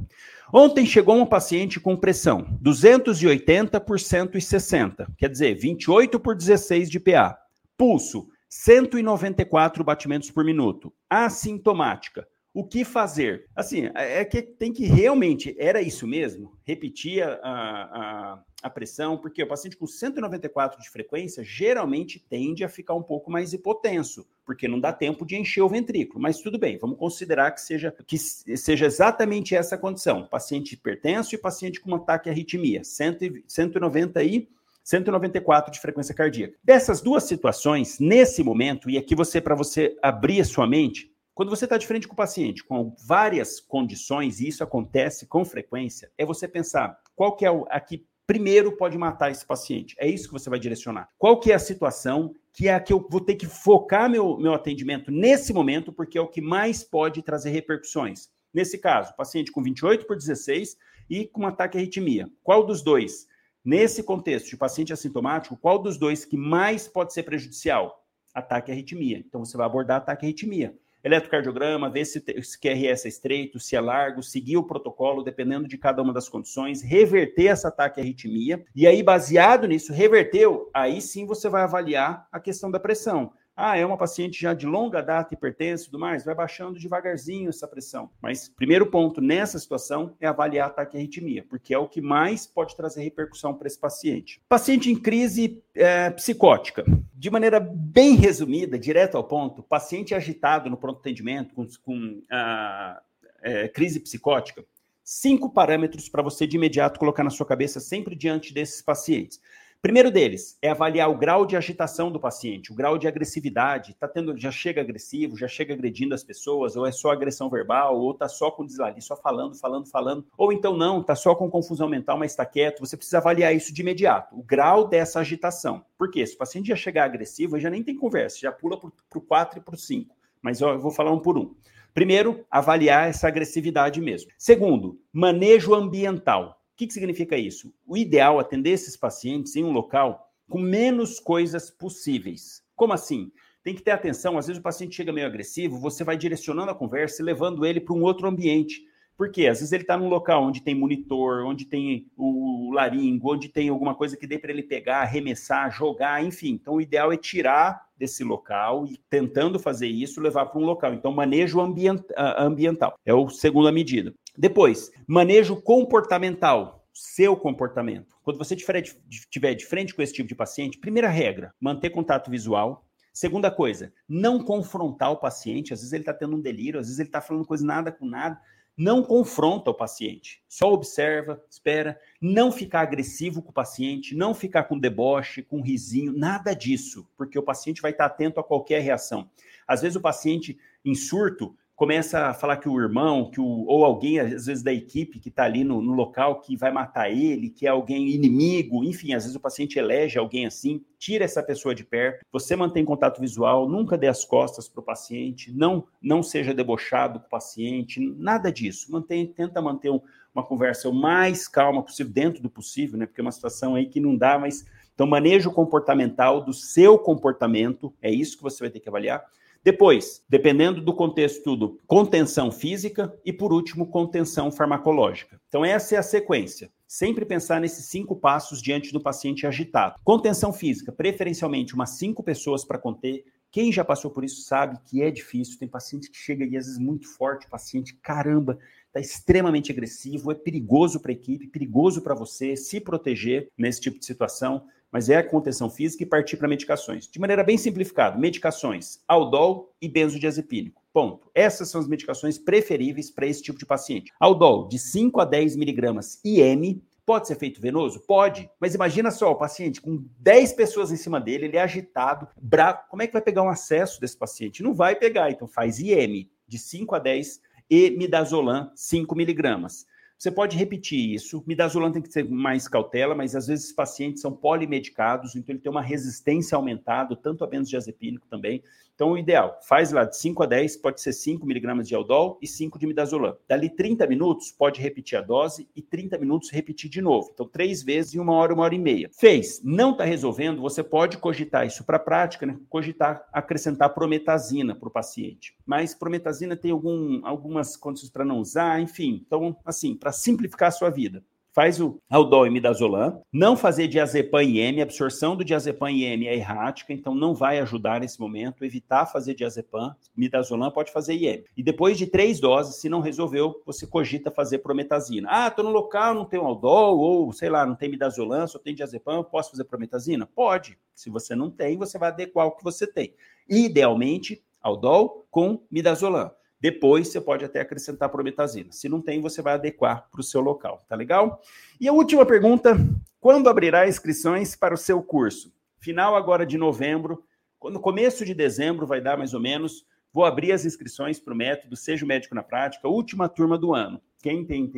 Ontem 0.52 0.86
chegou 0.86 1.16
um 1.16 1.26
paciente 1.26 1.80
com 1.80 1.96
pressão 1.96 2.58
280 2.62 3.80
por 3.80 4.00
160, 4.00 5.08
quer 5.18 5.30
dizer, 5.30 5.56
28 5.56 6.20
por 6.20 6.36
16 6.36 6.90
de 6.90 7.00
PA. 7.00 7.38
Pulso 7.78 8.28
194 8.50 9.84
batimentos 9.84 10.32
por 10.32 10.44
minuto. 10.44 10.94
Assintomática 11.10 12.28
o 12.58 12.64
que 12.64 12.84
fazer? 12.84 13.46
Assim, 13.56 13.92
é, 13.94 14.22
é 14.22 14.26
que 14.26 14.42
tem 14.42 14.74
que 14.74 14.84
realmente, 14.84 15.56
era 15.60 15.80
isso 15.80 16.08
mesmo? 16.08 16.58
Repetir 16.66 17.22
a, 17.22 17.36
a, 17.44 18.44
a, 18.64 18.70
pressão, 18.72 19.16
porque 19.16 19.44
o 19.44 19.48
paciente 19.48 19.78
com 19.78 19.86
194 19.86 20.82
de 20.82 20.90
frequência 20.90 21.44
geralmente 21.44 22.20
tende 22.28 22.64
a 22.64 22.70
ficar 22.70 22.96
um 22.96 23.04
pouco 23.04 23.30
mais 23.30 23.54
hipotenso, 23.54 24.28
porque 24.44 24.68
não 24.68 24.80
dá 24.80 24.92
tempo 24.92 25.24
de 25.24 25.36
encher 25.36 25.62
o 25.62 25.70
ventrículo. 25.70 26.20
Mas 26.20 26.42
tudo 26.42 26.58
bem, 26.58 26.80
vamos 26.80 26.98
considerar 26.98 27.52
que 27.52 27.62
seja, 27.62 27.94
que 28.08 28.18
seja 28.18 28.88
exatamente 28.88 29.56
essa 29.56 29.78
condição: 29.78 30.26
paciente 30.26 30.74
hipertenso 30.74 31.36
e 31.36 31.38
paciente 31.38 31.80
com 31.80 31.92
um 31.92 31.96
ataque 31.96 32.28
à 32.28 32.32
arritmia, 32.32 32.84
100, 32.84 33.44
190 33.48 34.24
e 34.24 34.50
194 34.84 35.72
de 35.72 35.80
frequência 35.80 36.16
cardíaca. 36.16 36.58
Dessas 36.64 37.02
duas 37.02 37.26
situações, 37.26 38.00
nesse 38.00 38.42
momento, 38.42 38.90
e 38.90 38.98
aqui 38.98 39.14
você, 39.14 39.40
para 39.40 39.54
você 39.54 39.96
abrir 40.02 40.42
a 40.42 40.46
sua 40.46 40.66
mente, 40.66 41.16
quando 41.38 41.52
você 41.52 41.66
está 41.66 41.78
de 41.78 41.86
frente 41.86 42.08
com 42.08 42.16
o 42.16 42.18
paciente 42.18 42.64
com 42.64 42.96
várias 43.06 43.60
condições, 43.60 44.40
e 44.40 44.48
isso 44.48 44.64
acontece 44.64 45.28
com 45.28 45.46
frequência, 45.46 46.12
é 46.18 46.26
você 46.26 46.48
pensar 46.48 47.00
qual 47.16 47.36
que 47.36 47.46
é 47.46 47.50
a 47.70 47.80
que 47.80 48.04
primeiro 48.26 48.76
pode 48.76 48.98
matar 48.98 49.30
esse 49.30 49.46
paciente. 49.46 49.96
É 50.00 50.10
isso 50.10 50.26
que 50.26 50.34
você 50.34 50.50
vai 50.50 50.58
direcionar. 50.58 51.10
Qual 51.16 51.40
que 51.40 51.52
é 51.52 51.56
a 51.56 51.60
situação 51.60 52.34
que 52.52 52.68
é 52.68 52.74
a 52.74 52.80
que 52.80 52.92
eu 52.92 53.08
vou 53.08 53.22
ter 53.22 53.36
que 53.36 53.46
focar 53.46 54.10
meu, 54.10 54.36
meu 54.40 54.56
atendimento 54.56 55.12
nesse 55.12 55.54
momento, 55.54 55.94
porque 55.94 56.18
é 56.18 56.22
o 56.22 56.28
que 56.28 56.42
mais 56.42 56.84
pode 56.84 57.22
trazer 57.22 57.52
repercussões. 57.52 58.30
Nesse 58.52 58.80
caso, 58.80 59.16
paciente 59.16 59.52
com 59.52 59.62
28 59.62 60.08
por 60.08 60.18
16 60.18 60.76
e 61.08 61.28
com 61.28 61.46
ataque 61.46 61.78
à 61.78 61.80
arritmia. 61.80 62.28
Qual 62.42 62.66
dos 62.66 62.82
dois? 62.82 63.28
Nesse 63.64 64.02
contexto 64.02 64.50
de 64.50 64.58
paciente 64.58 64.92
assintomático, 64.92 65.56
qual 65.56 65.78
dos 65.78 66.00
dois 66.00 66.26
que 66.26 66.36
mais 66.36 66.88
pode 66.88 67.14
ser 67.14 67.22
prejudicial? 67.22 68.04
Ataque 68.34 68.72
à 68.72 68.74
arritmia. 68.74 69.20
Então, 69.20 69.46
você 69.46 69.56
vai 69.56 69.68
abordar 69.68 69.98
ataque 69.98 70.26
à 70.26 70.30
arritmia 70.30 70.76
eletrocardiograma, 71.08 71.90
ver 71.90 72.06
se, 72.06 72.24
se 72.44 72.60
QRS 72.60 73.06
é 73.06 73.10
estreito, 73.10 73.60
se 73.60 73.76
é 73.76 73.82
largo, 73.82 74.22
seguir 74.22 74.58
o 74.58 74.64
protocolo, 74.64 75.24
dependendo 75.24 75.68
de 75.68 75.78
cada 75.78 76.02
uma 76.02 76.14
das 76.14 76.30
condições, 76.30 76.82
reverter 76.82 77.52
esse 77.52 77.66
ataque 77.66 78.00
à 78.00 78.04
arritmia, 78.04 78.64
e 78.76 78.86
aí, 78.86 79.02
baseado 79.02 79.68
nisso, 79.68 79.92
reverteu, 79.92 80.70
aí 80.74 81.02
sim 81.02 81.26
você 81.26 81.50
vai 81.50 81.64
avaliar 81.64 82.28
a 82.32 82.40
questão 82.40 82.70
da 82.70 82.80
pressão. 82.80 83.32
Ah, 83.60 83.76
é 83.76 83.84
uma 83.84 83.98
paciente 83.98 84.40
já 84.40 84.54
de 84.54 84.68
longa 84.68 85.02
data 85.02 85.34
hipertensa 85.34 85.82
e 85.82 85.86
tudo 85.88 85.98
mais, 85.98 86.24
vai 86.24 86.36
baixando 86.36 86.78
devagarzinho 86.78 87.50
essa 87.50 87.68
pressão. 87.68 88.12
Mas 88.22 88.48
primeiro 88.48 88.86
ponto 88.86 89.20
nessa 89.20 89.58
situação 89.58 90.16
é 90.22 90.28
avaliar 90.28 90.68
a 90.68 90.70
taquiarritmia, 90.70 91.44
porque 91.50 91.74
é 91.74 91.78
o 91.80 91.88
que 91.88 92.00
mais 92.00 92.46
pode 92.46 92.78
trazer 92.78 93.02
repercussão 93.02 93.56
para 93.56 93.66
esse 93.66 93.80
paciente. 93.80 94.40
Paciente 94.48 94.92
em 94.92 94.96
crise 94.96 95.64
é, 95.74 96.12
psicótica. 96.12 96.86
De 97.16 97.32
maneira 97.32 97.60
bem 97.60 98.16
resumida, 98.16 98.78
direto 98.78 99.18
ao 99.18 99.24
ponto, 99.24 99.64
paciente 99.64 100.14
agitado 100.14 100.70
no 100.70 100.78
pronto 100.78 101.00
atendimento 101.00 101.56
com, 101.56 101.66
com 101.82 102.22
ah, 102.30 103.02
é, 103.42 103.68
crise 103.70 104.00
psicótica, 104.00 104.64
cinco 105.04 105.50
parâmetros 105.50 106.08
para 106.08 106.22
você 106.22 106.46
de 106.46 106.58
imediato 106.58 107.00
colocar 107.00 107.24
na 107.24 107.32
sua 107.32 107.46
cabeça 107.46 107.80
sempre 107.80 108.16
diante 108.16 108.54
desses 108.54 108.84
pacientes. 108.84 109.42
Primeiro 109.80 110.10
deles 110.10 110.58
é 110.60 110.70
avaliar 110.70 111.10
o 111.10 111.18
grau 111.18 111.46
de 111.46 111.56
agitação 111.56 112.12
do 112.12 112.20
paciente, 112.20 112.72
o 112.72 112.76
grau 112.76 112.98
de 112.98 113.08
agressividade. 113.08 113.94
Tá 113.94 114.08
tendo, 114.08 114.36
já 114.36 114.52
chega 114.52 114.82
agressivo, 114.82 115.38
já 115.38 115.48
chega 115.48 115.74
agredindo 115.74 116.16
as 116.16 116.24
pessoas, 116.24 116.76
ou 116.76 116.86
é 116.86 116.92
só 116.92 117.12
agressão 117.12 117.48
verbal, 117.48 118.00
ou 118.00 118.14
tá 118.14 118.28
só 118.28 118.50
com 118.50 118.66
deslali, 118.66 119.02
só 119.02 119.16
falando, 119.16 119.56
falando, 119.56 119.88
falando, 119.88 120.26
ou 120.36 120.52
então 120.52 120.76
não, 120.76 121.04
tá 121.04 121.16
só 121.16 121.36
com 121.36 121.50
confusão 121.50 121.88
mental, 121.88 122.18
mas 122.18 122.32
está 122.32 122.46
quieto. 122.46 122.80
Você 122.80 122.98
precisa 122.98 123.20
avaliar 123.20 123.56
isso 123.56 123.72
de 123.72 123.82
imediato, 123.82 124.36
o 124.36 124.42
grau 124.42 124.88
dessa 124.88 125.20
agitação. 125.20 125.86
Por 125.96 126.10
quê? 126.10 126.26
Se 126.26 126.34
o 126.34 126.40
paciente 126.40 126.70
já 126.70 126.76
chegar 126.76 127.06
agressivo, 127.06 127.60
já 127.60 127.70
nem 127.70 127.84
tem 127.84 127.96
conversa, 127.96 128.40
já 128.40 128.52
pula 128.52 128.80
para 128.80 128.90
o 129.20 129.22
4 129.22 129.60
e 129.60 129.62
para 129.62 129.76
o 129.76 129.78
5. 129.78 130.16
Mas 130.42 130.62
ó, 130.62 130.74
eu 130.74 130.80
vou 130.80 130.92
falar 130.92 131.12
um 131.12 131.20
por 131.20 131.38
um. 131.38 131.54
Primeiro, 131.94 132.46
avaliar 132.50 133.10
essa 133.10 133.28
agressividade 133.28 134.02
mesmo. 134.02 134.32
Segundo, 134.38 135.00
manejo 135.14 135.74
ambiental 135.74 136.57
que, 136.78 136.88
que 136.88 136.94
significa 136.94 137.36
isso? 137.36 137.74
O 137.86 137.98
ideal 137.98 138.38
é 138.38 138.42
atender 138.42 138.70
esses 138.70 138.96
pacientes 138.96 139.56
em 139.56 139.64
um 139.64 139.72
local 139.72 140.32
com 140.48 140.60
menos 140.60 141.20
coisas 141.20 141.70
possíveis. 141.72 142.64
Como 142.76 142.94
assim? 142.94 143.32
Tem 143.64 143.76
que 143.76 143.82
ter 143.82 143.92
atenção, 143.92 144.38
às 144.38 144.48
vezes 144.48 144.60
o 144.60 144.64
paciente 144.64 144.96
chega 144.96 145.12
meio 145.12 145.28
agressivo, 145.28 145.80
você 145.80 146.04
vai 146.04 146.16
direcionando 146.16 146.72
a 146.72 146.76
conversa 146.76 147.22
e 147.22 147.26
levando 147.26 147.66
ele 147.66 147.82
para 147.82 147.94
um 147.94 148.04
outro 148.04 148.28
ambiente. 148.28 148.82
Por 149.18 149.32
quê? 149.32 149.48
Às 149.48 149.60
vezes 149.60 149.74
ele 149.74 149.82
está 149.82 149.98
num 149.98 150.08
local 150.08 150.44
onde 150.44 150.62
tem 150.62 150.76
monitor, 150.76 151.44
onde 151.44 151.66
tem 151.66 152.08
o 152.16 152.72
laringo, 152.72 153.34
onde 153.34 153.50
tem 153.50 153.68
alguma 153.68 153.96
coisa 153.96 154.16
que 154.16 154.28
dê 154.28 154.38
para 154.38 154.52
ele 154.52 154.62
pegar, 154.62 155.02
arremessar, 155.02 155.72
jogar, 155.72 156.24
enfim. 156.24 156.52
Então, 156.52 156.76
o 156.76 156.82
ideal 156.82 157.12
é 157.12 157.18
tirar 157.18 157.88
desse 157.98 158.24
local 158.24 158.86
e, 158.86 158.96
tentando 159.10 159.58
fazer 159.58 159.88
isso, 159.88 160.22
levar 160.22 160.46
para 160.46 160.62
um 160.62 160.66
local. 160.66 160.94
Então, 160.94 161.12
manejo 161.12 161.60
ambient, 161.60 162.04
ambiental 162.38 162.96
é 163.04 163.12
a 163.12 163.30
segunda 163.30 163.72
medida. 163.72 164.14
Depois, 164.38 164.92
manejo 165.08 165.60
comportamental, 165.60 166.88
seu 166.94 167.36
comportamento. 167.36 168.16
Quando 168.24 168.38
você 168.38 168.54
estiver 168.54 169.56
de 169.56 169.66
frente 169.66 169.96
com 169.96 170.02
esse 170.02 170.14
tipo 170.14 170.30
de 170.30 170.36
paciente, 170.36 170.78
primeira 170.78 171.10
regra, 171.10 171.54
manter 171.60 171.90
contato 171.90 172.30
visual. 172.30 172.86
Segunda 173.12 173.50
coisa, 173.50 173.92
não 174.08 174.44
confrontar 174.44 175.12
o 175.12 175.18
paciente. 175.18 175.74
Às 175.74 175.80
vezes 175.80 175.94
ele 175.94 176.04
está 176.04 176.14
tendo 176.14 176.36
um 176.36 176.42
delírio, 176.42 176.80
às 176.80 176.86
vezes 176.86 177.00
ele 177.00 177.10
está 177.10 177.20
falando 177.20 177.48
coisa 177.48 177.66
nada 177.66 177.92
com 177.92 178.06
nada. 178.06 178.40
Não 178.78 179.02
confronta 179.02 179.72
o 179.72 179.74
paciente, 179.74 180.44
só 180.48 180.72
observa, 180.72 181.44
espera, 181.50 182.00
não 182.22 182.52
ficar 182.52 182.82
agressivo 182.82 183.42
com 183.42 183.50
o 183.50 183.54
paciente, 183.54 184.16
não 184.16 184.36
ficar 184.36 184.66
com 184.66 184.78
deboche, 184.78 185.42
com 185.42 185.64
risinho, 185.64 186.14
nada 186.16 186.54
disso, 186.54 187.10
porque 187.18 187.40
o 187.40 187.44
paciente 187.44 187.82
vai 187.82 187.90
estar 187.90 188.06
atento 188.06 188.40
a 188.40 188.44
qualquer 188.44 188.84
reação. 188.84 189.32
Às 189.68 189.82
vezes 189.82 189.96
o 189.96 190.02
paciente 190.02 190.60
em 190.86 190.94
surto 190.94 191.58
começa 191.78 192.30
a 192.30 192.34
falar 192.34 192.58
que 192.58 192.68
o 192.68 192.82
irmão, 192.82 193.30
que 193.30 193.40
o, 193.40 193.64
ou 193.68 193.86
alguém, 193.86 194.20
às 194.20 194.48
vezes, 194.48 194.64
da 194.64 194.74
equipe 194.74 195.20
que 195.20 195.30
está 195.30 195.44
ali 195.44 195.64
no, 195.64 195.80
no, 195.80 195.94
local 195.94 196.42
que 196.42 196.58
vai 196.58 196.72
matar 196.72 197.12
ele, 197.12 197.52
que 197.52 197.68
é 197.68 197.70
alguém 197.70 198.10
inimigo, 198.10 198.84
enfim, 198.84 199.14
às 199.14 199.24
vezes 199.24 199.36
o 199.36 199.40
paciente 199.40 199.78
elege 199.78 200.18
alguém 200.18 200.48
assim, 200.48 200.84
tira 200.98 201.24
essa 201.24 201.44
pessoa 201.44 201.76
de 201.76 201.84
perto, 201.84 202.26
você 202.32 202.56
mantém 202.56 202.84
contato 202.84 203.22
visual, 203.22 203.70
nunca 203.70 203.96
dê 203.96 204.08
as 204.08 204.26
costas 204.26 204.68
para 204.68 204.82
o 204.82 204.84
paciente, 204.84 205.54
não, 205.56 205.88
não 206.02 206.24
seja 206.24 206.52
debochado 206.52 207.20
com 207.20 207.28
o 207.28 207.30
paciente, 207.30 208.00
nada 208.18 208.52
disso. 208.52 208.92
Mantém, 208.92 209.28
tenta 209.28 209.62
manter 209.62 209.92
um, 209.92 210.02
uma 210.34 210.44
conversa 210.44 210.90
o 210.90 210.94
mais 210.94 211.48
calma 211.48 211.84
possível, 211.84 212.12
dentro 212.12 212.42
do 212.42 212.50
possível, 212.50 212.98
né? 212.98 213.06
Porque 213.06 213.22
é 213.22 213.24
uma 213.24 213.32
situação 213.32 213.76
aí 213.76 213.86
que 213.86 214.00
não 214.00 214.18
dá, 214.18 214.40
mas. 214.40 214.66
Então, 214.96 215.06
manejo 215.06 215.52
comportamental 215.52 216.44
do 216.44 216.52
seu 216.52 216.98
comportamento, 216.98 217.94
é 218.02 218.10
isso 218.10 218.36
que 218.36 218.42
você 218.42 218.64
vai 218.64 218.72
ter 218.72 218.80
que 218.80 218.90
avaliar 218.90 219.24
depois, 219.64 220.24
dependendo 220.30 220.82
do 220.82 220.94
contexto 220.94 221.44
tudo, 221.44 221.80
contenção 221.86 222.52
física 222.52 223.14
e, 223.26 223.34
por 223.34 223.52
último, 223.52 223.88
contenção 223.88 224.52
farmacológica. 224.52 225.40
Então, 225.48 225.64
essa 225.64 225.96
é 225.96 225.98
a 225.98 226.04
sequência. 226.04 226.72
Sempre 226.88 227.26
pensar 227.26 227.60
nesses 227.60 227.86
cinco 227.86 228.16
passos 228.16 228.62
diante 228.62 228.94
do 228.94 229.02
paciente 229.02 229.46
agitado. 229.46 230.00
Contenção 230.04 230.54
física, 230.54 230.92
preferencialmente 230.92 231.74
umas 231.74 231.92
cinco 231.92 232.24
pessoas 232.24 232.64
para 232.64 232.80
conter. 232.80 233.26
Quem 233.52 233.72
já 233.72 233.84
passou 233.84 234.12
por 234.12 234.24
isso 234.24 234.42
sabe 234.42 234.78
que 234.86 235.02
é 235.02 235.12
difícil. 235.12 235.60
Tem 235.60 235.68
paciente 235.68 236.10
que 236.10 236.18
chega 236.18 236.46
e 236.46 236.58
às 236.58 236.66
vezes 236.66 236.80
muito 236.80 237.08
forte, 237.08 237.50
paciente, 237.50 237.94
caramba, 238.02 238.58
está 238.88 239.00
extremamente 239.00 239.72
agressivo, 239.72 240.32
é 240.32 240.36
perigoso 240.36 241.00
para 241.00 241.12
a 241.12 241.14
equipe, 241.14 241.48
perigoso 241.48 242.02
para 242.02 242.16
você 242.16 242.56
se 242.56 242.80
proteger 242.80 243.50
nesse 243.58 243.82
tipo 243.82 244.00
de 244.00 244.06
situação 244.06 244.64
mas 244.92 245.10
é 245.10 245.18
a 245.18 245.24
contenção 245.24 245.70
física 245.70 246.04
e 246.04 246.06
partir 246.06 246.38
para 246.38 246.48
medicações. 246.48 247.08
De 247.08 247.20
maneira 247.20 247.44
bem 247.44 247.58
simplificada, 247.58 248.18
medicações 248.18 249.00
Aldol 249.08 249.74
e 249.82 249.88
benzodiazepínico. 249.88 250.82
Ponto. 250.94 251.30
Essas 251.36 251.70
são 251.70 251.80
as 251.80 251.88
medicações 251.88 252.38
preferíveis 252.38 253.12
para 253.12 253.28
esse 253.28 253.42
tipo 253.42 253.60
de 253.60 253.66
paciente. 253.66 254.12
Aldol, 254.20 254.68
de 254.68 254.80
5 254.80 255.22
a 255.22 255.26
10 255.26 255.56
miligramas 255.56 256.20
IM, 256.24 256.82
Pode 257.08 257.26
ser 257.26 257.36
feito 257.38 257.62
venoso? 257.62 258.02
Pode. 258.02 258.52
Mas 258.60 258.76
imagina 258.76 259.10
só, 259.12 259.32
o 259.32 259.36
paciente 259.38 259.80
com 259.80 260.04
10 260.20 260.52
pessoas 260.52 260.92
em 260.92 260.98
cima 260.98 261.22
dele, 261.22 261.46
ele 261.46 261.56
é 261.56 261.62
agitado, 261.62 262.28
bravo. 262.36 262.80
Como 262.90 263.02
é 263.02 263.08
que 263.08 263.14
vai 263.14 263.22
pegar 263.22 263.44
um 263.44 263.50
acesso 263.50 264.02
desse 264.02 264.18
paciente? 264.18 264.62
Não 264.62 264.74
vai 264.74 264.94
pegar. 264.94 265.32
Então 265.32 265.48
faz 265.48 265.80
IM 265.80 266.30
de 266.46 266.60
5 266.60 266.94
a 266.94 267.00
10 267.00 267.40
e 267.70 267.92
midazolam 267.92 268.70
5 268.76 269.16
miligramas. 269.16 269.86
Você 270.18 270.32
pode 270.32 270.58
repetir 270.58 271.14
isso. 271.14 271.44
Midazolam 271.46 271.92
tem 271.92 272.02
que 272.02 272.10
ter 272.10 272.28
mais 272.28 272.68
cautela, 272.68 273.14
mas 273.14 273.36
às 273.36 273.48
vezes 273.48 273.68
os 273.68 273.72
pacientes 273.72 274.22
são 274.22 274.32
polimedicados, 274.32 275.36
então 275.36 275.54
ele 275.54 275.62
tem 275.62 275.72
uma 275.72 275.82
resistência 275.82 276.56
aumentada, 276.56 277.16
tanto 277.16 277.44
a 277.44 277.48
benzodiazepínico 277.48 278.26
também. 278.28 278.64
Então, 278.98 279.12
o 279.12 279.18
ideal, 279.18 279.60
faz 279.62 279.92
lá 279.92 280.06
de 280.06 280.18
5 280.18 280.42
a 280.42 280.48
10, 280.48 280.78
pode 280.78 281.02
ser 281.02 281.14
5 281.14 281.46
miligramas 281.46 281.88
de 281.88 281.94
Aldol 281.94 282.40
e 282.42 282.48
5 282.48 282.80
de 282.80 282.88
midazolam. 282.88 283.38
Dali 283.48 283.70
30 283.70 284.08
minutos, 284.08 284.52
pode 284.52 284.82
repetir 284.82 285.20
a 285.20 285.22
dose 285.22 285.70
e 285.76 285.84
30 285.84 286.18
minutos 286.18 286.50
repetir 286.50 286.90
de 286.90 287.00
novo. 287.00 287.30
Então, 287.32 287.48
três 287.48 287.84
vezes 287.84 288.16
em 288.16 288.20
uma 288.20 288.34
hora, 288.34 288.56
uma 288.56 288.64
hora 288.64 288.74
e 288.74 288.80
meia. 288.80 289.12
Fez, 289.14 289.62
não 289.64 289.92
está 289.92 290.04
resolvendo, 290.04 290.64
você 290.64 290.82
pode 290.84 291.20
cogitar 291.20 291.68
isso 291.68 291.84
para 291.84 291.98
a 291.98 292.00
prática, 292.00 292.48
né? 292.48 292.60
cogitar 292.70 293.24
acrescentar 293.32 293.94
prometazina 293.94 294.74
para 294.74 294.90
o 294.90 294.92
paciente. 294.92 295.56
Mas 295.64 295.94
prometazina 295.94 296.56
tem 296.56 296.72
algum, 296.72 297.24
algumas 297.24 297.78
condições 297.78 298.10
para 298.10 298.26
não 298.26 298.40
usar, 298.40 298.82
enfim. 298.82 299.24
Então, 299.28 299.56
assim, 299.64 299.96
para 299.96 300.12
simplificar 300.12 300.70
a 300.70 300.72
sua 300.72 300.90
vida 300.90 301.24
faz 301.58 301.82
o 301.82 302.00
Aldol 302.08 302.46
e 302.46 302.52
Midazolam, 302.52 303.20
não 303.34 303.58
fazer 303.58 303.88
diazepam 303.88 304.44
IM, 304.44 304.80
absorção 304.80 305.36
do 305.36 305.44
diazepam 305.44 305.90
IM 305.90 306.28
é 306.28 306.36
errática, 306.36 306.94
então 306.94 307.16
não 307.16 307.34
vai 307.34 307.58
ajudar 307.58 308.00
nesse 308.00 308.20
momento, 308.20 308.64
evitar 308.64 309.08
fazer 309.08 309.34
diazepam, 309.34 309.96
Midazolam 310.16 310.70
pode 310.70 310.92
fazer 310.92 311.16
IM. 311.16 311.46
E 311.58 311.64
depois 311.64 311.98
de 311.98 312.06
três 312.06 312.40
doses, 312.40 312.80
se 312.80 312.88
não 312.88 313.00
resolveu, 313.00 313.60
você 313.66 313.88
cogita 313.88 314.30
fazer 314.30 314.60
prometazina. 314.60 315.28
Ah, 315.32 315.50
tô 315.50 315.64
no 315.64 315.72
local, 315.72 316.14
não 316.14 316.26
tem 316.26 316.40
Aldol, 316.40 317.00
ou 317.00 317.34
sei 317.34 317.50
lá, 317.50 317.66
não 317.66 317.74
tem 317.74 317.90
Midazolam, 317.90 318.46
só 318.46 318.60
tem 318.60 318.76
diazepam, 318.76 319.24
posso 319.24 319.50
fazer 319.50 319.64
prometazina? 319.64 320.28
Pode. 320.28 320.78
Se 320.94 321.10
você 321.10 321.34
não 321.34 321.50
tem, 321.50 321.76
você 321.76 321.98
vai 321.98 322.10
adequar 322.10 322.46
o 322.46 322.52
que 322.52 322.64
você 322.64 322.86
tem. 322.86 323.16
Idealmente, 323.50 324.44
Aldol 324.62 325.26
com 325.32 325.66
Midazolam. 325.72 326.30
Depois 326.68 327.08
você 327.08 327.22
pode 327.22 327.46
até 327.46 327.62
acrescentar 327.62 328.10
prometazina. 328.10 328.74
Se 328.74 328.90
não 328.90 329.02
tem, 329.02 329.22
você 329.22 329.42
vai 329.42 329.54
adequar 329.54 330.06
para 330.12 330.20
o 330.20 330.24
seu 330.24 330.42
local, 330.42 330.84
tá 330.86 330.98
legal? 330.98 331.42
E 331.80 331.88
a 331.88 331.94
última 331.94 332.26
pergunta: 332.26 332.76
quando 333.22 333.48
abrirá 333.48 333.88
inscrições 333.88 334.54
para 334.54 334.74
o 334.74 334.78
seu 334.78 335.02
curso? 335.02 335.54
Final 335.80 336.14
agora 336.14 336.46
de 336.46 336.58
novembro, 336.58 337.24
no 337.64 337.80
começo 337.80 338.26
de 338.26 338.34
dezembro 338.34 338.86
vai 338.86 339.00
dar 339.00 339.18
mais 339.18 339.34
ou 339.34 339.40
menos. 339.40 339.86
Vou 340.12 340.26
abrir 340.26 340.52
as 340.52 340.66
inscrições 340.66 341.22
para 341.22 341.34
o 341.34 341.38
método 341.38 341.78
Seja 341.78 342.04
o 342.04 342.08
Médico 342.08 342.36
na 342.36 342.44
Prática, 342.44 342.90
última 342.90 343.30
turma 343.30 343.58
do 343.58 343.74
ano. 343.74 344.02
Quem 344.22 344.44
tem, 344.44 344.70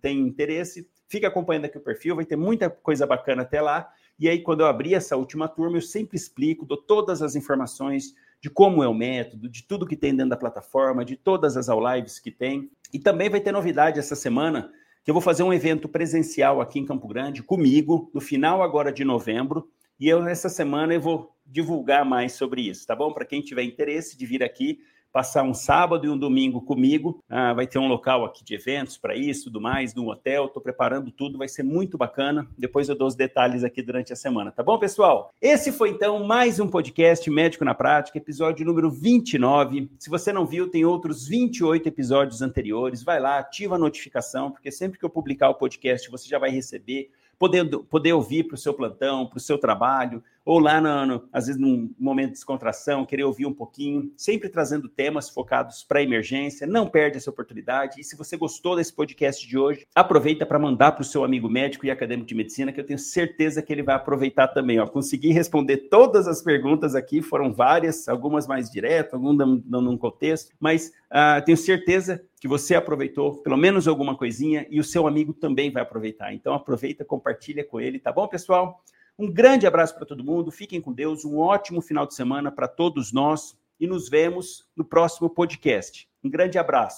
tem 0.00 0.20
interesse, 0.20 0.88
fica 1.08 1.28
acompanhando 1.28 1.66
aqui 1.66 1.76
o 1.76 1.82
perfil, 1.82 2.16
vai 2.16 2.24
ter 2.24 2.36
muita 2.36 2.70
coisa 2.70 3.06
bacana 3.06 3.42
até 3.42 3.60
lá. 3.60 3.92
E 4.18 4.30
aí, 4.30 4.40
quando 4.40 4.60
eu 4.60 4.66
abrir 4.66 4.94
essa 4.94 5.14
última 5.14 5.46
turma, 5.46 5.76
eu 5.76 5.82
sempre 5.82 6.16
explico, 6.16 6.64
dou 6.64 6.78
todas 6.78 7.20
as 7.20 7.36
informações 7.36 8.14
de 8.40 8.48
como 8.48 8.82
é 8.82 8.88
o 8.88 8.94
método, 8.94 9.48
de 9.48 9.62
tudo 9.62 9.86
que 9.86 9.96
tem 9.96 10.14
dentro 10.14 10.30
da 10.30 10.36
plataforma, 10.36 11.04
de 11.04 11.16
todas 11.16 11.56
as 11.56 11.66
lives 11.68 12.18
que 12.18 12.30
tem. 12.30 12.70
E 12.92 12.98
também 12.98 13.28
vai 13.28 13.40
ter 13.40 13.52
novidade 13.52 13.98
essa 13.98 14.14
semana, 14.14 14.70
que 15.04 15.10
eu 15.10 15.14
vou 15.14 15.20
fazer 15.20 15.42
um 15.42 15.52
evento 15.52 15.88
presencial 15.88 16.60
aqui 16.60 16.78
em 16.78 16.84
Campo 16.86 17.08
Grande 17.08 17.42
comigo, 17.42 18.10
no 18.14 18.20
final 18.20 18.62
agora 18.62 18.92
de 18.92 19.04
novembro, 19.04 19.68
e 19.98 20.08
eu 20.08 20.26
essa 20.26 20.48
semana 20.48 20.94
eu 20.94 21.00
vou 21.00 21.34
divulgar 21.44 22.04
mais 22.04 22.34
sobre 22.34 22.62
isso, 22.62 22.86
tá 22.86 22.94
bom? 22.94 23.12
Para 23.12 23.24
quem 23.24 23.40
tiver 23.40 23.62
interesse 23.64 24.16
de 24.16 24.26
vir 24.26 24.42
aqui 24.42 24.78
passar 25.18 25.42
um 25.42 25.52
sábado 25.52 26.06
e 26.06 26.08
um 26.08 26.16
domingo 26.16 26.60
comigo. 26.60 27.18
Ah, 27.28 27.52
vai 27.52 27.66
ter 27.66 27.76
um 27.80 27.88
local 27.88 28.24
aqui 28.24 28.44
de 28.44 28.54
eventos 28.54 28.96
para 28.96 29.16
isso, 29.16 29.46
tudo 29.46 29.60
mais, 29.60 29.92
no 29.92 30.08
hotel. 30.08 30.44
Estou 30.44 30.62
preparando 30.62 31.10
tudo, 31.10 31.36
vai 31.36 31.48
ser 31.48 31.64
muito 31.64 31.98
bacana. 31.98 32.46
Depois 32.56 32.88
eu 32.88 32.94
dou 32.94 33.08
os 33.08 33.16
detalhes 33.16 33.64
aqui 33.64 33.82
durante 33.82 34.12
a 34.12 34.16
semana, 34.16 34.52
tá 34.52 34.62
bom, 34.62 34.78
pessoal? 34.78 35.32
Esse 35.42 35.72
foi 35.72 35.90
então 35.90 36.24
mais 36.24 36.60
um 36.60 36.68
podcast 36.68 37.28
Médico 37.28 37.64
na 37.64 37.74
Prática, 37.74 38.16
episódio 38.16 38.64
número 38.64 38.88
29. 38.92 39.90
Se 39.98 40.08
você 40.08 40.32
não 40.32 40.46
viu, 40.46 40.70
tem 40.70 40.84
outros 40.84 41.26
28 41.26 41.88
episódios 41.88 42.40
anteriores. 42.40 43.02
Vai 43.02 43.18
lá, 43.18 43.40
ativa 43.40 43.74
a 43.74 43.78
notificação, 43.78 44.52
porque 44.52 44.70
sempre 44.70 45.00
que 45.00 45.04
eu 45.04 45.10
publicar 45.10 45.48
o 45.48 45.56
podcast, 45.56 46.08
você 46.12 46.28
já 46.28 46.38
vai 46.38 46.50
receber 46.50 47.10
poder, 47.38 47.64
poder 47.88 48.12
ouvir 48.12 48.44
para 48.44 48.56
o 48.56 48.58
seu 48.58 48.74
plantão, 48.74 49.26
para 49.26 49.38
o 49.38 49.40
seu 49.40 49.56
trabalho, 49.56 50.22
ou 50.48 50.58
lá, 50.58 50.80
no, 50.80 51.04
no, 51.04 51.28
às 51.30 51.46
vezes, 51.46 51.60
num 51.60 51.94
momento 51.98 52.28
de 52.28 52.32
descontração, 52.36 53.04
querer 53.04 53.24
ouvir 53.24 53.44
um 53.44 53.52
pouquinho, 53.52 54.10
sempre 54.16 54.48
trazendo 54.48 54.88
temas 54.88 55.28
focados 55.28 55.84
para 55.84 56.02
emergência. 56.02 56.66
Não 56.66 56.88
perde 56.88 57.18
essa 57.18 57.28
oportunidade. 57.28 58.00
E 58.00 58.02
se 58.02 58.16
você 58.16 58.34
gostou 58.34 58.74
desse 58.74 58.90
podcast 58.90 59.46
de 59.46 59.58
hoje, 59.58 59.86
aproveita 59.94 60.46
para 60.46 60.58
mandar 60.58 60.92
para 60.92 61.02
o 61.02 61.04
seu 61.04 61.22
amigo 61.22 61.50
médico 61.50 61.84
e 61.84 61.90
acadêmico 61.90 62.26
de 62.26 62.34
medicina, 62.34 62.72
que 62.72 62.80
eu 62.80 62.86
tenho 62.86 62.98
certeza 62.98 63.60
que 63.60 63.70
ele 63.70 63.82
vai 63.82 63.94
aproveitar 63.94 64.48
também. 64.48 64.80
Ó. 64.80 64.86
Consegui 64.86 65.32
responder 65.32 65.88
todas 65.90 66.26
as 66.26 66.40
perguntas 66.40 66.94
aqui, 66.94 67.20
foram 67.20 67.52
várias, 67.52 68.08
algumas 68.08 68.46
mais 68.46 68.70
direto, 68.70 69.16
algumas 69.16 69.60
dando 69.66 69.90
um 69.90 69.98
contexto, 69.98 70.54
mas 70.58 70.94
uh, 71.12 71.44
tenho 71.44 71.58
certeza 71.58 72.24
que 72.40 72.48
você 72.48 72.74
aproveitou 72.74 73.36
pelo 73.42 73.58
menos 73.58 73.86
alguma 73.86 74.16
coisinha 74.16 74.66
e 74.70 74.80
o 74.80 74.84
seu 74.84 75.06
amigo 75.06 75.34
também 75.34 75.70
vai 75.70 75.82
aproveitar. 75.82 76.32
Então 76.32 76.54
aproveita, 76.54 77.04
compartilha 77.04 77.62
com 77.62 77.78
ele, 77.78 77.98
tá 77.98 78.10
bom, 78.10 78.26
pessoal? 78.26 78.82
Um 79.18 79.28
grande 79.28 79.66
abraço 79.66 79.96
para 79.96 80.06
todo 80.06 80.22
mundo, 80.22 80.52
fiquem 80.52 80.80
com 80.80 80.92
Deus, 80.92 81.24
um 81.24 81.38
ótimo 81.38 81.80
final 81.80 82.06
de 82.06 82.14
semana 82.14 82.52
para 82.52 82.68
todos 82.68 83.12
nós 83.12 83.58
e 83.80 83.84
nos 83.84 84.08
vemos 84.08 84.64
no 84.76 84.84
próximo 84.84 85.28
podcast. 85.28 86.08
Um 86.22 86.30
grande 86.30 86.56
abraço. 86.56 86.96